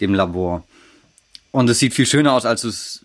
dem 0.00 0.14
Labor. 0.14 0.64
Und 1.52 1.68
es 1.68 1.78
sieht 1.78 1.94
viel 1.94 2.06
schöner 2.06 2.32
aus, 2.32 2.46
als 2.46 2.62
du 2.62 2.68
es 2.68 3.02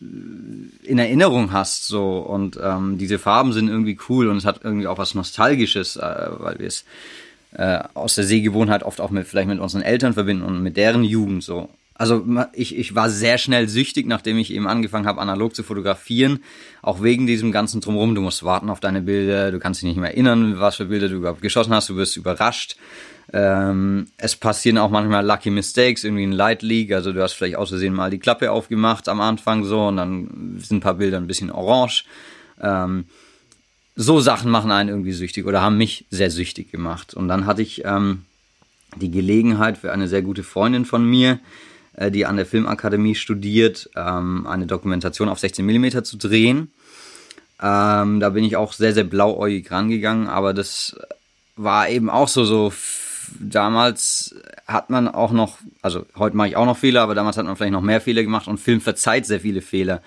in 0.83 0.99
Erinnerung 0.99 1.51
hast, 1.51 1.87
so. 1.87 2.19
Und 2.19 2.59
ähm, 2.61 2.97
diese 2.97 3.19
Farben 3.19 3.53
sind 3.53 3.69
irgendwie 3.69 3.97
cool 4.09 4.27
und 4.27 4.37
es 4.37 4.45
hat 4.45 4.61
irgendwie 4.63 4.87
auch 4.87 4.97
was 4.97 5.15
Nostalgisches, 5.15 5.95
äh, 5.97 6.27
weil 6.39 6.59
wir 6.59 6.67
es 6.67 6.85
äh, 7.53 7.79
aus 7.93 8.15
der 8.15 8.23
Sehgewohnheit 8.23 8.83
oft 8.83 9.01
auch 9.01 9.09
mit, 9.09 9.27
vielleicht 9.27 9.47
mit 9.47 9.59
unseren 9.59 9.81
Eltern 9.81 10.13
verbinden 10.13 10.43
und 10.43 10.61
mit 10.61 10.77
deren 10.77 11.03
Jugend, 11.03 11.43
so. 11.43 11.69
Also 11.97 12.25
ich, 12.53 12.77
ich 12.77 12.95
war 12.95 13.09
sehr 13.09 13.37
schnell 13.37 13.67
süchtig, 13.67 14.05
nachdem 14.05 14.37
ich 14.37 14.53
eben 14.53 14.67
angefangen 14.67 15.07
habe, 15.07 15.19
analog 15.19 15.55
zu 15.55 15.63
fotografieren. 15.63 16.39
Auch 16.81 17.01
wegen 17.01 17.25
diesem 17.25 17.51
ganzen 17.51 17.81
Drumherum. 17.81 18.13
Du 18.13 18.21
musst 18.21 18.43
warten 18.43 18.69
auf 18.69 18.79
deine 18.79 19.01
Bilder, 19.01 19.51
du 19.51 19.59
kannst 19.59 19.81
dich 19.81 19.87
nicht 19.87 19.97
mehr 19.97 20.11
erinnern, 20.11 20.59
was 20.59 20.75
für 20.75 20.85
Bilder 20.85 21.09
du 21.09 21.15
überhaupt 21.15 21.41
geschossen 21.41 21.73
hast, 21.73 21.89
du 21.89 21.95
wirst 21.95 22.15
überrascht. 22.17 22.77
Ähm, 23.33 24.07
es 24.17 24.35
passieren 24.35 24.77
auch 24.77 24.89
manchmal 24.89 25.25
Lucky 25.25 25.49
Mistakes, 25.49 26.03
irgendwie 26.03 26.23
ein 26.23 26.31
Light 26.31 26.61
Leak, 26.61 26.93
also 26.93 27.11
du 27.11 27.21
hast 27.21 27.33
vielleicht 27.33 27.57
aus 27.57 27.69
Versehen 27.69 27.93
mal 27.93 28.09
die 28.09 28.19
Klappe 28.19 28.51
aufgemacht 28.51 29.09
am 29.09 29.19
Anfang 29.19 29.65
so 29.65 29.87
und 29.87 29.97
dann 29.97 30.57
sind 30.59 30.77
ein 30.77 30.81
paar 30.81 30.93
Bilder 30.93 31.17
ein 31.17 31.27
bisschen 31.27 31.51
orange. 31.51 32.05
Ähm, 32.61 33.05
so 33.97 34.19
Sachen 34.19 34.51
machen 34.51 34.71
einen 34.71 34.89
irgendwie 34.89 35.11
süchtig 35.11 35.45
oder 35.45 35.61
haben 35.61 35.77
mich 35.77 36.05
sehr 36.11 36.29
süchtig 36.29 36.71
gemacht. 36.71 37.15
Und 37.15 37.27
dann 37.27 37.47
hatte 37.47 37.63
ich 37.63 37.83
ähm, 37.83 38.21
die 38.95 39.11
Gelegenheit 39.11 39.77
für 39.77 39.91
eine 39.91 40.07
sehr 40.07 40.21
gute 40.21 40.43
Freundin 40.43 40.85
von 40.85 41.03
mir, 41.03 41.39
äh, 41.97 42.09
die 42.11 42.25
an 42.25 42.37
der 42.37 42.45
Filmakademie 42.45 43.15
studiert, 43.15 43.89
ähm, 43.95 44.47
eine 44.47 44.65
Dokumentation 44.65 45.29
auf 45.29 45.39
16 45.39 45.65
mm 45.65 46.03
zu 46.03 46.17
drehen. 46.17 46.71
Ähm, 47.61 48.19
da 48.19 48.29
bin 48.29 48.43
ich 48.43 48.55
auch 48.55 48.71
sehr, 48.73 48.93
sehr 48.93 49.03
blauäugig 49.03 49.69
rangegangen, 49.71 50.27
aber 50.27 50.53
das 50.53 50.95
war 51.55 51.89
eben 51.89 52.09
auch 52.09 52.27
so, 52.27 52.45
so 52.45 52.71
damals 53.39 54.35
hat 54.67 54.89
man 54.89 55.07
auch 55.07 55.31
noch, 55.31 55.57
also 55.81 56.05
heute 56.15 56.37
mache 56.37 56.49
ich 56.49 56.55
auch 56.55 56.65
noch 56.65 56.77
Fehler, 56.77 57.01
aber 57.01 57.15
damals 57.15 57.37
hat 57.37 57.45
man 57.45 57.55
vielleicht 57.55 57.73
noch 57.73 57.81
mehr 57.81 57.99
Fehler 57.99 58.23
gemacht 58.23 58.47
und 58.47 58.59
Film 58.59 58.79
verzeiht 58.79 59.25
sehr 59.25 59.41
viele 59.41 59.61
Fehler. 59.61 60.01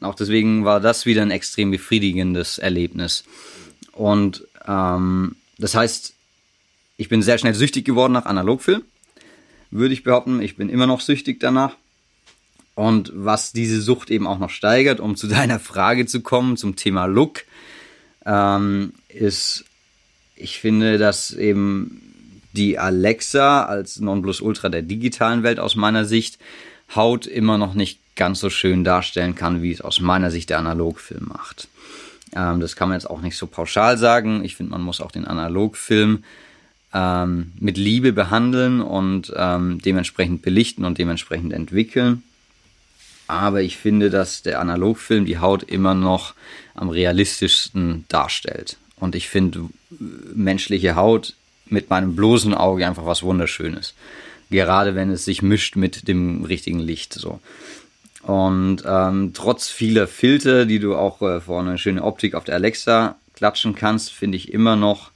Und 0.00 0.06
auch 0.06 0.14
deswegen 0.14 0.64
war 0.64 0.80
das 0.80 1.06
wieder 1.06 1.22
ein 1.22 1.30
extrem 1.30 1.70
befriedigendes 1.70 2.58
Erlebnis. 2.58 3.24
Und 3.92 4.46
ähm, 4.66 5.36
das 5.58 5.74
heißt, 5.74 6.14
ich 6.96 7.08
bin 7.08 7.22
sehr 7.22 7.38
schnell 7.38 7.54
süchtig 7.54 7.84
geworden 7.84 8.12
nach 8.12 8.26
Analogfilm, 8.26 8.82
würde 9.76 9.94
ich 9.94 10.02
behaupten. 10.02 10.40
Ich 10.40 10.56
bin 10.56 10.68
immer 10.68 10.86
noch 10.86 11.00
süchtig 11.00 11.40
danach. 11.40 11.76
Und 12.74 13.10
was 13.14 13.52
diese 13.52 13.80
Sucht 13.80 14.10
eben 14.10 14.26
auch 14.26 14.38
noch 14.38 14.50
steigert, 14.50 15.00
um 15.00 15.16
zu 15.16 15.26
deiner 15.26 15.58
Frage 15.58 16.06
zu 16.06 16.20
kommen, 16.20 16.56
zum 16.56 16.76
Thema 16.76 17.06
Look, 17.06 17.44
ähm, 18.24 18.92
ist, 19.08 19.64
ich 20.34 20.60
finde, 20.60 20.98
dass 20.98 21.32
eben 21.32 22.02
die 22.52 22.78
Alexa 22.78 23.64
als 23.64 24.00
Nonplusultra 24.00 24.68
der 24.68 24.82
digitalen 24.82 25.42
Welt 25.42 25.60
aus 25.60 25.76
meiner 25.76 26.04
Sicht 26.04 26.38
Haut 26.94 27.26
immer 27.26 27.58
noch 27.58 27.74
nicht 27.74 27.98
ganz 28.14 28.40
so 28.40 28.48
schön 28.48 28.84
darstellen 28.84 29.34
kann, 29.34 29.62
wie 29.62 29.72
es 29.72 29.80
aus 29.80 30.00
meiner 30.00 30.30
Sicht 30.30 30.50
der 30.50 30.58
Analogfilm 30.58 31.26
macht. 31.26 31.68
Ähm, 32.34 32.60
das 32.60 32.76
kann 32.76 32.88
man 32.88 32.96
jetzt 32.96 33.10
auch 33.10 33.20
nicht 33.20 33.36
so 33.36 33.46
pauschal 33.46 33.98
sagen. 33.98 34.44
Ich 34.44 34.56
finde, 34.56 34.72
man 34.72 34.82
muss 34.82 35.00
auch 35.00 35.10
den 35.10 35.24
Analogfilm 35.24 36.24
ähm, 36.96 37.52
mit 37.60 37.76
Liebe 37.76 38.14
behandeln 38.14 38.80
und 38.80 39.30
ähm, 39.36 39.80
dementsprechend 39.84 40.40
belichten 40.40 40.86
und 40.86 40.96
dementsprechend 40.96 41.52
entwickeln. 41.52 42.22
Aber 43.26 43.60
ich 43.60 43.76
finde, 43.76 44.08
dass 44.08 44.42
der 44.42 44.60
Analogfilm 44.60 45.26
die 45.26 45.38
Haut 45.38 45.62
immer 45.64 45.94
noch 45.94 46.32
am 46.74 46.88
realistischsten 46.88 48.06
darstellt. 48.08 48.78
Und 48.98 49.14
ich 49.14 49.28
finde, 49.28 49.68
menschliche 50.34 50.96
Haut 50.96 51.34
mit 51.66 51.90
meinem 51.90 52.16
bloßen 52.16 52.54
Auge 52.54 52.86
einfach 52.86 53.04
was 53.04 53.22
Wunderschönes. 53.22 53.92
Gerade 54.48 54.94
wenn 54.94 55.10
es 55.10 55.24
sich 55.24 55.42
mischt 55.42 55.76
mit 55.76 56.08
dem 56.08 56.44
richtigen 56.44 56.78
Licht. 56.78 57.12
So. 57.12 57.40
Und 58.22 58.84
ähm, 58.86 59.32
trotz 59.34 59.68
vieler 59.68 60.06
Filter, 60.06 60.64
die 60.64 60.78
du 60.78 60.96
auch 60.96 61.20
äh, 61.20 61.40
vor 61.40 61.60
eine 61.60 61.76
schöne 61.76 62.04
Optik 62.04 62.34
auf 62.34 62.44
der 62.44 62.54
Alexa 62.54 63.16
klatschen 63.34 63.74
kannst, 63.74 64.12
finde 64.12 64.36
ich 64.36 64.52
immer 64.52 64.76
noch 64.76 65.10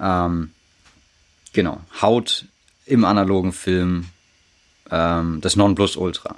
ähm, 0.00 0.50
genau 1.54 1.80
Haut 2.00 2.46
im 2.86 3.04
analogen 3.04 3.52
Film 3.52 4.06
ähm, 4.90 5.40
das 5.40 5.56
Nonplusultra. 5.56 6.36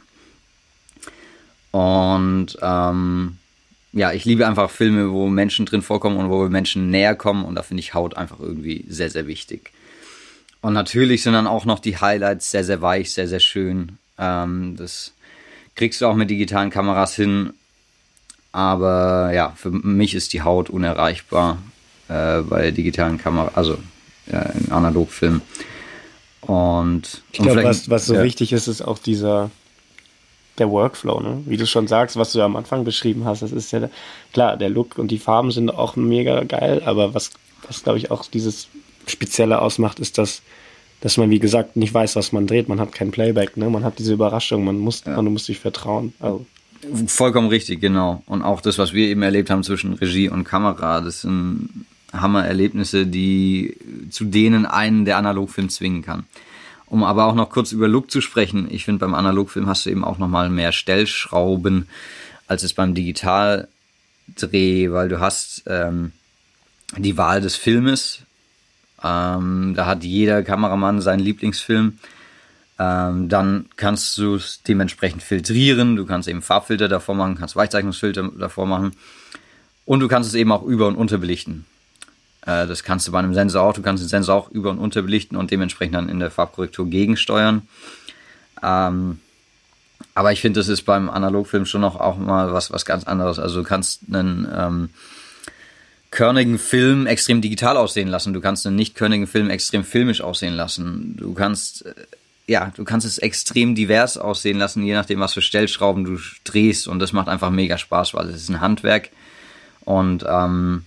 Und 1.73 2.57
ähm, 2.63 3.39
ja, 3.93 4.13
ich 4.13 4.25
liebe 4.25 4.47
einfach 4.47 4.71
Filme, 4.71 5.11
wo 5.11 5.27
Menschen 5.29 5.67
drin 5.67 5.83
vorkommen 5.83 6.17
und 6.17 6.31
wo 6.31 6.49
Menschen 6.49 6.91
näher 6.91 7.15
kommen 7.15 7.45
und 7.45 7.55
da 7.55 7.63
finde 7.63 7.81
ich 7.81 7.95
Haut 7.95 8.17
einfach 8.17 8.39
irgendwie 8.41 8.85
sehr, 8.89 9.11
sehr 9.11 9.27
wichtig. 9.27 9.73
Und 10.61 10.73
natürlich 10.73 11.23
sind 11.23 11.35
dann 11.35 11.47
auch 11.47 11.65
noch 11.65 11.79
die 11.79 11.99
Highlights 11.99 12.51
sehr, 12.51 12.65
sehr 12.65 12.83
weich, 12.83 13.13
sehr, 13.13 13.29
sehr 13.29 13.41
schön. 13.41 13.99
Ähm, 14.19 14.77
das 14.77 15.13
kriegst 15.75 16.01
du 16.01 16.07
auch 16.07 16.15
mit 16.15 16.31
digitalen 16.31 16.71
Kameras 16.71 17.15
hin. 17.15 17.53
Aber 18.53 19.33
ja, 19.35 19.53
für 19.55 19.71
mich 19.71 20.15
ist 20.15 20.33
die 20.33 20.43
Haut 20.43 20.71
unerreichbar 20.71 21.59
äh, 22.09 22.41
bei 22.41 22.71
digitalen 22.71 23.19
Kameras, 23.19 23.55
also 23.55 23.79
ja, 24.31 24.43
im 24.43 24.73
Analogfilm. 24.73 25.41
Und, 26.43 27.23
ich 27.33 27.41
glaube, 27.41 27.65
was, 27.65 27.91
was 27.91 28.07
so 28.07 28.15
ja. 28.15 28.23
wichtig 28.23 28.53
ist, 28.53 28.69
ist 28.69 28.83
auch 28.83 28.99
dieser 28.99 29.51
der 30.59 30.71
Workflow, 30.71 31.21
ne? 31.21 31.43
Wie 31.47 31.57
du 31.57 31.67
schon 31.67 31.87
sagst, 31.87 32.17
was 32.17 32.33
du 32.33 32.39
ja 32.39 32.45
am 32.45 32.57
Anfang 32.57 32.85
beschrieben 32.85 33.25
hast, 33.25 33.43
das 33.43 33.53
ist 33.53 33.73
ja 33.73 33.91
klar, 34.33 34.57
der 34.57 34.71
Look 34.71 34.99
und 34.99 35.11
die 35.11 35.19
Farben 35.19 35.51
sind 35.51 35.71
auch 35.71 35.97
mega 35.97 36.45
geil, 36.45 36.83
aber 36.85 37.15
was, 37.15 37.31
was 37.67 37.83
glaube 37.83 37.99
ich 37.99 38.11
auch 38.11 38.25
dieses 38.25 38.69
Spezielle 39.07 39.61
ausmacht, 39.61 39.99
ist, 39.99 40.19
dass, 40.19 40.43
dass 41.01 41.17
man, 41.17 41.31
wie 41.31 41.39
gesagt, 41.39 41.77
nicht 41.77 41.93
weiß, 41.93 42.17
was 42.17 42.33
man 42.33 42.47
dreht. 42.47 42.69
Man 42.69 42.81
hat 42.81 42.93
kein 42.93 43.11
Playback, 43.11 43.57
ne? 43.57 43.69
Man 43.71 43.85
hat 43.85 43.99
diese 43.99 44.15
Überraschung, 44.15 44.65
man 44.65 44.79
muss, 44.79 45.05
ja. 45.05 45.17
man 45.17 45.33
muss 45.33 45.47
sich 45.47 45.59
vertrauen. 45.59 46.13
Also. 46.21 46.47
Vollkommen 47.07 47.49
richtig, 47.49 47.81
genau. 47.81 48.23
Und 48.27 48.43
auch 48.43 48.61
das, 48.61 48.79
was 48.79 48.93
wir 48.93 49.09
eben 49.09 49.23
erlebt 49.23 49.51
haben 49.51 49.63
zwischen 49.63 49.95
Regie 49.95 50.29
und 50.29 50.45
Kamera, 50.45 51.01
das 51.01 51.23
sind 51.23 51.87
Hammererlebnisse, 52.21 53.07
die 53.07 53.77
zu 54.11 54.25
denen 54.25 54.67
einen 54.67 55.05
der 55.05 55.17
Analogfilm 55.17 55.69
zwingen 55.69 56.03
kann. 56.03 56.25
Um 56.87 57.03
aber 57.03 57.27
auch 57.27 57.35
noch 57.35 57.51
kurz 57.51 57.73
über 57.73 57.89
Look 57.89 58.11
zu 58.11 58.21
sprechen, 58.21 58.69
ich 58.71 58.85
finde 58.85 59.01
beim 59.01 59.15
Analogfilm 59.15 59.67
hast 59.67 59.87
du 59.87 59.91
eben 59.91 60.05
auch 60.05 60.19
nochmal 60.19 60.51
mehr 60.51 60.73
Stellschrauben, 60.73 61.89
als 62.47 62.63
es 62.63 62.75
beim 62.75 62.95
Digitaldreh, 62.95 63.67
weil 64.93 65.09
du 65.09 65.19
hast 65.19 65.65
ähm, 65.67 66.13
die 66.97 67.17
Wahl 67.17 67.41
des 67.41 67.57
Filmes. 67.57 68.21
Ähm, 69.03 69.75
da 69.75 69.87
hat 69.87 70.05
jeder 70.05 70.43
Kameramann 70.43 71.01
seinen 71.01 71.21
Lieblingsfilm. 71.21 71.99
Ähm, 72.79 73.29
dann 73.29 73.67
kannst 73.77 74.19
du 74.19 74.35
es 74.35 74.63
dementsprechend 74.63 75.23
filtrieren. 75.23 75.97
Du 75.97 76.07
kannst 76.07 76.29
eben 76.29 76.43
Farbfilter 76.43 76.89
davor 76.89 77.15
machen, 77.15 77.37
kannst 77.37 77.57
Weichzeichnungsfilter 77.57 78.31
davor 78.39 78.67
machen. 78.67 78.93
Und 79.85 80.01
du 80.01 80.09
kannst 80.09 80.29
es 80.29 80.35
eben 80.35 80.53
auch 80.53 80.63
über- 80.63 80.89
und 80.89 80.97
unterbelichten. 80.97 81.65
Äh, 82.47 82.67
das 82.67 82.83
kannst 82.83 83.07
du 83.07 83.13
bei 83.13 83.19
einem 83.19 83.35
Sensor 83.35 83.63
auch. 83.63 83.75
Du 83.75 83.83
kannst 83.83 84.03
den 84.03 84.09
Sensor 84.09 84.35
auch 84.37 84.51
über- 84.51 84.71
und 84.71 84.79
unterbelichten 84.79 85.37
und 85.37 85.51
dementsprechend 85.51 85.95
dann 85.95 86.09
in 86.09 86.21
der 86.21 86.31
Farbkorrektur 86.31 86.89
gegensteuern. 86.89 87.63
Ähm, 88.63 89.21
aber 90.15 90.33
ich 90.33 90.41
finde, 90.41 90.61
das 90.61 90.69
ist 90.69 90.83
beim 90.83 91.11
Analogfilm 91.11 91.67
schon 91.67 91.83
noch 91.83 92.01
auch 92.01 92.17
mal 92.17 92.53
was, 92.53 92.73
was 92.73 92.87
ganz 92.87 93.05
anderes. 93.05 93.39
Also 93.39 93.63
du 93.63 93.69
kannst 93.69 94.03
einen 94.11 94.49
ähm, 94.55 94.89
körnigen 96.11 96.59
Film 96.59 97.07
extrem 97.07 97.43
digital 97.43 97.77
aussehen 97.77 98.09
lassen. 98.09 98.33
Du 98.33 98.41
kannst 98.41 98.67
einen 98.67 98.77
nicht 98.77 98.95
körnigen 98.95 99.27
Film 99.27 99.51
extrem 99.51 99.85
filmisch 99.85 100.23
aussehen 100.23 100.55
lassen. 100.55 101.17
Du 101.19 101.35
kannst, 101.35 101.85
äh, 101.85 101.95
ja, 102.47 102.73
du 102.77 102.85
kannst 102.85 103.07
es 103.07 103.19
extrem 103.19 103.75
divers 103.75 104.17
aussehen 104.17 104.59
lassen, 104.59 104.85
je 104.85 104.95
nachdem, 104.95 105.21
was 105.21 105.35
für 105.35 105.43
Stellschrauben 105.43 106.05
du 106.05 106.19
drehst. 106.45 106.87
Und 106.89 107.01
das 107.01 107.13
macht 107.13 107.29
einfach 107.29 107.51
mega 107.51 107.77
Spaß, 107.77 108.15
weil 108.15 108.29
es 108.29 108.37
ist 108.37 108.49
ein 108.49 108.61
Handwerk. 108.61 109.11
Und 109.85 110.25
ähm, 110.29 110.85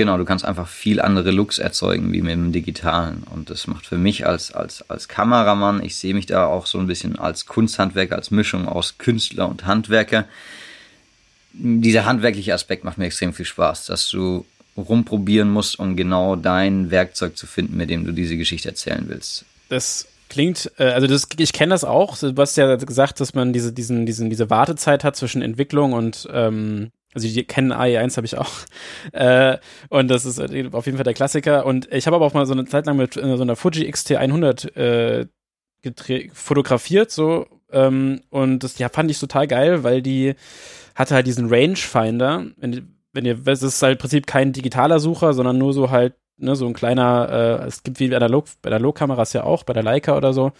Genau, 0.00 0.16
du 0.16 0.24
kannst 0.24 0.46
einfach 0.46 0.66
viel 0.66 0.98
andere 0.98 1.30
Looks 1.30 1.58
erzeugen 1.58 2.10
wie 2.10 2.22
mit 2.22 2.32
dem 2.32 2.52
digitalen. 2.52 3.22
Und 3.34 3.50
das 3.50 3.66
macht 3.66 3.84
für 3.84 3.98
mich 3.98 4.26
als, 4.26 4.50
als, 4.50 4.88
als 4.88 5.08
Kameramann, 5.08 5.84
ich 5.84 5.94
sehe 5.96 6.14
mich 6.14 6.24
da 6.24 6.46
auch 6.46 6.64
so 6.64 6.78
ein 6.78 6.86
bisschen 6.86 7.18
als 7.18 7.44
Kunsthandwerker, 7.44 8.16
als 8.16 8.30
Mischung 8.30 8.66
aus 8.66 8.96
Künstler 8.96 9.46
und 9.46 9.66
Handwerker. 9.66 10.24
Dieser 11.52 12.06
handwerkliche 12.06 12.54
Aspekt 12.54 12.82
macht 12.82 12.96
mir 12.96 13.04
extrem 13.04 13.34
viel 13.34 13.44
Spaß, 13.44 13.84
dass 13.84 14.08
du 14.08 14.46
rumprobieren 14.74 15.50
musst, 15.50 15.78
um 15.78 15.96
genau 15.96 16.34
dein 16.34 16.90
Werkzeug 16.90 17.36
zu 17.36 17.46
finden, 17.46 17.76
mit 17.76 17.90
dem 17.90 18.06
du 18.06 18.12
diese 18.12 18.38
Geschichte 18.38 18.70
erzählen 18.70 19.04
willst. 19.06 19.44
Das 19.68 20.08
klingt, 20.30 20.72
äh, 20.78 20.84
also 20.84 21.08
das, 21.08 21.26
ich 21.36 21.52
kenne 21.52 21.74
das 21.74 21.84
auch. 21.84 22.16
Du 22.16 22.34
hast 22.38 22.56
ja 22.56 22.76
gesagt, 22.76 23.20
dass 23.20 23.34
man 23.34 23.52
diese, 23.52 23.74
diesen, 23.74 24.06
diesen, 24.06 24.30
diese 24.30 24.48
Wartezeit 24.48 25.04
hat 25.04 25.16
zwischen 25.16 25.42
Entwicklung 25.42 25.92
und 25.92 26.26
ähm, 26.32 26.90
also 27.14 27.26
die 27.26 27.44
kennen 27.44 27.72
AI1 27.72 28.16
habe 28.16 28.26
ich 28.26 28.36
auch. 28.36 28.50
Äh, 29.12 29.58
und 29.88 30.08
das 30.08 30.24
ist 30.24 30.38
auf 30.38 30.86
jeden 30.86 30.98
Fall 30.98 31.04
der 31.04 31.14
Klassiker. 31.14 31.66
Und 31.66 31.90
ich 31.92 32.06
habe 32.06 32.16
aber 32.16 32.26
auch 32.26 32.34
mal 32.34 32.46
so 32.46 32.52
eine 32.52 32.66
Zeit 32.66 32.86
lang 32.86 32.96
mit 32.96 33.16
äh, 33.16 33.36
so 33.36 33.42
einer 33.42 33.56
Fuji 33.56 33.90
XT100 33.90 34.76
äh, 34.76 35.26
fotografiert, 36.32 37.10
so. 37.10 37.46
Ähm, 37.72 38.20
und 38.30 38.62
das 38.62 38.78
ja, 38.78 38.88
fand 38.88 39.10
ich 39.10 39.18
total 39.18 39.46
geil, 39.46 39.82
weil 39.82 40.02
die 40.02 40.34
hatte 40.94 41.14
halt 41.14 41.26
diesen 41.26 41.48
Rangefinder. 41.48 42.46
Wenn, 42.58 42.94
wenn 43.12 43.24
ihr, 43.24 43.38
es 43.46 43.62
ist 43.62 43.82
halt 43.82 43.92
im 43.92 43.98
Prinzip 43.98 44.26
kein 44.26 44.52
digitaler 44.52 45.00
Sucher, 45.00 45.32
sondern 45.32 45.58
nur 45.58 45.72
so 45.72 45.90
halt, 45.90 46.14
ne, 46.36 46.54
so 46.54 46.66
ein 46.66 46.74
kleiner, 46.74 47.28
äh, 47.62 47.66
es 47.66 47.82
gibt 47.82 48.00
wie 48.00 48.14
analog, 48.14 48.46
bei 48.62 48.68
Analogkameras 48.68 49.32
ja 49.32 49.44
auch, 49.44 49.64
bei 49.64 49.72
der 49.72 49.82
Leica 49.82 50.16
oder 50.16 50.32
so. 50.32 50.52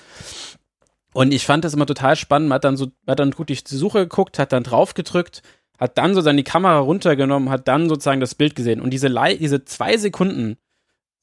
Und 1.12 1.32
ich 1.32 1.44
fand 1.44 1.64
das 1.64 1.74
immer 1.74 1.86
total 1.86 2.16
spannend. 2.16 2.48
Man 2.48 2.56
hat 2.56 2.64
dann 2.64 2.76
so, 2.76 2.86
man 3.04 3.12
hat 3.12 3.20
dann 3.20 3.32
gut 3.32 3.48
die 3.48 3.58
Suche 3.64 4.00
geguckt, 4.00 4.38
hat 4.38 4.52
dann 4.52 4.62
drauf 4.62 4.94
gedrückt 4.94 5.42
hat 5.80 5.96
dann 5.96 6.14
sozusagen 6.14 6.36
die 6.36 6.44
Kamera 6.44 6.78
runtergenommen, 6.78 7.48
hat 7.48 7.66
dann 7.66 7.88
sozusagen 7.88 8.20
das 8.20 8.34
Bild 8.34 8.54
gesehen. 8.54 8.82
Und 8.82 8.90
diese, 8.90 9.12
diese 9.40 9.64
zwei 9.64 9.96
Sekunden 9.96 10.58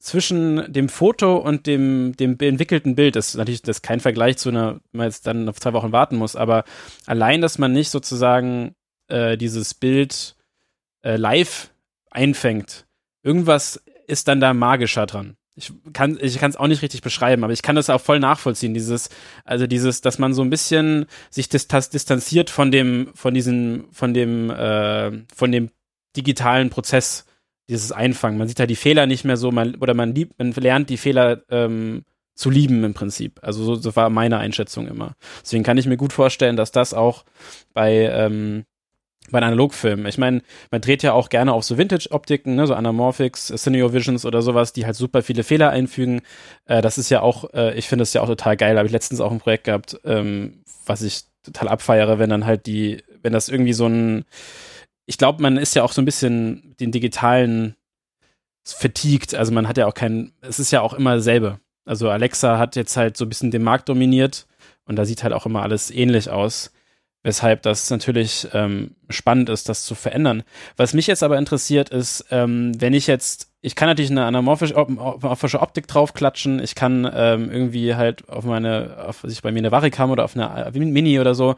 zwischen 0.00 0.70
dem 0.72 0.88
Foto 0.88 1.36
und 1.36 1.66
dem, 1.66 2.16
dem 2.16 2.36
entwickelten 2.40 2.96
Bild, 2.96 3.16
das 3.16 3.28
ist 3.28 3.36
natürlich 3.36 3.62
das 3.62 3.78
ist 3.78 3.82
kein 3.82 4.00
Vergleich 4.00 4.36
zu 4.36 4.48
einer, 4.48 4.80
man 4.92 5.06
jetzt 5.06 5.26
dann 5.26 5.48
auf 5.48 5.60
zwei 5.60 5.72
Wochen 5.72 5.92
warten 5.92 6.16
muss, 6.16 6.36
aber 6.36 6.64
allein, 7.06 7.40
dass 7.40 7.58
man 7.58 7.72
nicht 7.72 7.90
sozusagen 7.90 8.74
äh, 9.08 9.36
dieses 9.36 9.74
Bild 9.74 10.36
äh, 11.02 11.16
live 11.16 11.70
einfängt, 12.10 12.86
irgendwas 13.22 13.82
ist 14.06 14.28
dann 14.28 14.40
da 14.40 14.54
magischer 14.54 15.06
dran 15.06 15.36
ich 15.58 15.72
kann 15.92 16.18
ich 16.20 16.38
kann 16.38 16.50
es 16.50 16.56
auch 16.56 16.68
nicht 16.68 16.82
richtig 16.82 17.02
beschreiben, 17.02 17.44
aber 17.44 17.52
ich 17.52 17.62
kann 17.62 17.76
das 17.76 17.90
auch 17.90 18.00
voll 18.00 18.20
nachvollziehen. 18.20 18.74
Dieses 18.74 19.10
also 19.44 19.66
dieses, 19.66 20.00
dass 20.00 20.18
man 20.18 20.32
so 20.32 20.42
ein 20.42 20.50
bisschen 20.50 21.06
sich 21.30 21.48
distanziert 21.48 22.48
von 22.48 22.70
dem 22.70 23.10
von 23.14 23.34
diesem 23.34 23.88
von 23.92 24.14
dem 24.14 24.50
äh, 24.50 25.10
von 25.34 25.52
dem 25.52 25.70
digitalen 26.16 26.70
Prozess, 26.70 27.26
dieses 27.68 27.92
Einfangen. 27.92 28.38
Man 28.38 28.48
sieht 28.48 28.60
halt 28.60 28.70
die 28.70 28.76
Fehler 28.76 29.06
nicht 29.06 29.24
mehr 29.24 29.36
so, 29.36 29.50
man 29.50 29.74
oder 29.76 29.94
man 29.94 30.14
liebt, 30.14 30.38
man 30.38 30.52
lernt 30.52 30.90
die 30.90 30.96
Fehler 30.96 31.42
ähm, 31.50 32.04
zu 32.34 32.50
lieben 32.50 32.84
im 32.84 32.94
Prinzip. 32.94 33.40
Also 33.42 33.64
so, 33.64 33.74
so 33.74 33.94
war 33.96 34.10
meine 34.10 34.38
Einschätzung 34.38 34.88
immer. 34.88 35.14
Deswegen 35.42 35.64
kann 35.64 35.76
ich 35.76 35.86
mir 35.86 35.96
gut 35.96 36.12
vorstellen, 36.12 36.56
dass 36.56 36.72
das 36.72 36.94
auch 36.94 37.24
bei 37.74 38.10
ähm, 38.12 38.64
bei 39.30 39.38
Analogfilmen. 39.38 40.06
Ich 40.06 40.18
meine, 40.18 40.42
man 40.70 40.80
dreht 40.80 41.02
ja 41.02 41.12
auch 41.12 41.28
gerne 41.28 41.52
auf 41.52 41.64
so 41.64 41.78
Vintage-Optiken, 41.78 42.54
ne, 42.54 42.66
so 42.66 42.74
Anamorphics, 42.74 43.48
Cineo 43.56 43.92
Visions 43.92 44.24
oder 44.24 44.42
sowas, 44.42 44.72
die 44.72 44.86
halt 44.86 44.96
super 44.96 45.22
viele 45.22 45.44
Fehler 45.44 45.70
einfügen. 45.70 46.22
Äh, 46.66 46.82
das 46.82 46.98
ist 46.98 47.10
ja 47.10 47.20
auch, 47.20 47.52
äh, 47.52 47.76
ich 47.78 47.88
finde 47.88 48.02
es 48.02 48.12
ja 48.12 48.22
auch 48.22 48.26
total 48.26 48.56
geil. 48.56 48.76
Habe 48.76 48.86
ich 48.86 48.92
letztens 48.92 49.20
auch 49.20 49.32
ein 49.32 49.40
Projekt 49.40 49.64
gehabt, 49.64 50.00
ähm, 50.04 50.62
was 50.86 51.02
ich 51.02 51.24
total 51.42 51.68
abfeiere, 51.68 52.18
wenn 52.18 52.30
dann 52.30 52.46
halt 52.46 52.66
die, 52.66 53.02
wenn 53.22 53.32
das 53.32 53.48
irgendwie 53.48 53.72
so 53.72 53.86
ein, 53.86 54.24
ich 55.06 55.18
glaube, 55.18 55.42
man 55.42 55.56
ist 55.56 55.74
ja 55.74 55.82
auch 55.82 55.92
so 55.92 56.02
ein 56.02 56.04
bisschen 56.04 56.74
den 56.80 56.92
digitalen 56.92 57.74
fatigued. 58.64 59.34
Also 59.34 59.52
man 59.52 59.68
hat 59.68 59.78
ja 59.78 59.86
auch 59.86 59.94
kein, 59.94 60.32
es 60.40 60.58
ist 60.58 60.70
ja 60.70 60.80
auch 60.80 60.92
immer 60.92 61.16
dasselbe. 61.16 61.60
Also 61.84 62.10
Alexa 62.10 62.58
hat 62.58 62.76
jetzt 62.76 62.96
halt 62.96 63.16
so 63.16 63.24
ein 63.24 63.28
bisschen 63.28 63.50
den 63.50 63.62
Markt 63.62 63.88
dominiert 63.88 64.46
und 64.84 64.96
da 64.96 65.04
sieht 65.06 65.22
halt 65.22 65.32
auch 65.32 65.46
immer 65.46 65.62
alles 65.62 65.90
ähnlich 65.90 66.28
aus. 66.28 66.70
Weshalb 67.24 67.62
das 67.62 67.90
natürlich 67.90 68.46
ähm, 68.52 68.94
spannend 69.08 69.48
ist, 69.48 69.68
das 69.68 69.84
zu 69.84 69.96
verändern. 69.96 70.44
Was 70.76 70.94
mich 70.94 71.08
jetzt 71.08 71.24
aber 71.24 71.36
interessiert, 71.36 71.90
ist, 71.90 72.26
ähm, 72.30 72.72
wenn 72.80 72.94
ich 72.94 73.08
jetzt, 73.08 73.50
ich 73.60 73.74
kann 73.74 73.88
natürlich 73.88 74.12
eine 74.12 74.24
anamorphische, 74.24 75.60
Optik 75.60 75.88
draufklatschen, 75.88 76.60
ich 76.62 76.76
kann 76.76 77.10
ähm, 77.12 77.50
irgendwie 77.50 77.96
halt 77.96 78.28
auf 78.28 78.44
meine, 78.44 79.04
auf 79.04 79.24
was 79.24 79.32
ich 79.32 79.42
bei 79.42 79.50
mir 79.50 79.58
eine 79.58 79.72
Varicam 79.72 80.12
oder 80.12 80.24
auf 80.24 80.36
eine 80.36 80.70
Mini 80.72 81.18
oder 81.18 81.34
so, 81.34 81.56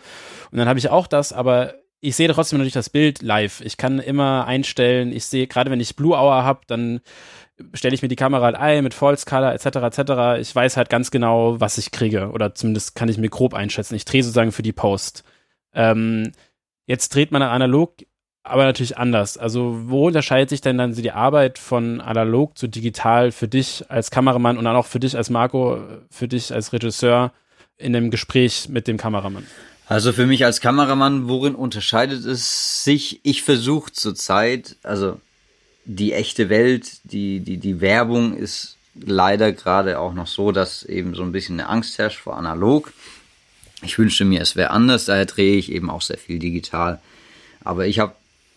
und 0.51 0.59
dann 0.59 0.67
habe 0.67 0.79
ich 0.79 0.89
auch 0.89 1.07
das, 1.07 1.33
aber 1.33 1.75
ich 2.01 2.17
sehe 2.17 2.29
trotzdem 2.29 2.59
natürlich 2.59 2.73
das 2.73 2.89
Bild 2.89 3.21
live. 3.21 3.61
Ich 3.61 3.77
kann 3.77 3.99
immer 3.99 4.47
einstellen, 4.47 5.13
ich 5.13 5.27
sehe, 5.27 5.47
gerade 5.47 5.71
wenn 5.71 5.81
ich 5.81 5.97
Blue 5.97 6.17
Hour 6.17 6.43
habe, 6.45 6.61
dann 6.67 7.01
stelle 7.75 7.95
ich 7.95 8.01
mir 8.01 8.09
die 8.09 8.17
Kamera 8.17 8.47
halt 8.47 8.57
ein 8.57 8.83
mit 8.83 8.95
False 8.95 9.27
Color 9.27 9.53
etc. 9.53 9.67
etc. 9.67 10.41
Ich 10.41 10.55
weiß 10.55 10.79
halt 10.79 10.89
ganz 10.89 11.11
genau, 11.11 11.61
was 11.61 11.77
ich 11.77 11.91
kriege 11.91 12.31
oder 12.31 12.55
zumindest 12.55 12.95
kann 12.95 13.11
ich 13.11 13.19
mir 13.19 13.29
grob 13.29 13.53
einschätzen. 13.53 13.95
Ich 13.95 14.07
drehe 14.07 14.23
sozusagen 14.23 14.53
für 14.53 14.63
die 14.63 14.73
Post. 14.73 15.25
Ähm, 15.75 16.33
jetzt 16.87 17.15
dreht 17.15 17.33
man 17.33 17.43
analog, 17.43 17.95
aber 18.43 18.65
natürlich 18.65 18.99
anders. 18.99 19.39
Also 19.39 19.81
wo 19.87 20.09
unterscheidet 20.09 20.51
sich 20.51 20.61
denn 20.61 20.79
dann 20.79 20.95
die 20.95 21.13
Arbeit 21.13 21.59
von 21.59 22.01
analog 22.01 22.57
zu 22.57 22.69
digital 22.69 23.33
für 23.33 23.49
dich 23.49 23.85
als 23.89 24.11
Kameramann 24.11 24.59
und 24.59 24.65
dann 24.65 24.77
auch 24.77 24.87
für 24.87 25.01
dich 25.01 25.17
als 25.17 25.31
Marco, 25.31 25.79
für 26.11 26.29
dich 26.29 26.53
als 26.53 26.73
Regisseur 26.73 27.33
in 27.77 27.93
dem 27.93 28.11
Gespräch 28.11 28.69
mit 28.69 28.89
dem 28.89 28.97
Kameramann? 28.97 29.47
Also 29.87 30.13
für 30.13 30.27
mich 30.27 30.45
als 30.45 30.61
Kameramann, 30.61 31.29
worin 31.29 31.55
unterscheidet 31.55 32.25
es 32.25 32.85
sich? 32.85 33.21
Ich 33.25 33.43
versuche 33.43 33.93
zurzeit, 33.93 34.77
also 34.85 35.21
die 35.85 36.13
echte 36.13 36.49
Welt, 36.49 37.01
die, 37.05 37.41
die, 37.41 37.57
die 37.57 37.81
Werbung 37.81 38.37
ist 38.37 38.77
leider 38.95 39.53
gerade 39.53 39.99
auch 39.99 40.15
noch 40.15 40.27
so, 40.27 40.53
dass 40.53 40.85
eben 40.85 41.15
so 41.15 41.23
ein 41.23 41.33
bisschen 41.33 41.59
eine 41.59 41.69
Angst 41.69 41.99
herrscht 41.99 42.21
vor 42.21 42.37
analog. 42.37 42.93
Ich 43.83 43.99
wünschte 43.99 44.25
mir, 44.25 44.41
es 44.43 44.57
wäre 44.57 44.71
anders, 44.71 45.07
daher 45.07 45.27
drehe 45.27 45.57
ich 45.57 45.73
eben 45.73 45.91
auch 45.91 46.03
sehr 46.03 46.19
viel 46.19 46.39
digital. 46.39 47.01
Aber 47.63 47.87
ich 47.87 47.99
habe 47.99 48.15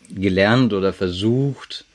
gelernt 0.09 0.73
oder 0.73 0.93
versucht, 0.93 1.85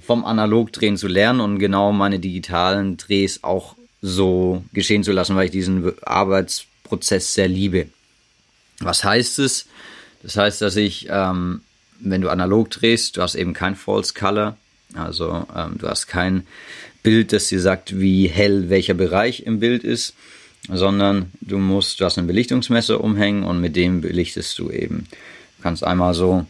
vom 0.00 0.24
Analogdrehen 0.24 0.96
zu 0.96 1.08
lernen 1.08 1.40
und 1.40 1.58
genau 1.58 1.92
meine 1.92 2.18
digitalen 2.18 2.96
Drehs 2.96 3.42
auch 3.42 3.76
so 4.00 4.64
geschehen 4.72 5.04
zu 5.04 5.12
lassen, 5.12 5.36
weil 5.36 5.46
ich 5.46 5.50
diesen 5.50 5.92
Arbeitsprozess 6.02 7.34
sehr 7.34 7.48
liebe. 7.48 7.88
Was 8.80 9.04
heißt 9.04 9.38
es? 9.38 9.66
Das 10.22 10.36
heißt, 10.36 10.62
dass 10.62 10.76
ich, 10.76 11.06
ähm, 11.10 11.62
wenn 12.00 12.20
du 12.20 12.30
analog 12.30 12.70
drehst, 12.70 13.16
du 13.16 13.22
hast 13.22 13.34
eben 13.34 13.52
kein 13.52 13.76
False 13.76 14.14
Color, 14.14 14.56
also 14.94 15.46
ähm, 15.54 15.78
du 15.78 15.88
hast 15.88 16.06
kein 16.06 16.46
Bild, 17.02 17.32
das 17.32 17.48
dir 17.48 17.60
sagt, 17.60 17.98
wie 17.98 18.28
hell 18.28 18.70
welcher 18.70 18.94
Bereich 18.94 19.44
im 19.44 19.60
Bild 19.60 19.84
ist, 19.84 20.14
sondern 20.68 21.32
du 21.40 21.58
musst, 21.58 22.00
du 22.00 22.04
hast 22.04 22.18
ein 22.18 22.26
Belichtungsmesser 22.26 23.02
umhängen 23.02 23.44
und 23.44 23.60
mit 23.60 23.76
dem 23.76 24.00
belichtest 24.00 24.58
du 24.58 24.70
eben. 24.70 25.06
Du 25.58 25.62
kannst 25.62 25.84
einmal 25.84 26.14
so 26.14 26.46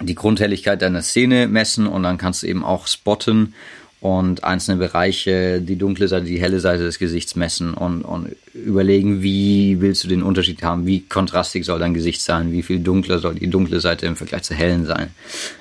die 0.00 0.14
Grundhelligkeit 0.14 0.80
deiner 0.82 1.02
Szene 1.02 1.48
messen 1.48 1.86
und 1.86 2.02
dann 2.04 2.18
kannst 2.18 2.42
du 2.42 2.46
eben 2.46 2.64
auch 2.64 2.86
spotten 2.86 3.54
und 4.00 4.44
einzelne 4.44 4.78
Bereiche, 4.78 5.60
die 5.60 5.76
dunkle 5.76 6.06
Seite, 6.06 6.26
die 6.26 6.40
helle 6.40 6.60
Seite 6.60 6.84
des 6.84 7.00
Gesichts 7.00 7.34
messen 7.34 7.74
und, 7.74 8.02
und 8.02 8.36
überlegen, 8.54 9.22
wie 9.22 9.80
willst 9.80 10.04
du 10.04 10.08
den 10.08 10.22
Unterschied 10.22 10.62
haben, 10.62 10.86
wie 10.86 11.00
kontrastig 11.00 11.64
soll 11.64 11.80
dein 11.80 11.94
Gesicht 11.94 12.22
sein, 12.22 12.52
wie 12.52 12.62
viel 12.62 12.78
dunkler 12.78 13.18
soll 13.18 13.34
die 13.34 13.50
dunkle 13.50 13.80
Seite 13.80 14.06
im 14.06 14.14
Vergleich 14.14 14.44
zur 14.44 14.56
hellen 14.56 14.86
sein. 14.86 15.10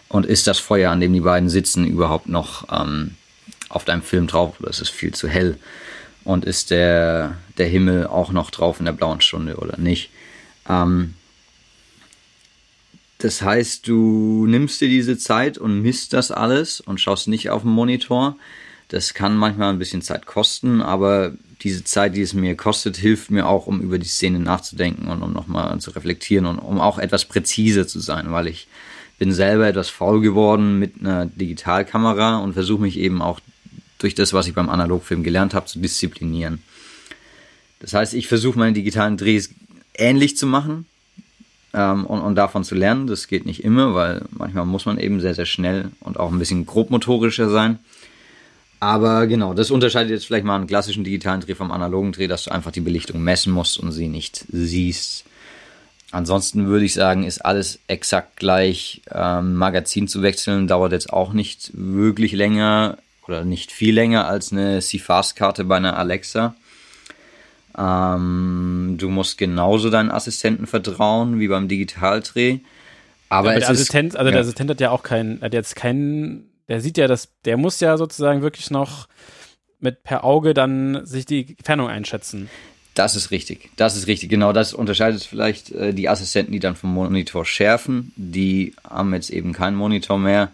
Und 0.08 0.28
ist 0.28 0.46
das 0.46 0.60
Feuer, 0.60 0.92
an 0.92 1.02
dem 1.02 1.14
die 1.14 1.22
beiden 1.22 1.50
sitzen, 1.50 1.88
überhaupt 1.88 2.30
noch 2.30 2.68
ähm, 2.72 3.16
auf 3.70 3.86
deinem 3.86 4.04
Film 4.04 4.28
drauf 4.28 4.60
oder 4.60 4.70
ist 4.70 4.82
es 4.82 4.90
viel 4.90 5.14
zu 5.14 5.28
hell? 5.28 5.58
Und 6.28 6.44
ist 6.44 6.72
der, 6.72 7.38
der 7.58 7.68
Himmel 7.68 8.06
auch 8.06 8.34
noch 8.34 8.52
drauf 8.52 8.80
in 8.80 8.86
der 8.86 8.92
blauen 8.92 9.22
Stunde 9.22 9.56
oder 9.56 9.78
nicht? 9.78 10.10
Ähm, 10.68 11.14
das 13.20 13.42
heißt, 13.42 13.88
du 13.88 14.46
nimmst 14.46 14.82
dir 14.82 14.90
diese 14.90 15.18
Zeit 15.18 15.58
und 15.58 15.82
misst 15.82 16.12
das 16.12 16.32
alles 16.32 16.82
und 16.82 17.00
schaust 17.00 17.30
nicht 17.30 17.50
auf 17.50 17.62
den 17.62 17.72
Monitor. 17.72 18.36
Das 18.90 19.14
kann 19.14 19.38
manchmal 19.38 19.70
ein 19.70 19.80
bisschen 19.80 20.02
Zeit 20.02 20.26
kosten, 20.26 20.82
aber 20.82 21.32
diese 21.62 21.86
Zeit, 21.86 22.14
die 22.18 22.24
es 22.24 22.34
mir 22.34 22.58
kostet, 22.58 22.98
hilft 22.98 23.32
mir 23.32 23.48
auch, 23.48 23.66
um 23.66 23.80
über 23.80 23.98
die 23.98 24.06
Szene 24.10 24.40
nachzudenken 24.40 25.08
und 25.08 25.24
um 25.24 25.32
nochmal 25.32 25.80
zu 25.80 25.92
reflektieren 25.92 26.46
und 26.46 26.60
um 26.60 26.82
auch 26.82 27.00
etwas 27.00 27.24
präziser 27.24 27.88
zu 27.88 28.02
sein, 28.02 28.34
weil 28.34 28.48
ich 28.48 28.68
bin 29.18 29.32
selber 29.32 29.66
etwas 29.66 29.88
faul 29.88 30.20
geworden 30.20 30.78
mit 30.78 31.00
einer 31.00 31.28
Digitalkamera 31.28 32.40
und 32.40 32.52
versuche 32.52 32.82
mich 32.82 33.00
eben 33.00 33.22
auch 33.22 33.40
durch 34.00 34.16
das, 34.16 34.34
was 34.34 34.48
ich 34.48 34.54
beim 34.54 34.70
Analogfilm 34.70 35.24
gelernt 35.24 35.54
habe, 35.54 35.66
zu 35.66 35.80
disziplinieren. 35.80 36.62
Das 37.80 37.94
heißt, 37.94 38.14
ich 38.14 38.28
versuche 38.28 38.58
meine 38.58 38.74
digitalen 38.74 39.18
Drehs 39.18 39.52
ähnlich 39.94 40.38
zu 40.38 40.48
machen, 40.48 40.86
ähm, 41.78 42.06
und, 42.06 42.22
und 42.22 42.36
davon 42.36 42.64
zu 42.64 42.76
lernen. 42.76 43.08
Das 43.08 43.28
geht 43.28 43.46
nicht 43.46 43.64
immer, 43.64 43.94
weil 43.94 44.24
manchmal 44.32 44.66
muss 44.66 44.86
man 44.86 44.98
eben 44.98 45.22
sehr, 45.22 45.36
sehr 45.36 45.46
schnell 45.46 45.92
und 46.00 46.20
auch 46.20 46.32
ein 46.32 46.40
bisschen 46.40 46.66
grobmotorischer 46.66 47.50
sein. 47.50 47.80
Aber 48.80 49.26
genau, 49.28 49.54
das 49.54 49.72
unterscheidet 49.72 50.12
jetzt 50.12 50.26
vielleicht 50.26 50.46
mal 50.46 50.56
einen 50.56 50.68
klassischen 50.68 51.04
digitalen 51.04 51.42
Dreh 51.42 51.56
vom 51.56 51.72
analogen 51.72 52.12
Dreh, 52.12 52.28
dass 52.28 52.44
du 52.44 52.52
einfach 52.52 52.72
die 52.72 52.82
Belichtung 52.82 53.24
messen 53.24 53.52
musst 53.52 53.80
und 53.80 53.92
sie 53.92 54.08
nicht 54.08 54.46
siehst. 54.50 55.26
Ansonsten 56.12 56.68
würde 56.68 56.86
ich 56.86 56.94
sagen, 56.94 57.24
ist 57.24 57.44
alles 57.44 57.80
exakt 57.88 58.38
gleich. 58.38 59.02
Ähm, 59.12 59.56
Magazin 59.56 60.08
zu 60.08 60.22
wechseln 60.22 60.68
dauert 60.68 60.94
jetzt 60.94 61.12
auch 61.12 61.34
nicht 61.34 61.72
wirklich 61.74 62.32
länger 62.34 62.98
oder 63.28 63.46
nicht 63.46 63.72
viel 63.72 63.94
länger 63.94 64.28
als 64.28 64.52
eine 64.52 64.80
CFast-Karte 64.80 65.64
bei 65.66 65.78
einer 65.78 65.98
Alexa. 65.98 66.56
Ähm, 67.78 68.96
du 68.98 69.10
musst 69.10 69.38
genauso 69.38 69.90
deinen 69.90 70.10
Assistenten 70.10 70.66
vertrauen 70.66 71.40
wie 71.40 71.48
beim 71.48 71.68
Digitaldreh. 71.68 72.60
Aber, 73.30 73.50
ja, 73.50 73.52
aber 73.52 73.60
der 73.60 73.70
Assistent, 73.70 74.16
also 74.16 74.28
ja. 74.28 74.32
der 74.32 74.42
Assistent 74.42 74.70
hat 74.70 74.82
ja 74.82 74.92
auch 74.92 75.04
keinen, 75.04 75.42
hat 75.42 75.54
jetzt 75.54 75.76
keinen, 75.76 76.50
der 76.68 76.82
sieht 76.82 76.98
ja 76.98 77.08
das, 77.08 77.30
der 77.46 77.58
muss 77.58 77.80
ja 77.80 77.98
sozusagen 77.98 78.42
wirklich 78.42 78.72
noch 78.72 79.08
mit 79.80 80.04
per 80.04 80.24
Auge 80.24 80.54
dann 80.54 81.06
sich 81.06 81.26
die 81.26 81.56
Fernung 81.64 81.88
einschätzen. 81.88 82.50
Das 82.96 83.16
ist 83.16 83.30
richtig. 83.30 83.70
Das 83.76 83.96
ist 83.96 84.08
richtig. 84.08 84.30
Genau 84.30 84.54
das 84.54 84.74
unterscheidet 84.74 85.24
vielleicht 85.24 85.72
äh, 85.72 85.94
die 85.94 86.10
Assistenten, 86.10 86.52
die 86.52 86.60
dann 86.60 86.76
vom 86.76 86.92
Monitor 86.94 87.46
schärfen. 87.46 88.12
Die 88.16 88.74
haben 88.84 89.14
jetzt 89.14 89.30
eben 89.30 89.54
keinen 89.54 89.76
Monitor 89.76 90.18
mehr. 90.18 90.52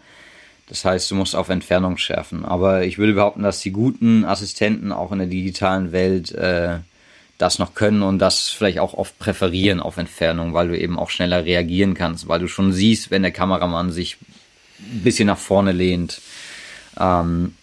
Das 0.68 0.84
heißt, 0.84 1.10
du 1.10 1.14
musst 1.14 1.36
auf 1.36 1.48
Entfernung 1.48 1.98
schärfen. 1.98 2.44
Aber 2.44 2.84
ich 2.84 2.98
würde 2.98 3.14
behaupten, 3.14 3.42
dass 3.42 3.60
die 3.60 3.70
guten 3.70 4.24
Assistenten 4.24 4.92
auch 4.92 5.12
in 5.12 5.18
der 5.18 5.28
digitalen 5.28 5.92
Welt 5.92 6.32
äh, 6.32 6.78
das 7.38 7.58
noch 7.58 7.74
können 7.74 8.02
und 8.02 8.18
das 8.18 8.48
vielleicht 8.48 8.78
auch 8.78 8.94
oft 8.94 9.18
präferieren 9.18 9.80
auf 9.80 9.96
Entfernung, 9.96 10.54
weil 10.54 10.68
du 10.68 10.78
eben 10.78 10.98
auch 10.98 11.10
schneller 11.10 11.44
reagieren 11.44 11.94
kannst, 11.94 12.28
weil 12.28 12.40
du 12.40 12.48
schon 12.48 12.72
siehst, 12.72 13.10
wenn 13.10 13.22
der 13.22 13.32
Kameramann 13.32 13.90
sich 13.90 14.16
ein 14.78 15.02
bisschen 15.02 15.26
nach 15.26 15.38
vorne 15.38 15.72
lehnt. 15.72 16.20
Ähm, 16.98 17.54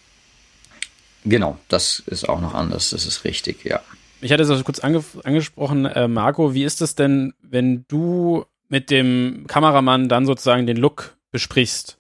genau, 1.24 1.58
das 1.70 2.04
ist 2.06 2.28
auch 2.28 2.42
noch 2.42 2.54
anders, 2.54 2.90
das 2.90 3.06
ist 3.06 3.24
richtig, 3.24 3.64
ja. 3.64 3.80
Ich 4.20 4.32
hatte 4.32 4.44
es 4.44 4.50
auch 4.50 4.64
kurz 4.64 4.80
ange 4.80 5.04
angesprochen, 5.24 5.86
äh, 5.86 6.08
Marco, 6.08 6.54
wie 6.54 6.64
ist 6.64 6.82
es 6.82 6.94
denn, 6.96 7.34
wenn 7.42 7.86
du 7.88 8.46
mit 8.70 8.92
dem 8.92 9.46
Kameramann 9.48 10.10
dann 10.10 10.26
sozusagen 10.26 10.68
den 10.68 10.78
Look 10.78 11.16
besprichst? 11.32 11.98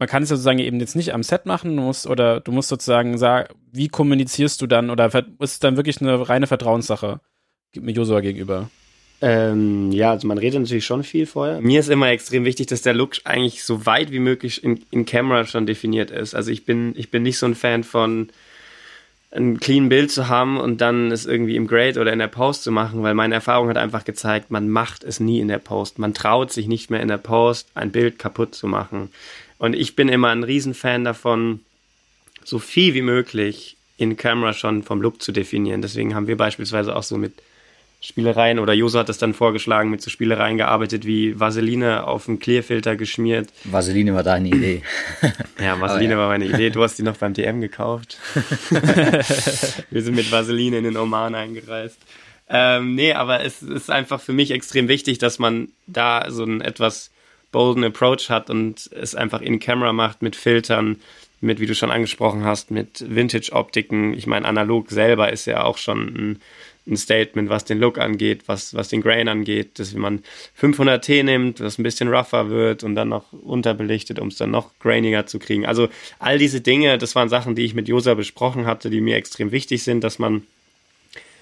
Man 0.00 0.08
kann 0.08 0.22
es 0.22 0.30
sozusagen 0.30 0.58
eben 0.58 0.80
jetzt 0.80 0.96
nicht 0.96 1.12
am 1.12 1.22
Set 1.22 1.44
machen, 1.44 1.76
du 1.76 1.92
oder 2.08 2.40
du 2.40 2.52
musst 2.52 2.70
sozusagen 2.70 3.18
sagen, 3.18 3.54
wie 3.70 3.88
kommunizierst 3.88 4.60
du 4.62 4.66
dann, 4.66 4.88
oder 4.88 5.06
ist 5.14 5.28
es 5.40 5.58
dann 5.60 5.76
wirklich 5.76 6.00
eine 6.00 6.26
reine 6.28 6.46
Vertrauenssache 6.46 7.20
mit 7.74 7.96
Josua 7.96 8.20
gegenüber? 8.20 8.70
Ähm, 9.20 9.92
ja, 9.92 10.12
also 10.12 10.26
man 10.26 10.38
redet 10.38 10.62
natürlich 10.62 10.86
schon 10.86 11.04
viel 11.04 11.26
vorher. 11.26 11.60
Mir 11.60 11.80
ist 11.80 11.90
immer 11.90 12.08
extrem 12.08 12.46
wichtig, 12.46 12.68
dass 12.68 12.80
der 12.80 12.94
Look 12.94 13.12
eigentlich 13.24 13.62
so 13.62 13.84
weit 13.84 14.10
wie 14.10 14.20
möglich 14.20 14.64
in, 14.64 14.80
in 14.90 15.04
Camera 15.04 15.44
schon 15.44 15.66
definiert 15.66 16.10
ist. 16.10 16.34
Also 16.34 16.50
ich 16.50 16.64
bin, 16.64 16.94
ich 16.96 17.10
bin 17.10 17.22
nicht 17.22 17.36
so 17.36 17.44
ein 17.44 17.54
Fan 17.54 17.84
von 17.84 18.30
ein 19.32 19.60
clean 19.60 19.88
Bild 19.88 20.10
zu 20.10 20.28
haben 20.28 20.58
und 20.58 20.80
dann 20.80 21.12
es 21.12 21.26
irgendwie 21.26 21.56
im 21.56 21.66
Grade 21.66 22.00
oder 22.00 22.12
in 22.12 22.18
der 22.18 22.26
Post 22.28 22.64
zu 22.64 22.72
machen, 22.72 23.02
weil 23.02 23.14
meine 23.14 23.34
Erfahrung 23.34 23.68
hat 23.68 23.76
einfach 23.76 24.04
gezeigt, 24.04 24.50
man 24.50 24.68
macht 24.68 25.04
es 25.04 25.20
nie 25.20 25.38
in 25.40 25.48
der 25.48 25.58
Post. 25.58 25.98
Man 25.98 26.14
traut 26.14 26.50
sich 26.50 26.66
nicht 26.66 26.90
mehr 26.90 27.00
in 27.00 27.08
der 27.08 27.18
Post, 27.18 27.68
ein 27.74 27.92
Bild 27.92 28.18
kaputt 28.18 28.54
zu 28.54 28.66
machen. 28.66 29.10
Und 29.60 29.76
ich 29.76 29.94
bin 29.94 30.08
immer 30.08 30.30
ein 30.30 30.42
Riesenfan 30.42 31.04
davon, 31.04 31.60
so 32.42 32.58
viel 32.58 32.94
wie 32.94 33.02
möglich 33.02 33.76
in 33.98 34.16
Camera 34.16 34.54
schon 34.54 34.82
vom 34.82 35.02
Look 35.02 35.20
zu 35.20 35.32
definieren. 35.32 35.82
Deswegen 35.82 36.14
haben 36.14 36.26
wir 36.26 36.38
beispielsweise 36.38 36.96
auch 36.96 37.02
so 37.02 37.18
mit 37.18 37.34
Spielereien 38.00 38.58
oder 38.58 38.72
Joso 38.72 38.98
hat 38.98 39.10
das 39.10 39.18
dann 39.18 39.34
vorgeschlagen, 39.34 39.90
mit 39.90 40.00
so 40.00 40.08
Spielereien 40.08 40.56
gearbeitet 40.56 41.04
wie 41.04 41.38
Vaseline 41.38 42.06
auf 42.06 42.24
dem 42.24 42.38
Clearfilter 42.38 42.96
geschmiert. 42.96 43.50
Vaseline 43.64 44.14
war 44.14 44.22
deine 44.22 44.48
Idee. 44.48 44.82
ja, 45.62 45.78
Vaseline 45.78 46.14
ja. 46.14 46.18
war 46.18 46.28
meine 46.28 46.46
Idee. 46.46 46.70
Du 46.70 46.82
hast 46.82 46.98
die 46.98 47.02
noch 47.02 47.18
beim 47.18 47.34
DM 47.34 47.60
gekauft. 47.60 48.16
wir 49.90 50.02
sind 50.02 50.14
mit 50.14 50.32
Vaseline 50.32 50.78
in 50.78 50.84
den 50.84 50.96
Oman 50.96 51.34
eingereist. 51.34 51.98
Ähm, 52.48 52.94
nee, 52.94 53.12
aber 53.12 53.44
es 53.44 53.60
ist 53.60 53.90
einfach 53.90 54.22
für 54.22 54.32
mich 54.32 54.52
extrem 54.52 54.88
wichtig, 54.88 55.18
dass 55.18 55.38
man 55.38 55.68
da 55.86 56.30
so 56.30 56.44
ein 56.44 56.62
etwas 56.62 57.10
bolden 57.52 57.84
Approach 57.84 58.30
hat 58.30 58.50
und 58.50 58.90
es 58.92 59.14
einfach 59.14 59.40
in 59.40 59.58
Camera 59.58 59.92
macht 59.92 60.22
mit 60.22 60.36
Filtern, 60.36 60.96
mit, 61.40 61.58
wie 61.58 61.66
du 61.66 61.74
schon 61.74 61.90
angesprochen 61.90 62.44
hast, 62.44 62.70
mit 62.70 63.04
Vintage-Optiken. 63.08 64.14
Ich 64.14 64.26
meine, 64.26 64.46
analog 64.46 64.90
selber 64.90 65.32
ist 65.32 65.46
ja 65.46 65.64
auch 65.64 65.78
schon 65.78 66.08
ein, 66.08 66.40
ein, 66.86 66.96
Statement, 66.96 67.48
was 67.48 67.64
den 67.64 67.78
Look 67.78 67.98
angeht, 67.98 68.42
was, 68.46 68.74
was 68.74 68.88
den 68.88 69.00
Grain 69.00 69.26
angeht, 69.26 69.78
dass 69.78 69.94
man 69.94 70.22
500T 70.60 71.22
nimmt, 71.22 71.60
was 71.60 71.78
ein 71.78 71.82
bisschen 71.82 72.08
rougher 72.08 72.50
wird 72.50 72.84
und 72.84 72.94
dann 72.94 73.08
noch 73.08 73.32
unterbelichtet, 73.32 74.18
um 74.18 74.28
es 74.28 74.36
dann 74.36 74.50
noch 74.50 74.70
grainiger 74.80 75.26
zu 75.26 75.38
kriegen. 75.38 75.64
Also 75.64 75.88
all 76.18 76.38
diese 76.38 76.60
Dinge, 76.60 76.98
das 76.98 77.14
waren 77.14 77.30
Sachen, 77.30 77.54
die 77.54 77.64
ich 77.64 77.74
mit 77.74 77.88
Josa 77.88 78.14
besprochen 78.14 78.66
hatte, 78.66 78.90
die 78.90 79.00
mir 79.00 79.16
extrem 79.16 79.50
wichtig 79.50 79.82
sind, 79.82 80.04
dass 80.04 80.18
man 80.18 80.42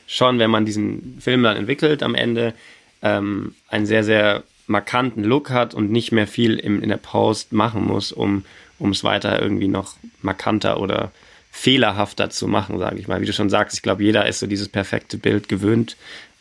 schon, 0.06 0.38
wenn 0.38 0.50
man 0.50 0.64
diesen 0.64 1.18
Film 1.20 1.42
dann 1.42 1.56
entwickelt, 1.56 2.02
am 2.02 2.14
Ende 2.14 2.54
ähm, 3.02 3.54
ein 3.68 3.84
sehr, 3.84 4.04
sehr 4.04 4.44
markanten 4.68 5.24
Look 5.24 5.50
hat 5.50 5.74
und 5.74 5.90
nicht 5.90 6.12
mehr 6.12 6.26
viel 6.26 6.58
im, 6.58 6.82
in 6.82 6.88
der 6.88 6.96
Post 6.98 7.52
machen 7.52 7.84
muss, 7.84 8.12
um 8.12 8.44
es 8.78 9.02
weiter 9.02 9.40
irgendwie 9.40 9.68
noch 9.68 9.96
markanter 10.22 10.80
oder 10.80 11.10
fehlerhafter 11.50 12.30
zu 12.30 12.46
machen, 12.46 12.78
sage 12.78 12.98
ich 12.98 13.08
mal. 13.08 13.20
Wie 13.20 13.26
du 13.26 13.32
schon 13.32 13.50
sagst, 13.50 13.76
ich 13.76 13.82
glaube, 13.82 14.04
jeder 14.04 14.26
ist 14.26 14.38
so 14.38 14.46
dieses 14.46 14.68
perfekte 14.68 15.18
Bild 15.18 15.48
gewöhnt 15.48 15.96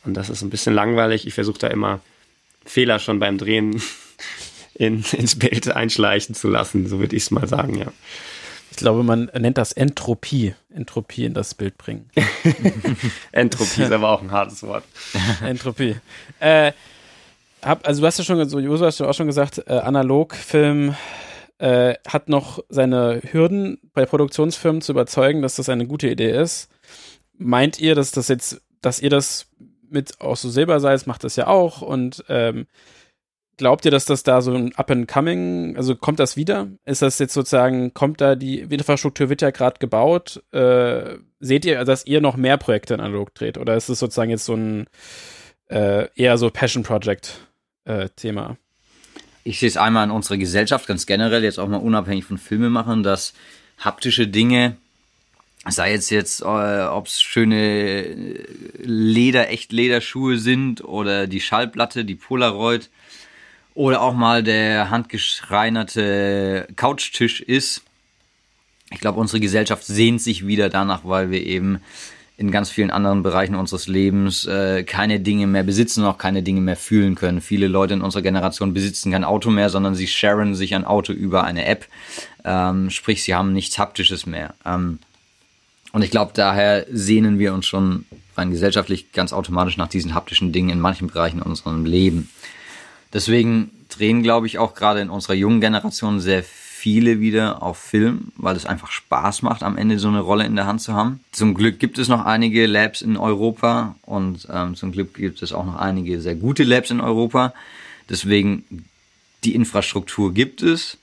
und 0.05 0.13
das 0.13 0.29
ist 0.29 0.43
ein 0.43 0.49
bisschen 0.49 0.75
langweilig. 0.75 1.25
Ich 1.25 1.33
versuche 1.33 1.59
da 1.59 1.67
immer 1.67 2.01
Fehler 2.65 2.99
schon 2.99 3.19
beim 3.19 3.37
Drehen 3.37 3.81
in, 4.75 5.03
ins 5.13 5.39
Bild 5.39 5.69
einschleichen 5.69 6.35
zu 6.35 6.49
lassen, 6.49 6.87
so 6.87 6.99
würde 6.99 7.15
ich 7.15 7.23
es 7.23 7.31
mal 7.31 7.47
sagen, 7.47 7.79
ja. 7.79 7.91
Ich 8.69 8.77
glaube, 8.77 9.01
man 9.01 9.31
nennt 9.33 9.57
das 9.57 9.71
Entropie. 9.71 10.53
Entropie 10.69 11.25
in 11.25 11.33
das 11.33 11.55
Bild 11.55 11.79
bringen. 11.79 12.11
Entropie 13.31 13.81
ist 13.81 13.91
aber 13.91 14.09
auch 14.09 14.21
ein 14.21 14.31
hartes 14.31 14.61
Wort. 14.61 14.83
Entropie. 15.41 15.95
Äh, 16.39 16.73
hab, 17.67 17.87
also 17.87 18.01
du 18.01 18.07
hast 18.07 18.17
ja 18.17 18.23
schon, 18.23 18.47
so 18.49 18.59
Josu 18.59 18.85
hast 18.85 18.99
du 18.99 19.05
auch 19.05 19.13
schon 19.13 19.27
gesagt, 19.27 19.63
äh, 19.67 19.73
Analogfilm 19.73 20.95
äh, 21.59 21.95
hat 22.07 22.29
noch 22.29 22.63
seine 22.69 23.21
Hürden 23.31 23.79
bei 23.93 24.05
Produktionsfirmen 24.05 24.81
zu 24.81 24.91
überzeugen, 24.91 25.41
dass 25.41 25.55
das 25.55 25.69
eine 25.69 25.87
gute 25.87 26.09
Idee 26.09 26.31
ist. 26.31 26.69
Meint 27.37 27.79
ihr, 27.79 27.95
dass 27.95 28.11
das 28.11 28.27
jetzt, 28.27 28.61
dass 28.81 29.01
ihr 29.01 29.09
das 29.09 29.47
mit 29.89 30.19
auch 30.21 30.35
so 30.35 30.49
selber 30.49 30.79
seid, 30.79 31.07
macht 31.07 31.23
das 31.23 31.35
ja 31.35 31.47
auch 31.47 31.81
und 31.81 32.23
ähm, 32.29 32.67
glaubt 33.57 33.85
ihr, 33.85 33.91
dass 33.91 34.05
das 34.05 34.23
da 34.23 34.41
so 34.41 34.53
ein 34.53 34.75
Up 34.75 34.91
and 34.91 35.07
Coming, 35.07 35.75
also 35.77 35.95
kommt 35.95 36.19
das 36.19 36.37
wieder? 36.37 36.67
Ist 36.85 37.01
das 37.01 37.19
jetzt 37.19 37.33
sozusagen, 37.33 37.93
kommt 37.93 38.21
da 38.21 38.35
die 38.35 38.59
Infrastruktur 38.59 39.29
wird 39.29 39.41
ja 39.41 39.51
gerade 39.51 39.79
gebaut? 39.79 40.43
Äh, 40.51 41.17
seht 41.39 41.65
ihr, 41.65 41.83
dass 41.83 42.05
ihr 42.05 42.21
noch 42.21 42.37
mehr 42.37 42.57
Projekte 42.57 42.93
in 42.93 42.99
analog 42.99 43.33
dreht? 43.33 43.57
Oder 43.57 43.75
ist 43.75 43.89
es 43.89 43.99
sozusagen 43.99 44.31
jetzt 44.31 44.45
so 44.45 44.53
ein 44.53 44.87
äh, 45.69 46.07
eher 46.15 46.37
so 46.37 46.49
Passion 46.49 46.83
Project 46.83 47.46
äh, 47.87 48.09
Thema? 48.15 48.57
Ich 49.43 49.59
sehe 49.59 49.69
es 49.69 49.77
einmal 49.77 50.03
in 50.05 50.11
unserer 50.11 50.37
Gesellschaft 50.37 50.87
ganz 50.87 51.05
generell, 51.05 51.43
jetzt 51.43 51.57
auch 51.57 51.67
mal 51.67 51.77
unabhängig 51.77 52.25
von 52.25 52.37
Filmemachern, 52.37 53.03
dass 53.03 53.33
haptische 53.79 54.27
Dinge 54.27 54.77
sei 55.71 55.93
es 55.93 56.09
jetzt, 56.09 56.41
äh, 56.41 56.43
ob 56.43 57.07
es 57.07 57.21
schöne 57.21 58.03
Leder, 58.79 59.49
echt 59.49 59.71
Lederschuhe 59.71 60.37
sind 60.37 60.83
oder 60.83 61.27
die 61.27 61.41
Schallplatte, 61.41 62.05
die 62.05 62.15
Polaroid 62.15 62.89
oder 63.73 64.01
auch 64.01 64.13
mal 64.13 64.43
der 64.43 64.89
handgeschreinerte 64.89 66.67
Couchtisch 66.75 67.41
ist. 67.41 67.83
Ich 68.91 68.99
glaube, 68.99 69.19
unsere 69.19 69.39
Gesellschaft 69.39 69.85
sehnt 69.85 70.21
sich 70.21 70.47
wieder 70.47 70.69
danach, 70.69 71.01
weil 71.03 71.29
wir 71.31 71.43
eben 71.43 71.81
in 72.37 72.51
ganz 72.51 72.69
vielen 72.69 72.91
anderen 72.91 73.23
Bereichen 73.23 73.55
unseres 73.55 73.87
Lebens 73.87 74.45
äh, 74.45 74.83
keine 74.83 75.19
Dinge 75.19 75.47
mehr 75.47 75.63
besitzen, 75.63 76.05
auch 76.05 76.19
keine 76.19 76.43
Dinge 76.43 76.61
mehr 76.61 76.75
fühlen 76.75 77.15
können. 77.15 77.41
Viele 77.41 77.67
Leute 77.67 77.95
in 77.95 78.01
unserer 78.01 78.21
Generation 78.21 78.75
besitzen 78.75 79.11
kein 79.11 79.23
Auto 79.23 79.49
mehr, 79.49 79.71
sondern 79.71 79.95
sie 79.95 80.07
sharen 80.07 80.53
sich 80.53 80.75
ein 80.75 80.85
Auto 80.85 81.13
über 81.13 81.43
eine 81.45 81.65
App. 81.65 81.87
Ähm, 82.45 82.91
sprich, 82.91 83.23
sie 83.23 83.33
haben 83.33 83.53
nichts 83.53 83.79
Haptisches 83.79 84.27
mehr. 84.27 84.53
Ähm, 84.65 84.99
und 85.93 86.03
ich 86.03 86.11
glaube, 86.11 86.31
daher 86.35 86.85
sehnen 86.91 87.39
wir 87.39 87.55
uns 87.55 87.65
schon 87.65 88.05
rein 88.35 88.51
gesellschaftlich 88.51 89.13
ganz 89.13 89.33
automatisch 89.33 89.77
nach 89.77 89.87
diesen 89.87 90.13
haptischen 90.13 90.51
Dingen 90.51 90.69
in 90.69 90.79
manchen 90.79 91.07
Bereichen 91.07 91.41
unserem 91.41 91.85
Leben. 91.85 92.29
Deswegen 93.13 93.71
drehen, 93.89 94.21
glaube 94.21 94.45
ich, 94.45 94.59
auch 94.59 94.75
gerade 94.75 95.01
in 95.01 95.09
unserer 95.09 95.33
jungen 95.33 95.59
Generation 95.59 96.19
sehr 96.19 96.43
viele 96.87 97.19
wieder 97.19 97.61
auf 97.61 97.77
Film, 97.77 98.31
weil 98.37 98.55
es 98.55 98.65
einfach 98.65 98.91
Spaß 98.91 99.41
macht, 99.41 99.61
am 99.61 99.75
Ende 99.75 99.99
so 99.99 100.07
eine 100.07 100.21
Rolle 100.21 100.45
in 100.45 100.55
der 100.55 100.67
Hand 100.67 100.79
zu 100.79 100.93
haben. 100.93 101.19
Zum 101.33 101.53
Glück 101.53 101.79
gibt 101.79 101.97
es 101.97 102.07
noch 102.07 102.23
einige 102.23 102.65
Labs 102.65 103.01
in 103.01 103.17
Europa 103.17 103.95
und 104.03 104.47
ähm, 104.49 104.73
zum 104.73 104.93
Glück 104.93 105.13
gibt 105.13 105.41
es 105.41 105.51
auch 105.51 105.65
noch 105.65 105.75
einige 105.75 106.21
sehr 106.21 106.35
gute 106.35 106.63
Labs 106.63 106.89
in 106.89 107.01
Europa. 107.01 107.53
Deswegen 108.09 108.85
die 109.43 109.53
Infrastruktur 109.53 110.33
gibt 110.33 110.61
es 110.61 110.97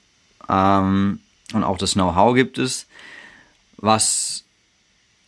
ähm, 0.48 1.20
und 1.52 1.64
auch 1.64 1.76
das 1.76 1.92
Know-how 1.92 2.34
gibt 2.34 2.56
es. 2.56 2.86
Was 3.76 4.43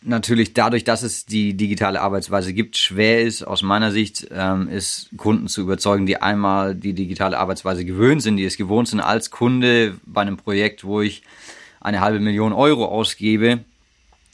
natürlich 0.01 0.53
dadurch, 0.53 0.83
dass 0.83 1.03
es 1.03 1.25
die 1.25 1.55
digitale 1.55 2.01
Arbeitsweise 2.01 2.53
gibt, 2.53 2.77
schwer 2.77 3.21
ist, 3.21 3.43
aus 3.43 3.61
meiner 3.61 3.91
Sicht, 3.91 4.27
ähm, 4.31 4.69
ist 4.69 5.09
Kunden 5.17 5.47
zu 5.47 5.61
überzeugen, 5.61 6.05
die 6.05 6.21
einmal 6.21 6.75
die 6.75 6.93
digitale 6.93 7.37
Arbeitsweise 7.37 7.85
gewöhnt 7.85 8.21
sind, 8.21 8.37
die 8.37 8.45
es 8.45 8.57
gewohnt 8.57 8.87
sind, 8.87 8.99
als 8.99 9.31
Kunde 9.31 9.97
bei 10.05 10.21
einem 10.21 10.37
Projekt, 10.37 10.83
wo 10.83 11.01
ich 11.01 11.23
eine 11.81 12.01
halbe 12.01 12.19
Million 12.19 12.53
Euro 12.53 12.85
ausgebe, 12.85 13.59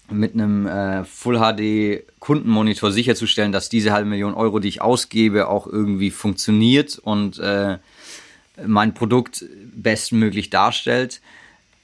mit 0.09 0.34
einem 0.34 0.68
äh, 0.68 1.05
Full 1.05 1.39
HD 1.39 2.03
Kundenmonitor 2.20 2.91
sicherzustellen, 2.91 3.51
dass 3.51 3.70
diese 3.70 3.91
halbe 3.91 4.09
Million 4.09 4.34
Euro, 4.34 4.59
die 4.59 4.68
ich 4.68 4.82
ausgebe, 4.82 5.47
auch 5.47 5.66
irgendwie 5.66 6.11
funktioniert 6.11 6.99
und 6.99 7.39
äh, 7.39 7.78
mein 8.66 8.93
Produkt 8.93 9.45
bestmöglich 9.74 10.49
darstellt. 10.49 11.22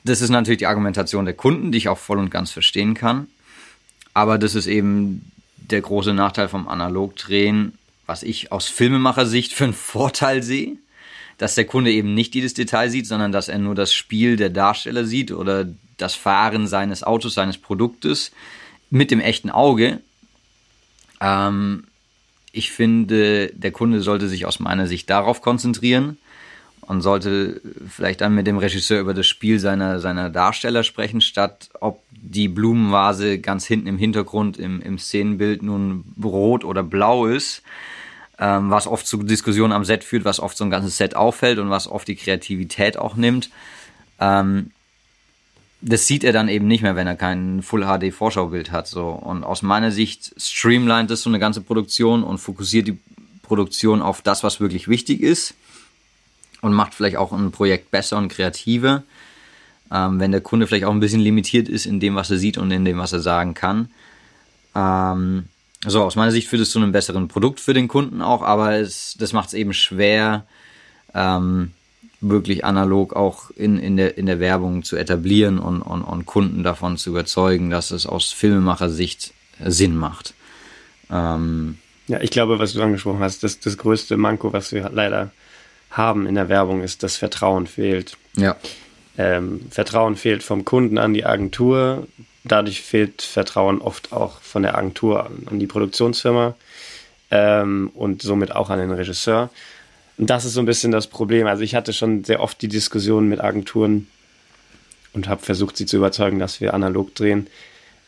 Das 0.04 0.22
ist 0.22 0.30
natürlich 0.30 0.60
die 0.60 0.68
Argumentation 0.68 1.26
der 1.26 1.34
Kunden, 1.34 1.72
die 1.72 1.78
ich 1.78 1.90
auch 1.90 1.98
voll 1.98 2.20
und 2.20 2.30
ganz 2.30 2.52
verstehen 2.52 2.94
kann. 2.94 3.28
Aber 4.14 4.38
das 4.38 4.56
ist 4.56 4.68
eben 4.68 5.32
der 5.58 5.82
große 5.82 6.14
Nachteil 6.14 6.48
vom 6.48 6.68
Analogdrehen, 6.68 7.74
was 8.06 8.24
ich 8.24 8.52
aus 8.52 8.68
Filmemacher-Sicht 8.68 9.54
für 9.54 9.66
einen 9.66 9.74
Vorteil 9.74 10.42
sehe, 10.44 10.78
dass 11.38 11.56
der 11.56 11.66
Kunde 11.66 11.92
eben 11.92 12.14
nicht 12.14 12.36
jedes 12.36 12.54
Detail 12.54 12.90
sieht, 12.90 13.08
sondern 13.08 13.32
dass 13.32 13.48
er 13.48 13.60
nur 13.60 13.76
das 13.76 13.94
Spiel 13.94 14.36
der 14.36 14.50
Darsteller 14.50 15.06
sieht 15.06 15.32
oder 15.32 15.68
das 15.98 16.16
Fahren 16.16 16.68
seines 16.68 17.04
Autos, 17.04 17.34
seines 17.34 17.58
Produktes 17.58 18.32
mit 18.90 19.12
dem 19.12 19.20
echten 19.20 19.50
Auge. 19.50 20.02
Ähm, 21.22 21.86
ich 22.52 22.72
finde, 22.72 23.52
der 23.54 23.72
Kunde 23.72 24.02
sollte 24.02 24.28
sich 24.28 24.46
aus 24.46 24.60
meiner 24.60 24.88
Sicht 24.88 25.10
darauf 25.10 25.42
konzentrieren 25.42 26.18
und 26.90 27.02
sollte 27.02 27.62
vielleicht 27.88 28.22
dann 28.22 28.34
mit 28.34 28.48
dem 28.48 28.58
Regisseur 28.58 29.00
über 29.00 29.14
das 29.14 29.28
Spiel 29.28 29.60
seiner, 29.60 30.00
seiner 30.00 30.32
Darsteller 30.32 30.84
sprechen, 30.84 31.22
statt 31.22 31.70
ob 31.80 32.02
die 32.10 32.48
Blumenvase 32.48 33.38
ganz 33.38 33.68
hinten 33.68 33.86
im 33.86 34.00
Hintergrund 34.00 34.58
im, 34.58 34.82
im 34.82 34.98
Szenenbild 34.98 35.62
nun 35.62 36.04
rot 36.22 36.66
oder 36.66 36.82
blau 36.82 37.28
ist, 37.28 37.62
ähm, 38.40 38.72
was 38.72 38.88
oft 38.88 39.06
zu 39.06 39.22
Diskussionen 39.22 39.72
am 39.72 39.86
Set 39.86 40.04
führt, 40.04 40.26
was 40.26 40.40
oft 40.40 40.58
so 40.58 40.64
ein 40.64 40.72
ganzes 40.72 40.98
Set 40.98 41.16
auffällt 41.16 41.60
und 41.60 41.70
was 41.70 41.88
oft 41.88 42.08
die 42.08 42.16
Kreativität 42.16 42.98
auch 42.98 43.16
nimmt. 43.16 43.52
Ähm, 44.20 44.72
das 45.82 46.08
sieht 46.08 46.24
er 46.24 46.34
dann 46.34 46.50
eben 46.50 46.66
nicht 46.66 46.82
mehr, 46.82 46.96
wenn 46.96 47.06
er 47.06 47.16
kein 47.16 47.62
Full 47.62 47.86
HD 47.86 48.12
Vorschaubild 48.12 48.72
hat. 48.72 48.88
So. 48.88 49.10
Und 49.10 49.44
aus 49.44 49.62
meiner 49.62 49.92
Sicht 49.92 50.34
streamlined 50.38 51.12
das 51.12 51.22
so 51.22 51.30
eine 51.30 51.38
ganze 51.38 51.62
Produktion 51.62 52.24
und 52.24 52.40
fokussiert 52.40 52.88
die 52.88 52.98
Produktion 53.44 54.02
auf 54.02 54.24
das, 54.24 54.44
was 54.44 54.60
wirklich 54.60 54.88
wichtig 54.88 55.22
ist 55.22 55.54
und 56.62 56.74
macht 56.74 56.94
vielleicht 56.94 57.18
auch 57.18 57.32
ein 57.32 57.52
Projekt 57.52 57.92
besser 57.92 58.18
und 58.18 58.30
kreativer, 58.30 59.04
ähm, 59.92 60.20
wenn 60.20 60.32
der 60.32 60.42
Kunde 60.42 60.68
vielleicht 60.68 60.86
auch 60.86 60.92
ein 60.92 61.00
bisschen 61.00 61.22
limitiert 61.22 61.70
ist 61.70 61.86
in 61.86 62.00
dem, 62.00 62.16
was 62.16 62.30
er 62.30 62.38
sieht 62.38 62.58
und 62.58 62.72
in 62.72 62.86
dem, 62.86 62.98
was 62.98 63.14
er 63.14 63.20
sagen 63.20 63.54
kann. 63.54 63.90
Ähm, 64.76 65.46
so, 65.86 66.04
aus 66.04 66.16
meiner 66.16 66.32
Sicht 66.32 66.48
führt 66.48 66.62
es 66.62 66.72
zu 66.72 66.80
einem 66.80 66.92
besseren 66.92 67.28
Produkt 67.28 67.60
für 67.60 67.74
den 67.74 67.88
Kunden 67.88 68.22
auch, 68.22 68.42
aber 68.42 68.76
es, 68.76 69.16
das 69.18 69.34
macht 69.34 69.50
es 69.50 69.54
eben 69.54 69.74
schwer, 69.74 70.46
ähm, 71.14 71.72
wirklich 72.22 72.66
analog 72.66 73.16
auch 73.16 73.50
in, 73.52 73.80
in, 73.80 73.96
der, 73.96 74.18
in 74.18 74.26
der 74.26 74.42
Werbung 74.42 74.84
zu 74.84 74.98
etablieren 74.98 75.58
und, 75.58 75.82
und, 75.82 76.02
und 76.02 76.26
Kunden 76.26 76.64
davon 76.64 76.98
zu 76.98 77.12
überzeugen, 77.12 77.70
dass 77.70 77.92
es 77.92 78.06
aus 78.06 78.32
Filmemacher-Sicht 78.32 79.34
Sinn 79.66 79.96
macht. 79.96 80.34
Ähm, 81.10 81.78
ja, 82.08 82.20
ich 82.22 82.32
glaube, 82.32 82.60
was 82.60 82.74
du 82.74 82.82
angesprochen 82.82 83.20
hast, 83.20 83.44
das, 83.44 83.60
das 83.60 83.78
größte 83.78 84.18
Manko, 84.18 84.52
was 84.52 84.72
wir 84.72 84.90
leider 84.94 85.32
haben 85.90 86.28
in 86.28 86.36
der 86.36 86.50
Werbung, 86.50 86.82
ist, 86.82 87.04
dass 87.04 87.18
Vertrauen 87.18 87.68
fehlt. 87.68 88.18
Ja. 88.36 88.56
Ähm, 89.18 89.68
Vertrauen 89.70 90.16
fehlt 90.16 90.44
vom 90.44 90.66
Kunden 90.66 90.98
an 90.98 91.14
die 91.14 91.26
Agentur. 91.26 92.08
Dadurch 92.44 92.82
fehlt 92.82 93.22
Vertrauen 93.22 93.82
oft 93.82 94.14
auch 94.14 94.42
von 94.42 94.64
der 94.64 94.78
Agentur 94.78 95.26
an, 95.26 95.48
an 95.50 95.60
die 95.60 95.68
Produktionsfirma 95.68 96.56
ähm, 97.32 97.92
und 97.94 98.22
somit 98.22 98.56
auch 98.56 98.70
an 98.70 98.80
den 98.80 98.92
Regisseur. 98.92 99.50
Und 100.18 100.30
das 100.30 100.46
ist 100.46 100.54
so 100.54 100.60
ein 100.60 100.66
bisschen 100.66 100.92
das 100.92 101.08
Problem. 101.08 101.48
Also 101.48 101.64
ich 101.64 101.76
hatte 101.76 101.94
schon 101.94 102.24
sehr 102.24 102.42
oft 102.42 102.62
die 102.62 102.68
Diskussion 102.68 103.28
mit 103.28 103.42
Agenturen 103.42 104.08
und 105.14 105.28
habe 105.28 105.42
versucht, 105.42 105.78
sie 105.78 105.86
zu 105.86 105.98
überzeugen, 105.98 106.40
dass 106.40 106.62
wir 106.62 106.74
analog 106.74 107.16
drehen, 107.16 107.48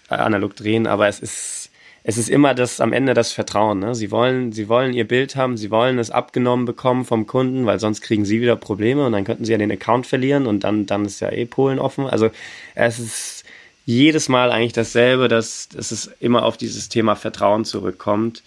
äh, 0.09 0.15
analog 0.15 0.55
drehen, 0.55 0.87
aber 0.87 1.07
es 1.07 1.19
ist 1.19 1.60
es 2.03 2.17
ist 2.17 2.29
immer 2.29 2.55
das 2.55 2.81
am 2.81 2.93
Ende 2.93 3.13
das 3.13 3.31
Vertrauen. 3.31 3.79
Ne? 3.79 3.93
Sie 3.93 4.09
wollen, 4.09 4.51
sie 4.51 4.67
wollen 4.69 4.93
ihr 4.93 5.07
Bild 5.07 5.35
haben, 5.35 5.57
sie 5.57 5.69
wollen 5.69 5.99
es 5.99 6.09
abgenommen 6.09 6.65
bekommen 6.65 7.05
vom 7.05 7.27
Kunden, 7.27 7.65
weil 7.65 7.79
sonst 7.79 8.01
kriegen 8.01 8.25
sie 8.25 8.41
wieder 8.41 8.55
Probleme 8.55 9.05
und 9.05 9.11
dann 9.11 9.23
könnten 9.23 9.45
sie 9.45 9.51
ja 9.51 9.57
den 9.57 9.71
Account 9.71 10.07
verlieren 10.07 10.47
und 10.47 10.63
dann, 10.63 10.87
dann 10.87 11.05
ist 11.05 11.19
ja 11.19 11.31
eh 11.31 11.45
Polen 11.45 11.77
offen. 11.77 12.07
Also 12.07 12.31
es 12.73 12.99
ist 12.99 13.43
jedes 13.85 14.29
Mal 14.29 14.51
eigentlich 14.51 14.73
dasselbe, 14.73 15.27
dass, 15.27 15.69
dass 15.69 15.91
es 15.91 16.07
immer 16.19 16.43
auf 16.43 16.57
dieses 16.57 16.89
Thema 16.89 17.15
Vertrauen 17.15 17.65
zurückkommt. 17.65 18.41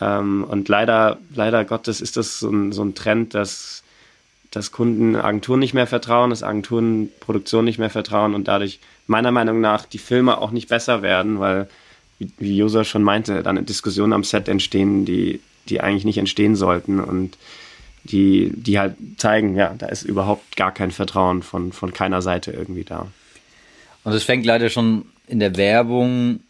Ähm, 0.00 0.44
und 0.44 0.68
leider, 0.68 1.18
leider 1.34 1.64
Gottes 1.64 2.00
ist 2.00 2.16
das 2.16 2.38
so 2.38 2.50
ein, 2.50 2.72
so 2.72 2.82
ein 2.82 2.94
Trend, 2.94 3.34
dass, 3.34 3.82
dass 4.50 4.72
Kunden 4.72 5.16
Agenturen 5.16 5.60
nicht 5.60 5.74
mehr 5.74 5.86
vertrauen, 5.86 6.30
dass 6.30 6.42
Agenturen 6.42 7.10
Produktion 7.20 7.66
nicht 7.66 7.78
mehr 7.78 7.90
vertrauen 7.90 8.34
und 8.34 8.48
dadurch 8.48 8.80
meiner 9.06 9.30
Meinung 9.30 9.60
nach 9.60 9.84
die 9.84 9.98
Filme 9.98 10.38
auch 10.38 10.50
nicht 10.50 10.68
besser 10.68 11.02
werden, 11.02 11.38
weil 11.38 11.68
wie, 12.38 12.56
Josa 12.56 12.84
schon 12.84 13.02
meinte, 13.02 13.42
dann 13.42 13.64
Diskussionen 13.64 14.12
am 14.12 14.24
Set 14.24 14.48
entstehen, 14.48 15.04
die, 15.04 15.40
die 15.68 15.80
eigentlich 15.80 16.04
nicht 16.04 16.18
entstehen 16.18 16.56
sollten 16.56 17.00
und 17.00 17.36
die, 18.04 18.52
die 18.54 18.78
halt 18.78 18.96
zeigen, 19.16 19.56
ja, 19.56 19.74
da 19.76 19.86
ist 19.86 20.02
überhaupt 20.02 20.56
gar 20.56 20.72
kein 20.72 20.90
Vertrauen 20.90 21.42
von, 21.42 21.72
von 21.72 21.92
keiner 21.92 22.22
Seite 22.22 22.52
irgendwie 22.52 22.84
da. 22.84 23.06
Und 24.04 24.12
es 24.12 24.24
fängt 24.24 24.44
leider 24.44 24.68
schon 24.68 25.06
in 25.26 25.40
der 25.40 25.56
Werbung 25.56 26.40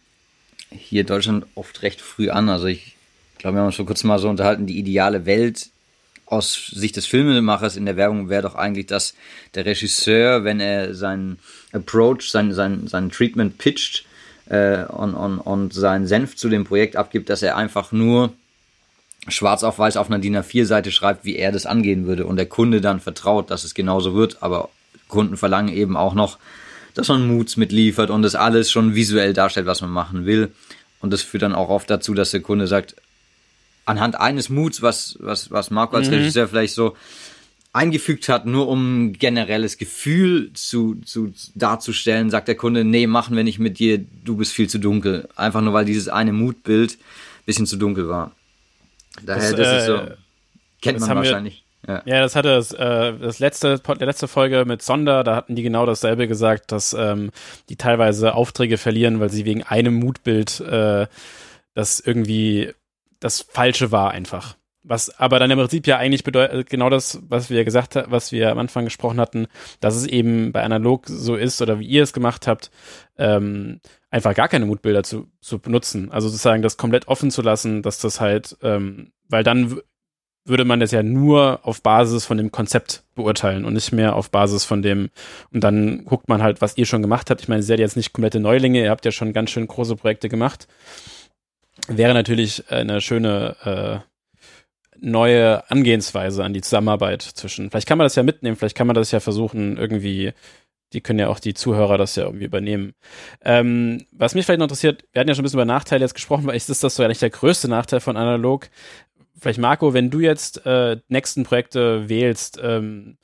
hier 0.69 1.01
in 1.01 1.07
Deutschland 1.07 1.45
oft 1.55 1.81
recht 1.81 2.01
früh 2.01 2.29
an. 2.29 2.49
Also 2.49 2.67
ich 2.67 2.95
glaube, 3.37 3.55
wir 3.55 3.61
haben 3.61 3.67
uns 3.67 3.77
vor 3.77 3.85
kurzem 3.85 4.09
mal 4.09 4.19
so 4.19 4.27
unterhalten, 4.29 4.65
die 4.65 4.77
ideale 4.77 5.25
Welt 5.25 5.69
aus 6.25 6.71
Sicht 6.73 6.95
des 6.97 7.05
Filmemachers 7.05 7.77
in 7.77 7.85
der 7.85 7.97
Werbung 7.97 8.29
wäre 8.29 8.41
doch 8.41 8.55
eigentlich, 8.55 8.87
dass 8.87 9.13
der 9.53 9.65
Regisseur, 9.65 10.43
wenn 10.43 10.59
er 10.59 10.95
seinen 10.95 11.39
Approach, 11.71 12.31
sein, 12.31 12.51
sein, 12.53 12.87
sein 12.87 13.11
Treatment 13.11 13.57
pitcht, 13.57 14.05
äh, 14.47 14.83
und, 14.85 15.13
und, 15.13 15.39
und 15.39 15.73
seinen 15.73 16.07
Senf 16.07 16.35
zu 16.35 16.49
dem 16.49 16.65
Projekt 16.65 16.95
abgibt, 16.95 17.29
dass 17.29 17.41
er 17.41 17.57
einfach 17.57 17.91
nur 17.91 18.33
schwarz 19.27 19.63
auf 19.63 19.79
weiß 19.79 19.97
auf 19.97 20.07
einer 20.07 20.19
DIN 20.19 20.37
A4-Seite 20.37 20.91
schreibt, 20.91 21.25
wie 21.25 21.35
er 21.35 21.51
das 21.51 21.65
angehen 21.65 22.05
würde 22.05 22.25
und 22.25 22.35
der 22.35 22.45
Kunde 22.45 22.81
dann 22.81 22.99
vertraut, 22.99 23.49
dass 23.49 23.63
es 23.63 23.73
genauso 23.73 24.13
wird, 24.13 24.43
aber 24.43 24.69
Kunden 25.07 25.37
verlangen 25.37 25.73
eben 25.73 25.97
auch 25.97 26.13
noch, 26.13 26.37
dass 26.93 27.07
man 27.07 27.27
Moods 27.27 27.57
mitliefert 27.57 28.09
und 28.09 28.21
das 28.21 28.35
alles 28.35 28.71
schon 28.71 28.95
visuell 28.95 29.33
darstellt, 29.33 29.65
was 29.65 29.81
man 29.81 29.89
machen 29.89 30.25
will. 30.25 30.51
Und 31.01 31.11
das 31.11 31.21
führt 31.21 31.43
dann 31.43 31.55
auch 31.55 31.69
oft 31.69 31.89
dazu, 31.89 32.13
dass 32.13 32.31
der 32.31 32.41
Kunde 32.41 32.67
sagt, 32.67 32.95
anhand 33.85 34.19
eines 34.19 34.49
Moods, 34.49 34.81
was, 34.81 35.17
was, 35.19 35.51
was 35.51 35.71
Marco 35.71 35.95
als 35.95 36.07
mhm. 36.07 36.15
Regisseur 36.15 36.47
vielleicht 36.47 36.73
so 36.73 36.95
eingefügt 37.75 38.29
hat, 38.29 38.45
nur 38.45 38.67
um 38.67 39.05
ein 39.05 39.13
generelles 39.13 39.77
Gefühl 39.77 40.51
zu, 40.53 40.95
zu 41.05 41.33
darzustellen, 41.55 42.29
sagt 42.29 42.47
der 42.47 42.55
Kunde, 42.55 42.85
nee, 42.85 43.05
machen 43.05 43.35
wir 43.35 43.43
nicht 43.43 43.59
mit 43.59 43.79
dir, 43.79 43.99
du 43.99 44.37
bist 44.37 44.53
viel 44.53 44.69
zu 44.69 44.79
dunkel. 44.79 45.27
Einfach 45.35 45.61
nur, 45.61 45.73
weil 45.73 45.85
dieses 45.85 46.07
eine 46.07 46.31
Mutbild 46.31 46.97
bisschen 47.45 47.67
zu 47.67 47.75
dunkel 47.75 48.07
war. 48.07 48.31
Daher, 49.23 49.51
das, 49.51 49.59
das 49.59 49.67
äh, 49.67 49.77
ist 49.77 49.85
so, 49.85 50.01
kennt 50.81 50.99
man 51.01 51.15
wahrscheinlich. 51.15 51.65
Wir, 51.83 51.95
ja. 51.95 52.01
ja. 52.05 52.21
das 52.21 52.35
hatte 52.35 52.49
das, 52.49 52.71
äh, 52.71 53.13
das 53.19 53.39
letzte, 53.39 53.79
der 53.79 54.07
letzte 54.07 54.27
Folge 54.27 54.63
mit 54.65 54.81
Sonder, 54.81 55.23
da 55.23 55.35
hatten 55.35 55.55
die 55.55 55.61
genau 55.61 55.85
dasselbe 55.85 56.27
gesagt, 56.27 56.71
dass 56.71 56.93
ähm, 56.93 57.31
die 57.69 57.75
teilweise 57.75 58.33
Aufträge 58.35 58.77
verlieren, 58.77 59.19
weil 59.19 59.29
sie 59.29 59.45
wegen 59.45 59.63
einem 59.63 59.95
Mutbild 59.95 60.61
äh, 60.61 61.07
das 61.73 61.99
irgendwie 61.99 62.71
das 63.19 63.41
Falsche 63.41 63.91
war 63.91 64.11
einfach. 64.11 64.55
Was 64.87 65.09
aber 65.19 65.39
dann 65.39 65.49
im 65.49 65.57
Prinzip 65.57 65.87
ja 65.87 65.97
eigentlich 65.97 66.23
bedeutet, 66.23 66.59
äh, 66.59 66.63
genau 66.63 66.89
das, 66.89 67.19
was 67.27 67.49
wir 67.49 67.65
gesagt 67.65 67.95
haben, 67.95 68.11
was 68.11 68.31
wir 68.31 68.51
am 68.51 68.59
Anfang 68.59 68.85
gesprochen 68.85 69.19
hatten, 69.19 69.47
dass 69.79 69.95
es 69.95 70.05
eben 70.05 70.51
bei 70.51 70.61
analog 70.61 71.07
so 71.07 71.35
ist 71.35 71.61
oder 71.61 71.79
wie 71.79 71.87
ihr 71.87 72.03
es 72.03 72.13
gemacht 72.13 72.45
habt, 72.45 72.69
ähm, 73.17 73.79
einfach 74.11 74.35
gar 74.35 74.47
keine 74.47 74.65
Mutbilder 74.67 75.03
zu, 75.03 75.27
zu 75.41 75.59
benutzen. 75.59 76.11
Also 76.11 76.27
sozusagen 76.27 76.61
das 76.61 76.77
komplett 76.77 77.07
offen 77.07 77.31
zu 77.31 77.41
lassen, 77.41 77.81
dass 77.81 77.99
das 77.99 78.21
halt, 78.21 78.57
ähm, 78.61 79.11
weil 79.27 79.43
dann 79.43 79.79
würde 80.45 80.65
man 80.65 80.79
das 80.79 80.91
ja 80.91 81.01
nur 81.01 81.61
auf 81.63 81.81
Basis 81.81 82.25
von 82.25 82.37
dem 82.37 82.51
Konzept 82.51 83.03
beurteilen 83.15 83.65
und 83.65 83.73
nicht 83.73 83.91
mehr 83.91 84.15
auf 84.15 84.29
Basis 84.29 84.63
von 84.63 84.83
dem, 84.83 85.09
und 85.51 85.63
dann 85.63 86.05
guckt 86.05 86.29
man 86.29 86.43
halt, 86.43 86.61
was 86.61 86.77
ihr 86.77 86.85
schon 86.85 87.01
gemacht 87.01 87.31
habt. 87.31 87.41
Ich 87.41 87.47
meine, 87.47 87.61
ihr 87.61 87.65
seid 87.65 87.79
jetzt 87.79 87.97
nicht 87.97 88.13
komplette 88.13 88.39
Neulinge, 88.39 88.83
ihr 88.83 88.91
habt 88.91 89.05
ja 89.05 89.11
schon 89.11 89.33
ganz 89.33 89.49
schön 89.49 89.67
große 89.67 89.95
Projekte 89.95 90.29
gemacht. 90.29 90.67
Wäre 91.87 92.13
natürlich 92.13 92.69
eine 92.69 93.01
schöne 93.01 94.03
äh, 94.05 94.14
neue 94.99 95.69
Angehensweise 95.69 96.43
an 96.43 96.53
die 96.53 96.61
Zusammenarbeit 96.61 97.21
zwischen. 97.21 97.69
Vielleicht 97.69 97.87
kann 97.87 97.97
man 97.97 98.05
das 98.05 98.15
ja 98.15 98.23
mitnehmen, 98.23 98.55
vielleicht 98.55 98.77
kann 98.77 98.87
man 98.87 98.95
das 98.95 99.11
ja 99.11 99.19
versuchen, 99.19 99.77
irgendwie, 99.77 100.33
die 100.93 101.01
können 101.01 101.19
ja 101.19 101.29
auch 101.29 101.39
die 101.39 101.53
Zuhörer 101.53 101.97
das 101.97 102.15
ja 102.15 102.23
irgendwie 102.25 102.45
übernehmen. 102.45 102.93
Ähm, 103.43 104.05
was 104.11 104.35
mich 104.35 104.45
vielleicht 104.45 104.59
noch 104.59 104.65
interessiert, 104.65 105.05
wir 105.11 105.19
hatten 105.19 105.29
ja 105.29 105.35
schon 105.35 105.43
ein 105.43 105.45
bisschen 105.45 105.59
über 105.59 105.65
Nachteile 105.65 106.03
jetzt 106.03 106.13
gesprochen, 106.13 106.45
weil 106.47 106.55
ist 106.55 106.69
das 106.69 106.79
so 106.79 107.03
eigentlich 107.03 107.19
der 107.19 107.29
größte 107.29 107.67
Nachteil 107.67 107.99
von 107.99 108.17
analog. 108.17 108.69
Vielleicht 109.37 109.59
Marco, 109.59 109.93
wenn 109.93 110.09
du 110.09 110.19
jetzt 110.19 110.65
äh, 110.65 110.97
nächsten 111.09 111.43
Projekte 111.43 112.07
wählst, 112.07 112.59
ähm, 112.63 113.17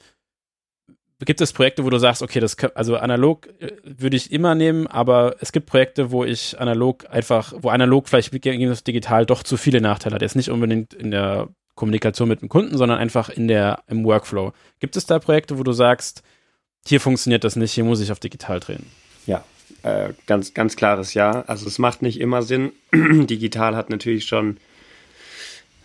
gibt 1.25 1.41
es 1.41 1.53
Projekte, 1.53 1.85
wo 1.85 1.89
du 1.89 1.97
sagst, 1.97 2.21
okay, 2.21 2.39
das 2.39 2.57
also 2.75 2.97
analog 2.97 3.47
äh, 3.59 3.71
würde 3.83 4.17
ich 4.17 4.31
immer 4.31 4.55
nehmen, 4.55 4.87
aber 4.87 5.35
es 5.39 5.51
gibt 5.51 5.67
Projekte, 5.67 6.11
wo 6.11 6.23
ich 6.23 6.59
analog 6.59 7.05
einfach, 7.09 7.53
wo 7.57 7.69
analog 7.69 8.09
vielleicht 8.09 8.33
digital 8.33 9.25
doch 9.25 9.43
zu 9.43 9.57
viele 9.57 9.81
Nachteile 9.81 10.15
hat. 10.15 10.21
Jetzt 10.21 10.35
nicht 10.35 10.49
unbedingt 10.49 10.93
in 10.93 11.11
der 11.11 11.49
Kommunikation 11.75 12.27
mit 12.27 12.41
dem 12.41 12.49
Kunden, 12.49 12.77
sondern 12.77 12.99
einfach 12.99 13.29
in 13.29 13.47
der, 13.47 13.83
im 13.87 14.03
Workflow. 14.03 14.53
Gibt 14.79 14.95
es 14.95 15.05
da 15.05 15.19
Projekte, 15.19 15.57
wo 15.57 15.63
du 15.63 15.71
sagst, 15.71 16.23
hier 16.85 16.99
funktioniert 16.99 17.43
das 17.43 17.55
nicht, 17.55 17.71
hier 17.71 17.83
muss 17.83 18.01
ich 18.01 18.11
auf 18.11 18.19
digital 18.19 18.59
drehen? 18.59 18.85
Ja, 19.25 19.43
äh, 19.83 20.13
ganz, 20.27 20.53
ganz 20.53 20.75
klares 20.75 21.13
Ja. 21.13 21.43
Also 21.47 21.67
es 21.67 21.79
macht 21.79 22.01
nicht 22.01 22.19
immer 22.19 22.41
Sinn. 22.43 22.71
digital 22.93 23.75
hat 23.75 23.89
natürlich 23.89 24.25
schon 24.25 24.57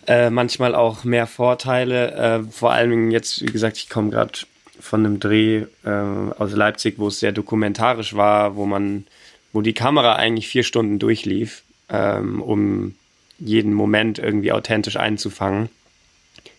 äh, 0.06 0.30
manchmal 0.30 0.74
auch 0.74 1.04
mehr 1.04 1.26
Vorteile. 1.26 2.12
Äh, 2.12 2.42
vor 2.50 2.72
allem 2.72 3.10
jetzt, 3.10 3.42
wie 3.42 3.52
gesagt, 3.52 3.76
ich 3.76 3.88
komme 3.88 4.10
gerade 4.10 4.38
von 4.78 5.04
einem 5.04 5.20
Dreh 5.20 5.64
äh, 5.84 5.90
aus 5.90 6.52
Leipzig, 6.52 6.98
wo 6.98 7.08
es 7.08 7.20
sehr 7.20 7.32
dokumentarisch 7.32 8.14
war, 8.14 8.56
wo 8.56 8.66
man, 8.66 9.06
wo 9.52 9.62
die 9.62 9.72
Kamera 9.72 10.16
eigentlich 10.16 10.48
vier 10.48 10.62
Stunden 10.62 10.98
durchlief, 10.98 11.62
ähm, 11.88 12.42
um 12.42 12.94
jeden 13.38 13.72
Moment 13.72 14.18
irgendwie 14.18 14.52
authentisch 14.52 14.96
einzufangen. 14.96 15.68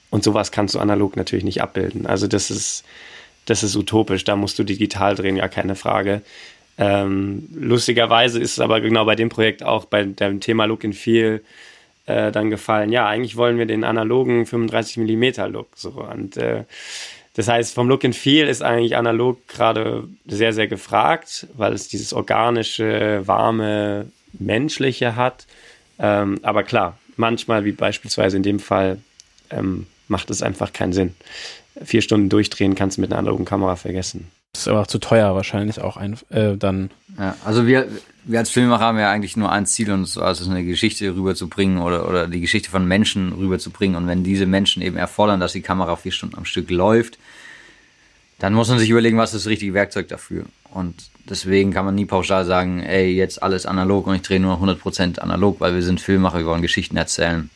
Und 0.10 0.24
sowas 0.24 0.52
kannst 0.52 0.76
du 0.76 0.80
analog 0.80 1.18
natürlich 1.18 1.44
nicht 1.44 1.62
abbilden. 1.62 2.06
Also 2.06 2.28
das 2.28 2.50
ist, 2.50 2.86
das 3.46 3.64
ist 3.64 3.76
utopisch. 3.76 4.24
Da 4.24 4.36
musst 4.36 4.58
du 4.60 4.64
digital 4.64 5.16
drehen, 5.16 5.36
ja 5.36 5.48
keine 5.48 5.76
Frage. 5.76 6.22
Ähm, 6.78 7.50
lustigerweise 7.54 8.40
ist 8.40 8.52
es 8.52 8.60
aber 8.60 8.82
genau 8.82 9.06
bei 9.06 9.16
dem 9.16 9.30
Projekt 9.30 9.64
auch 9.64 9.86
bei 9.86 10.04
dem 10.04 10.40
Thema 10.40 10.66
Look 10.66 10.86
and 10.86 10.96
Feel 10.96 11.44
äh, 12.06 12.32
dann 12.32 12.50
gefallen. 12.50 12.92
Ja, 12.92 13.08
eigentlich 13.08 13.36
wollen 13.36 13.58
wir 13.58 13.66
den 13.66 13.84
analogen 13.84 14.46
35 14.46 14.98
mm 14.98 15.52
Look. 15.52 15.70
So 15.76 15.90
und 15.90 16.38
äh, 16.38 16.64
das 17.34 17.48
heißt, 17.48 17.76
vom 17.76 17.88
Look 17.88 18.04
and 18.04 18.16
Feel 18.16 18.48
ist 18.48 18.64
eigentlich 18.64 18.96
analog 18.96 19.48
gerade 19.48 20.08
sehr, 20.26 20.54
sehr 20.54 20.68
gefragt, 20.68 21.48
weil 21.54 21.74
es 21.74 21.88
dieses 21.88 22.12
organische, 22.12 23.22
warme, 23.28 24.08
menschliche 24.34 25.16
hat. 25.16 25.46
Ähm, 26.00 26.39
aber 26.43 26.64
klar, 26.64 26.98
manchmal, 27.16 27.66
wie 27.66 27.72
beispielsweise 27.72 28.38
in 28.38 28.43
dem 28.43 28.60
Fall, 28.60 29.00
ähm, 29.50 29.88
macht 30.08 30.30
es 30.30 30.41
einfach 30.41 30.74
keinen 30.74 30.93
Sinn. 30.93 31.16
Vier 31.84 32.02
Stunden 32.02 32.30
durchdrehen 32.30 32.76
kannst 32.76 32.98
du 32.98 33.02
mit 33.02 33.12
einer 33.12 33.20
analogen 33.20 33.45
Kamera 33.45 33.76
vergessen. 33.76 34.28
Das 34.54 34.64
ist 34.64 34.68
aber 34.70 34.82
auch 34.82 34.88
zu 34.88 34.98
teuer 34.98 35.36
wahrscheinlich 35.36 35.82
auch 35.82 35.98
ein, 35.98 36.18
äh, 36.30 36.58
dann. 36.58 36.89
Ja, 37.18 37.36
also 37.45 37.68
wir, 37.68 37.88
wir 38.24 38.39
als 38.39 38.50
Filmemacher 38.50 38.86
haben 38.86 38.98
ja 38.98 39.12
eigentlich 39.12 39.38
nur 39.38 39.52
ein 39.52 39.66
Ziel 39.66 39.91
und 39.91 40.08
zwar 40.08 40.32
ist 40.32 40.39
es 40.39 40.50
eine 40.50 40.64
Geschichte 40.64 41.16
rüberzubringen 41.16 41.80
oder, 41.80 42.08
oder 42.10 42.28
die 42.28 42.41
Geschichte 42.41 42.70
von 42.70 42.88
Menschen 42.88 43.34
rüberzubringen. 43.34 43.95
Und 43.95 44.08
wenn 44.08 44.24
diese 44.24 44.45
Menschen 44.45 44.82
eben 44.82 44.98
erfordern, 44.98 45.39
dass 45.39 45.54
die 45.54 45.62
Kamera 45.62 45.95
vier 45.95 46.12
Stunden 46.12 46.38
am 46.38 46.45
Stück 46.45 46.72
läuft, 46.72 47.20
dann 48.39 48.54
muss 48.54 48.70
man 48.70 48.80
sich 48.80 48.89
überlegen, 48.89 49.18
was 49.18 49.34
ist 49.34 49.45
das 49.45 49.50
richtige 49.50 49.74
Werkzeug 49.74 50.08
dafür. 50.08 50.45
Und 50.78 51.10
deswegen 51.28 51.72
kann 51.74 51.86
man 51.86 51.96
nie 51.96 52.06
pauschal 52.06 52.46
sagen, 52.46 52.84
ey, 52.84 53.12
jetzt 53.12 53.42
alles 53.42 53.66
analog 53.66 54.06
und 54.06 54.14
ich 54.14 54.22
drehe 54.22 54.40
nur 54.40 54.56
noch 54.56 54.62
100% 54.62 55.18
analog, 55.18 55.60
weil 55.60 55.74
wir 55.74 55.82
sind 55.82 56.00
Filmemacher, 56.00 56.38
wir 56.38 56.46
wollen 56.46 56.62
Geschichten 56.62 56.98
erzählen. 56.98 57.50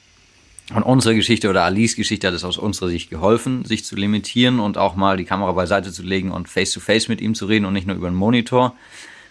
Und 0.74 0.82
unsere 0.82 1.14
Geschichte 1.14 1.48
oder 1.48 1.64
Alice 1.64 1.96
Geschichte 1.96 2.26
hat 2.26 2.34
es 2.34 2.44
aus 2.44 2.58
unserer 2.58 2.90
Sicht 2.90 3.12
geholfen, 3.12 3.64
sich 3.64 3.86
zu 3.86 3.96
limitieren 3.96 4.60
und 4.60 4.80
auch 4.80 4.96
mal 4.96 5.18
die 5.18 5.26
Kamera 5.26 5.52
beiseite 5.52 5.92
zu 5.92 6.02
legen 6.02 6.32
und 6.32 6.50
face 6.50 6.72
to 6.72 6.80
face 6.80 7.10
mit 7.10 7.22
ihm 7.22 7.36
zu 7.36 7.46
reden 7.46 7.66
und 7.66 7.74
nicht 7.74 7.86
nur 7.86 7.96
über 7.96 8.08
einen 8.08 8.16
Monitor 8.16 8.76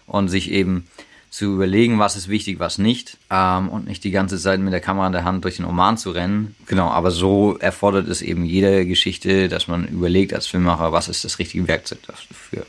und 0.07 0.29
sich 0.29 0.53
eben 0.53 0.87
zu 1.29 1.47
überlegen, 1.47 1.99
was 1.99 2.15
ist 2.15 2.29
wichtig, 2.29 2.61
was 2.61 2.79
nicht 2.79 3.19
ähm, 3.29 3.71
und 3.71 3.89
nicht 3.89 4.05
die 4.05 4.13
ganze 4.13 4.39
Zeit 4.39 4.61
mit 4.61 4.73
der 4.73 4.81
Kamera 4.81 5.09
in 5.09 5.13
der 5.13 5.25
Hand 5.25 5.43
durch 5.43 5.57
den 5.57 5.65
Oman 5.65 5.99
zu 5.99 6.13
rennen. 6.13 6.55
Genau, 6.67 6.91
aber 6.91 7.11
so 7.11 7.57
erfordert 7.59 8.07
es 8.07 8.23
eben 8.23 8.45
jede 8.45 8.87
Geschichte, 8.87 9.49
dass 9.49 9.67
man 9.67 9.89
überlegt 9.89 10.33
als 10.33 10.47
Filmemacher, 10.47 10.93
was 10.93 11.09
ist 11.09 11.25
das 11.25 11.41
richtige 11.41 11.67
Werkzeug 11.67 12.01
dafür. 12.07 12.67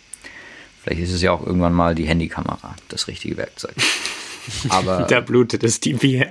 Vielleicht 0.81 1.01
ist 1.01 1.13
es 1.13 1.21
ja 1.21 1.31
auch 1.31 1.45
irgendwann 1.45 1.73
mal 1.73 1.93
die 1.95 2.05
Handykamera 2.05 2.75
das 2.89 3.07
richtige 3.07 3.37
Werkzeug. 3.37 3.75
Aber 4.69 5.03
da 5.03 5.21
blutet 5.21 5.63
es 5.63 5.79
die 5.79 5.93
ja. 6.01 6.27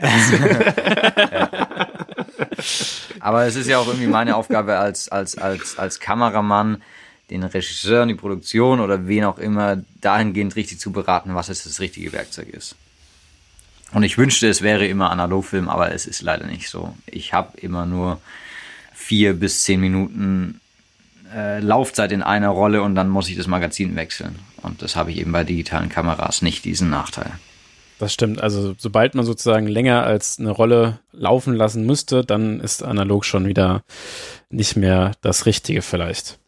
Aber 3.20 3.46
es 3.46 3.54
ist 3.54 3.68
ja 3.68 3.78
auch 3.78 3.86
irgendwie 3.86 4.08
meine 4.08 4.34
Aufgabe 4.34 4.78
als, 4.78 5.08
als, 5.08 5.38
als, 5.38 5.78
als 5.78 6.00
Kameramann, 6.00 6.82
den 7.30 7.44
Regisseur, 7.44 8.04
die 8.06 8.14
Produktion 8.14 8.80
oder 8.80 9.06
wen 9.06 9.24
auch 9.24 9.38
immer 9.38 9.82
dahingehend 10.00 10.56
richtig 10.56 10.80
zu 10.80 10.90
beraten, 10.90 11.34
was 11.34 11.48
jetzt 11.48 11.66
das 11.66 11.78
richtige 11.78 12.12
Werkzeug 12.12 12.48
ist. 12.48 12.74
Und 13.92 14.02
ich 14.02 14.18
wünschte, 14.18 14.48
es 14.48 14.62
wäre 14.62 14.86
immer 14.86 15.10
Analogfilm, 15.10 15.68
aber 15.68 15.92
es 15.92 16.06
ist 16.06 16.22
leider 16.22 16.46
nicht 16.46 16.68
so. 16.68 16.96
Ich 17.06 17.32
habe 17.32 17.58
immer 17.58 17.86
nur 17.86 18.20
vier 18.94 19.34
bis 19.34 19.62
zehn 19.62 19.80
Minuten 19.80 20.60
äh, 21.34 21.60
Laufzeit 21.60 22.12
in 22.12 22.22
einer 22.22 22.48
Rolle 22.48 22.82
und 22.82 22.94
dann 22.94 23.08
muss 23.08 23.28
ich 23.28 23.36
das 23.36 23.46
Magazin 23.46 23.96
wechseln. 23.96 24.38
Und 24.62 24.82
das 24.82 24.96
habe 24.96 25.10
ich 25.10 25.18
eben 25.18 25.32
bei 25.32 25.44
digitalen 25.44 25.88
Kameras 25.88 26.42
nicht, 26.42 26.64
diesen 26.64 26.90
Nachteil. 26.90 27.32
Das 27.98 28.14
stimmt. 28.14 28.42
Also 28.42 28.74
sobald 28.78 29.14
man 29.14 29.26
sozusagen 29.26 29.66
länger 29.66 30.04
als 30.04 30.38
eine 30.38 30.50
Rolle 30.50 31.00
laufen 31.12 31.54
lassen 31.54 31.84
müsste, 31.84 32.24
dann 32.24 32.60
ist 32.60 32.82
analog 32.82 33.26
schon 33.26 33.46
wieder 33.46 33.82
nicht 34.48 34.76
mehr 34.76 35.12
das 35.20 35.44
Richtige 35.44 35.82
vielleicht. 35.82 36.38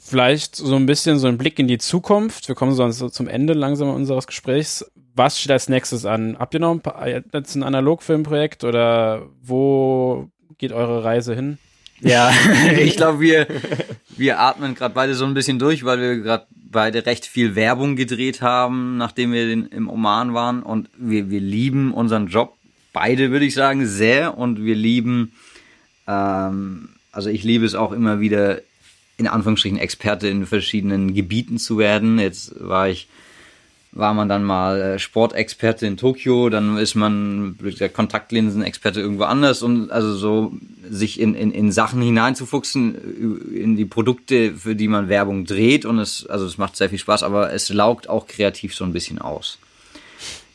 Vielleicht 0.00 0.56
so 0.56 0.74
ein 0.76 0.86
bisschen 0.86 1.18
so 1.18 1.28
ein 1.28 1.36
Blick 1.38 1.58
in 1.58 1.68
die 1.68 1.78
Zukunft. 1.78 2.48
Wir 2.48 2.54
kommen 2.54 2.74
so 2.74 3.08
zum 3.10 3.28
Ende 3.28 3.52
langsam 3.52 3.90
unseres 3.90 4.26
Gesprächs. 4.26 4.90
Was 5.14 5.38
steht 5.38 5.52
als 5.52 5.68
nächstes 5.68 6.06
an? 6.06 6.36
Habt 6.38 6.54
ihr 6.54 6.60
noch 6.60 6.80
ein, 6.82 7.24
jetzt 7.32 7.54
ein 7.54 7.62
Analogfilmprojekt 7.62 8.64
oder 8.64 9.28
wo 9.42 10.30
geht 10.56 10.72
eure 10.72 11.04
Reise 11.04 11.34
hin? 11.34 11.58
Ja, 12.02 12.32
ich 12.78 12.96
glaube, 12.96 13.20
wir, 13.20 13.46
wir 14.16 14.40
atmen 14.40 14.74
gerade 14.74 14.94
beide 14.94 15.14
so 15.14 15.24
ein 15.24 15.34
bisschen 15.34 15.58
durch, 15.58 15.84
weil 15.84 16.00
wir 16.00 16.16
gerade 16.16 16.46
beide 16.70 17.06
recht 17.06 17.26
viel 17.26 17.54
Werbung 17.54 17.96
gedreht 17.96 18.40
haben, 18.42 18.96
nachdem 18.96 19.32
wir 19.32 19.46
den, 19.46 19.66
im 19.66 19.88
Oman 19.88 20.34
waren. 20.34 20.62
Und 20.62 20.88
wir, 20.96 21.30
wir 21.30 21.40
lieben 21.40 21.94
unseren 21.94 22.26
Job, 22.26 22.56
beide 22.92 23.30
würde 23.30 23.44
ich 23.44 23.54
sagen, 23.54 23.86
sehr. 23.86 24.36
Und 24.36 24.64
wir 24.64 24.74
lieben, 24.74 25.32
ähm, 26.06 26.90
also 27.12 27.30
ich 27.30 27.44
liebe 27.44 27.64
es 27.64 27.74
auch 27.74 27.92
immer 27.92 28.20
wieder, 28.20 28.60
in 29.18 29.28
Anführungsstrichen 29.28 29.78
Experte 29.78 30.28
in 30.28 30.46
verschiedenen 30.46 31.14
Gebieten 31.14 31.58
zu 31.58 31.78
werden. 31.78 32.18
Jetzt 32.18 32.54
war 32.58 32.88
ich 32.88 33.08
war 33.92 34.14
man 34.14 34.28
dann 34.28 34.42
mal 34.42 34.80
äh, 34.80 34.98
Sportexperte 34.98 35.86
in 35.86 35.98
Tokio, 35.98 36.48
dann 36.48 36.78
ist 36.78 36.94
man 36.94 37.58
der 37.60 37.90
Kontaktlinsenexperte 37.90 39.00
irgendwo 39.00 39.24
anders 39.24 39.62
und 39.62 39.90
also 39.90 40.14
so 40.14 40.52
sich 40.88 41.20
in, 41.20 41.34
in, 41.34 41.52
in 41.52 41.70
Sachen 41.70 42.00
hineinzufuchsen, 42.00 43.52
in 43.54 43.76
die 43.76 43.84
Produkte, 43.84 44.54
für 44.54 44.74
die 44.74 44.88
man 44.88 45.08
Werbung 45.08 45.44
dreht 45.44 45.84
und 45.84 45.98
es, 45.98 46.26
also 46.26 46.46
es 46.46 46.56
macht 46.56 46.76
sehr 46.76 46.88
viel 46.88 46.98
Spaß, 46.98 47.22
aber 47.22 47.52
es 47.52 47.68
laugt 47.68 48.08
auch 48.08 48.26
kreativ 48.26 48.74
so 48.74 48.84
ein 48.84 48.94
bisschen 48.94 49.18
aus. 49.18 49.58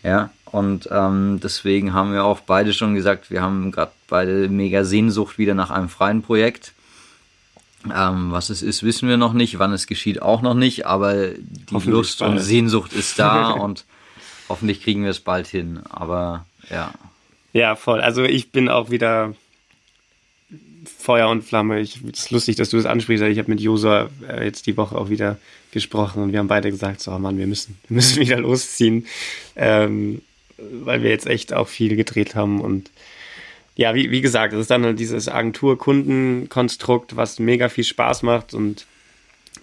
Ja, 0.03 0.31
und 0.45 0.89
ähm, 0.91 1.39
deswegen 1.41 1.93
haben 1.93 2.13
wir 2.13 2.23
auch 2.23 2.39
beide 2.39 2.73
schon 2.73 2.95
gesagt, 2.95 3.29
wir 3.29 3.41
haben 3.41 3.71
gerade 3.71 3.91
beide 4.07 4.49
mega 4.49 4.83
Sehnsucht 4.83 5.37
wieder 5.37 5.53
nach 5.53 5.69
einem 5.69 5.89
freien 5.89 6.21
Projekt 6.23 6.73
Ähm, 7.95 8.31
was 8.31 8.49
es 8.49 8.61
ist, 8.61 8.83
wissen 8.83 9.09
wir 9.09 9.17
noch 9.17 9.33
nicht. 9.33 9.59
Wann 9.59 9.73
es 9.73 9.87
geschieht, 9.87 10.21
auch 10.21 10.41
noch 10.41 10.53
nicht. 10.53 10.85
Aber 10.85 11.27
die 11.29 11.89
Lust 11.89 12.19
bald. 12.19 12.31
und 12.31 12.39
Sehnsucht 12.39 12.93
ist 12.93 13.19
da 13.19 13.51
und 13.51 13.85
hoffentlich 14.49 14.81
kriegen 14.81 15.03
wir 15.03 15.11
es 15.11 15.19
bald 15.19 15.47
hin. 15.47 15.81
Aber 15.89 16.45
ja. 16.69 16.93
Ja, 17.53 17.75
voll. 17.75 18.01
Also 18.01 18.23
ich 18.23 18.51
bin 18.51 18.69
auch 18.69 18.89
wieder 18.89 19.33
Feuer 20.85 21.29
und 21.29 21.43
Flamme. 21.43 21.79
Ich, 21.79 22.01
es 22.11 22.19
ist 22.19 22.31
lustig, 22.31 22.55
dass 22.55 22.69
du 22.69 22.77
das 22.77 22.85
ansprichst. 22.85 23.23
Ich 23.23 23.39
habe 23.39 23.49
mit 23.49 23.61
Josa 23.61 24.09
äh, 24.27 24.45
jetzt 24.45 24.67
die 24.67 24.77
Woche 24.77 24.97
auch 24.97 25.09
wieder 25.09 25.37
gesprochen 25.71 26.23
und 26.23 26.31
wir 26.31 26.39
haben 26.39 26.47
beide 26.47 26.71
gesagt, 26.71 27.01
so 27.01 27.11
oh 27.11 27.19
Mann, 27.19 27.37
wir 27.37 27.47
müssen, 27.47 27.77
wir 27.87 27.95
müssen 27.95 28.21
wieder 28.21 28.39
losziehen, 28.39 29.05
ähm, 29.55 30.21
weil 30.57 31.03
wir 31.03 31.09
jetzt 31.09 31.27
echt 31.27 31.53
auch 31.53 31.67
viel 31.67 31.95
gedreht 31.95 32.35
haben 32.35 32.61
und 32.61 32.89
ja, 33.77 33.93
wie, 33.93 34.09
wie 34.09 34.21
gesagt, 34.21 34.53
es 34.53 34.61
ist 34.61 34.71
dann 34.71 34.83
halt 34.83 34.99
dieses 34.99 35.29
Agentur-Kunden-Konstrukt, 35.29 37.15
was 37.15 37.39
mega 37.39 37.69
viel 37.69 37.83
Spaß 37.83 38.23
macht 38.23 38.53
und 38.53 38.85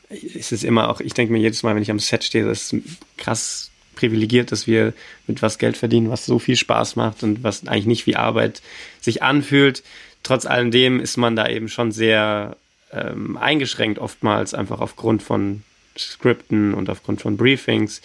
es 0.09 0.53
ist 0.53 0.63
immer 0.63 0.89
auch, 0.89 1.01
ich 1.01 1.15
denke 1.15 1.33
mir 1.33 1.41
jedes 1.41 1.65
Mal, 1.65 1.75
wenn 1.75 1.83
ich 1.83 1.91
am 1.91 1.99
Set 1.99 2.23
stehe, 2.23 2.45
das 2.45 2.73
ist 2.73 2.83
krass 3.17 3.71
privilegiert, 3.97 4.53
dass 4.53 4.69
wir 4.69 4.93
mit 5.27 5.43
was 5.43 5.59
Geld 5.59 5.77
verdienen, 5.77 6.11
was 6.11 6.27
so 6.27 6.39
viel 6.39 6.57
Spaß 6.57 6.95
macht 6.95 7.25
und 7.25 7.43
was 7.43 7.67
eigentlich 7.67 7.87
nicht 7.87 8.07
wie 8.07 8.17
Arbeit 8.17 8.63
sich 9.01 9.23
anfühlt. 9.23 9.83
Trotz 10.23 10.47
alledem 10.47 11.01
ist 11.01 11.17
man 11.17 11.35
da 11.35 11.49
eben 11.49 11.69
schon 11.69 11.91
sehr 11.91 12.57
ähm, 12.93 13.37
eingeschränkt, 13.37 13.99
oftmals 13.99 14.55
einfach 14.55 14.81
aufgrund 14.81 15.23
von 15.23 15.65
Skripten 15.99 16.75
und 16.75 16.89
aufgrund 16.89 17.21
von 17.21 17.37
Briefings. 17.37 18.01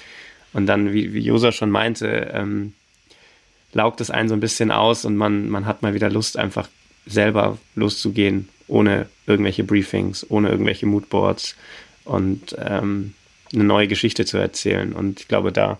Und 0.54 0.66
dann, 0.66 0.94
wie, 0.94 1.14
wie 1.14 1.20
Josa 1.20 1.52
schon 1.52 1.70
meinte, 1.70 2.32
ähm, 2.34 2.74
laugt 3.74 4.02
es 4.02 4.12
einen 4.12 4.30
so 4.30 4.36
ein 4.36 4.40
bisschen 4.40 4.72
aus 4.72 5.06
und 5.06 5.16
man, 5.16 5.50
man 5.50 5.66
hat 5.66 5.82
mal 5.82 5.94
wieder 5.94 6.10
Lust, 6.10 6.38
einfach 6.38 6.68
selber 7.06 7.58
loszugehen, 7.76 8.50
ohne 8.68 9.08
irgendwelche 9.26 9.64
Briefings, 9.64 10.26
ohne 10.30 10.50
irgendwelche 10.50 10.86
Moodboards 10.86 11.56
und 12.06 12.56
ähm, 12.60 13.14
eine 13.54 13.64
neue 13.64 13.88
Geschichte 13.88 14.26
zu 14.26 14.38
erzählen. 14.38 14.94
Und 14.94 15.22
ich 15.22 15.28
glaube, 15.28 15.52
da 15.52 15.80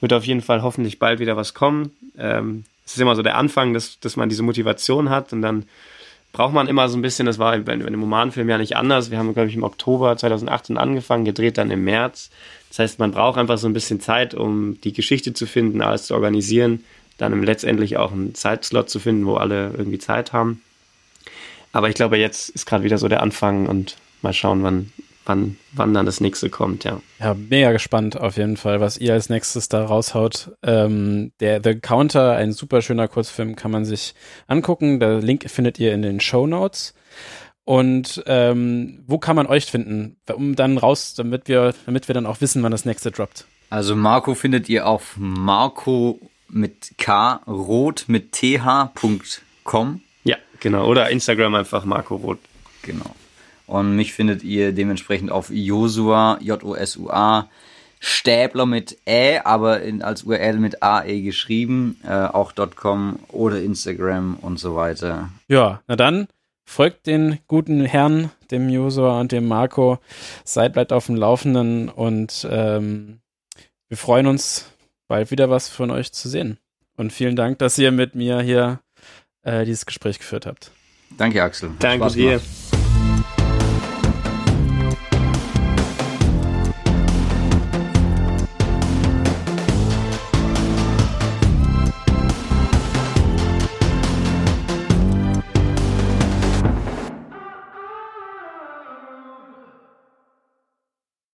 wird 0.00 0.12
auf 0.12 0.24
jeden 0.24 0.40
Fall 0.40 0.62
hoffentlich 0.62 0.98
bald 0.98 1.18
wieder 1.18 1.36
was 1.36 1.54
kommen. 1.54 1.90
Ähm, 2.16 2.64
es 2.86 2.94
ist 2.94 3.00
immer 3.00 3.16
so 3.16 3.22
der 3.22 3.36
Anfang, 3.36 3.74
dass, 3.74 4.00
dass 4.00 4.16
man 4.16 4.28
diese 4.28 4.42
Motivation 4.42 5.10
hat 5.10 5.32
und 5.32 5.42
dann 5.42 5.64
braucht 6.32 6.54
man 6.54 6.68
immer 6.68 6.88
so 6.88 6.96
ein 6.96 7.02
bisschen, 7.02 7.26
das 7.26 7.40
war 7.40 7.58
bei, 7.58 7.76
dem 7.76 8.00
Romanfilm 8.00 8.48
ja 8.48 8.58
nicht 8.58 8.76
anders. 8.76 9.10
Wir 9.10 9.18
haben, 9.18 9.34
glaube 9.34 9.48
ich, 9.48 9.56
im 9.56 9.64
Oktober 9.64 10.16
2018 10.16 10.76
angefangen, 10.76 11.24
gedreht 11.24 11.58
dann 11.58 11.72
im 11.72 11.82
März. 11.82 12.30
Das 12.68 12.78
heißt, 12.78 12.98
man 13.00 13.10
braucht 13.10 13.36
einfach 13.36 13.58
so 13.58 13.68
ein 13.68 13.72
bisschen 13.72 14.00
Zeit, 14.00 14.34
um 14.34 14.80
die 14.82 14.92
Geschichte 14.92 15.32
zu 15.32 15.46
finden, 15.46 15.82
alles 15.82 16.06
zu 16.06 16.14
organisieren 16.14 16.84
dann 17.20 17.42
letztendlich 17.42 17.96
auch 17.96 18.12
einen 18.12 18.34
Zeitslot 18.34 18.88
zu 18.88 18.98
finden, 18.98 19.26
wo 19.26 19.34
alle 19.34 19.72
irgendwie 19.76 19.98
Zeit 19.98 20.32
haben. 20.32 20.62
Aber 21.72 21.88
ich 21.88 21.94
glaube, 21.94 22.16
jetzt 22.16 22.48
ist 22.50 22.66
gerade 22.66 22.84
wieder 22.84 22.98
so 22.98 23.08
der 23.08 23.22
Anfang 23.22 23.66
und 23.66 23.96
mal 24.22 24.32
schauen, 24.32 24.62
wann, 24.62 24.92
wann, 25.24 25.56
wann 25.72 25.94
dann 25.94 26.06
das 26.06 26.20
nächste 26.20 26.50
kommt, 26.50 26.84
ja. 26.84 27.00
Ja, 27.20 27.34
mega 27.34 27.72
gespannt 27.72 28.18
auf 28.18 28.36
jeden 28.36 28.56
Fall, 28.56 28.80
was 28.80 28.98
ihr 28.98 29.12
als 29.12 29.28
nächstes 29.28 29.68
da 29.68 29.84
raushaut. 29.84 30.52
Ähm, 30.62 31.32
der 31.40 31.60
The 31.62 31.76
Counter, 31.76 32.36
ein 32.36 32.52
super 32.52 32.82
schöner 32.82 33.06
Kurzfilm, 33.06 33.54
kann 33.54 33.70
man 33.70 33.84
sich 33.84 34.14
angucken. 34.46 34.98
Der 34.98 35.20
Link 35.20 35.48
findet 35.48 35.78
ihr 35.78 35.94
in 35.94 36.02
den 36.02 36.20
Show 36.20 36.46
Notes. 36.46 36.94
Und 37.64 38.24
ähm, 38.26 39.04
wo 39.06 39.18
kann 39.18 39.36
man 39.36 39.46
euch 39.46 39.66
finden, 39.66 40.16
um 40.34 40.56
dann 40.56 40.78
raus, 40.78 41.14
damit 41.14 41.46
wir, 41.46 41.74
damit 41.86 42.08
wir 42.08 42.14
dann 42.14 42.26
auch 42.26 42.40
wissen, 42.40 42.62
wann 42.62 42.72
das 42.72 42.84
nächste 42.84 43.12
droppt? 43.12 43.44
Also 43.68 43.94
Marco 43.94 44.34
findet 44.34 44.68
ihr 44.68 44.88
auf 44.88 45.14
Marco 45.16 46.18
mit 46.52 46.92
K, 46.98 47.40
rot 47.46 48.04
mit 48.08 48.32
th.com. 48.32 50.00
Ja, 50.24 50.36
genau. 50.60 50.86
Oder 50.86 51.10
Instagram 51.10 51.54
einfach 51.54 51.84
Marco 51.84 52.16
Roth. 52.16 52.38
Genau. 52.82 53.14
Und 53.66 53.94
mich 53.94 54.12
findet 54.12 54.42
ihr 54.42 54.72
dementsprechend 54.72 55.30
auf 55.30 55.50
Josua, 55.50 56.38
J-O-S-U-A, 56.40 57.48
Stäbler 58.00 58.66
mit 58.66 58.96
Ä, 59.06 59.40
aber 59.44 59.82
in, 59.82 60.02
als 60.02 60.24
URL 60.24 60.58
mit 60.58 60.82
AE 60.82 61.20
geschrieben, 61.22 62.00
äh, 62.02 62.24
auch 62.24 62.54
.com 62.74 63.20
oder 63.28 63.60
Instagram 63.60 64.38
und 64.40 64.58
so 64.58 64.74
weiter. 64.74 65.28
Ja, 65.48 65.82
na 65.86 65.96
dann 65.96 66.26
folgt 66.64 67.06
den 67.06 67.38
guten 67.46 67.84
Herren, 67.84 68.30
dem 68.50 68.70
Josua 68.70 69.20
und 69.20 69.32
dem 69.32 69.46
Marco. 69.46 69.98
Seid 70.44 70.72
bleibt 70.72 70.92
auf 70.92 71.06
dem 71.06 71.16
Laufenden 71.16 71.88
und 71.90 72.48
ähm, 72.50 73.20
wir 73.88 73.96
freuen 73.96 74.26
uns 74.26 74.66
bald 75.10 75.32
wieder 75.32 75.50
was 75.50 75.68
von 75.68 75.90
euch 75.90 76.12
zu 76.12 76.28
sehen. 76.28 76.58
Und 76.96 77.12
vielen 77.12 77.34
Dank, 77.34 77.58
dass 77.58 77.76
ihr 77.78 77.90
mit 77.90 78.14
mir 78.14 78.40
hier 78.40 78.80
äh, 79.42 79.64
dieses 79.64 79.84
Gespräch 79.84 80.20
geführt 80.20 80.46
habt. 80.46 80.70
Danke, 81.18 81.42
Axel. 81.42 81.72
Danke 81.80 82.08
dir. 82.12 82.38
Gemacht. 82.38 82.59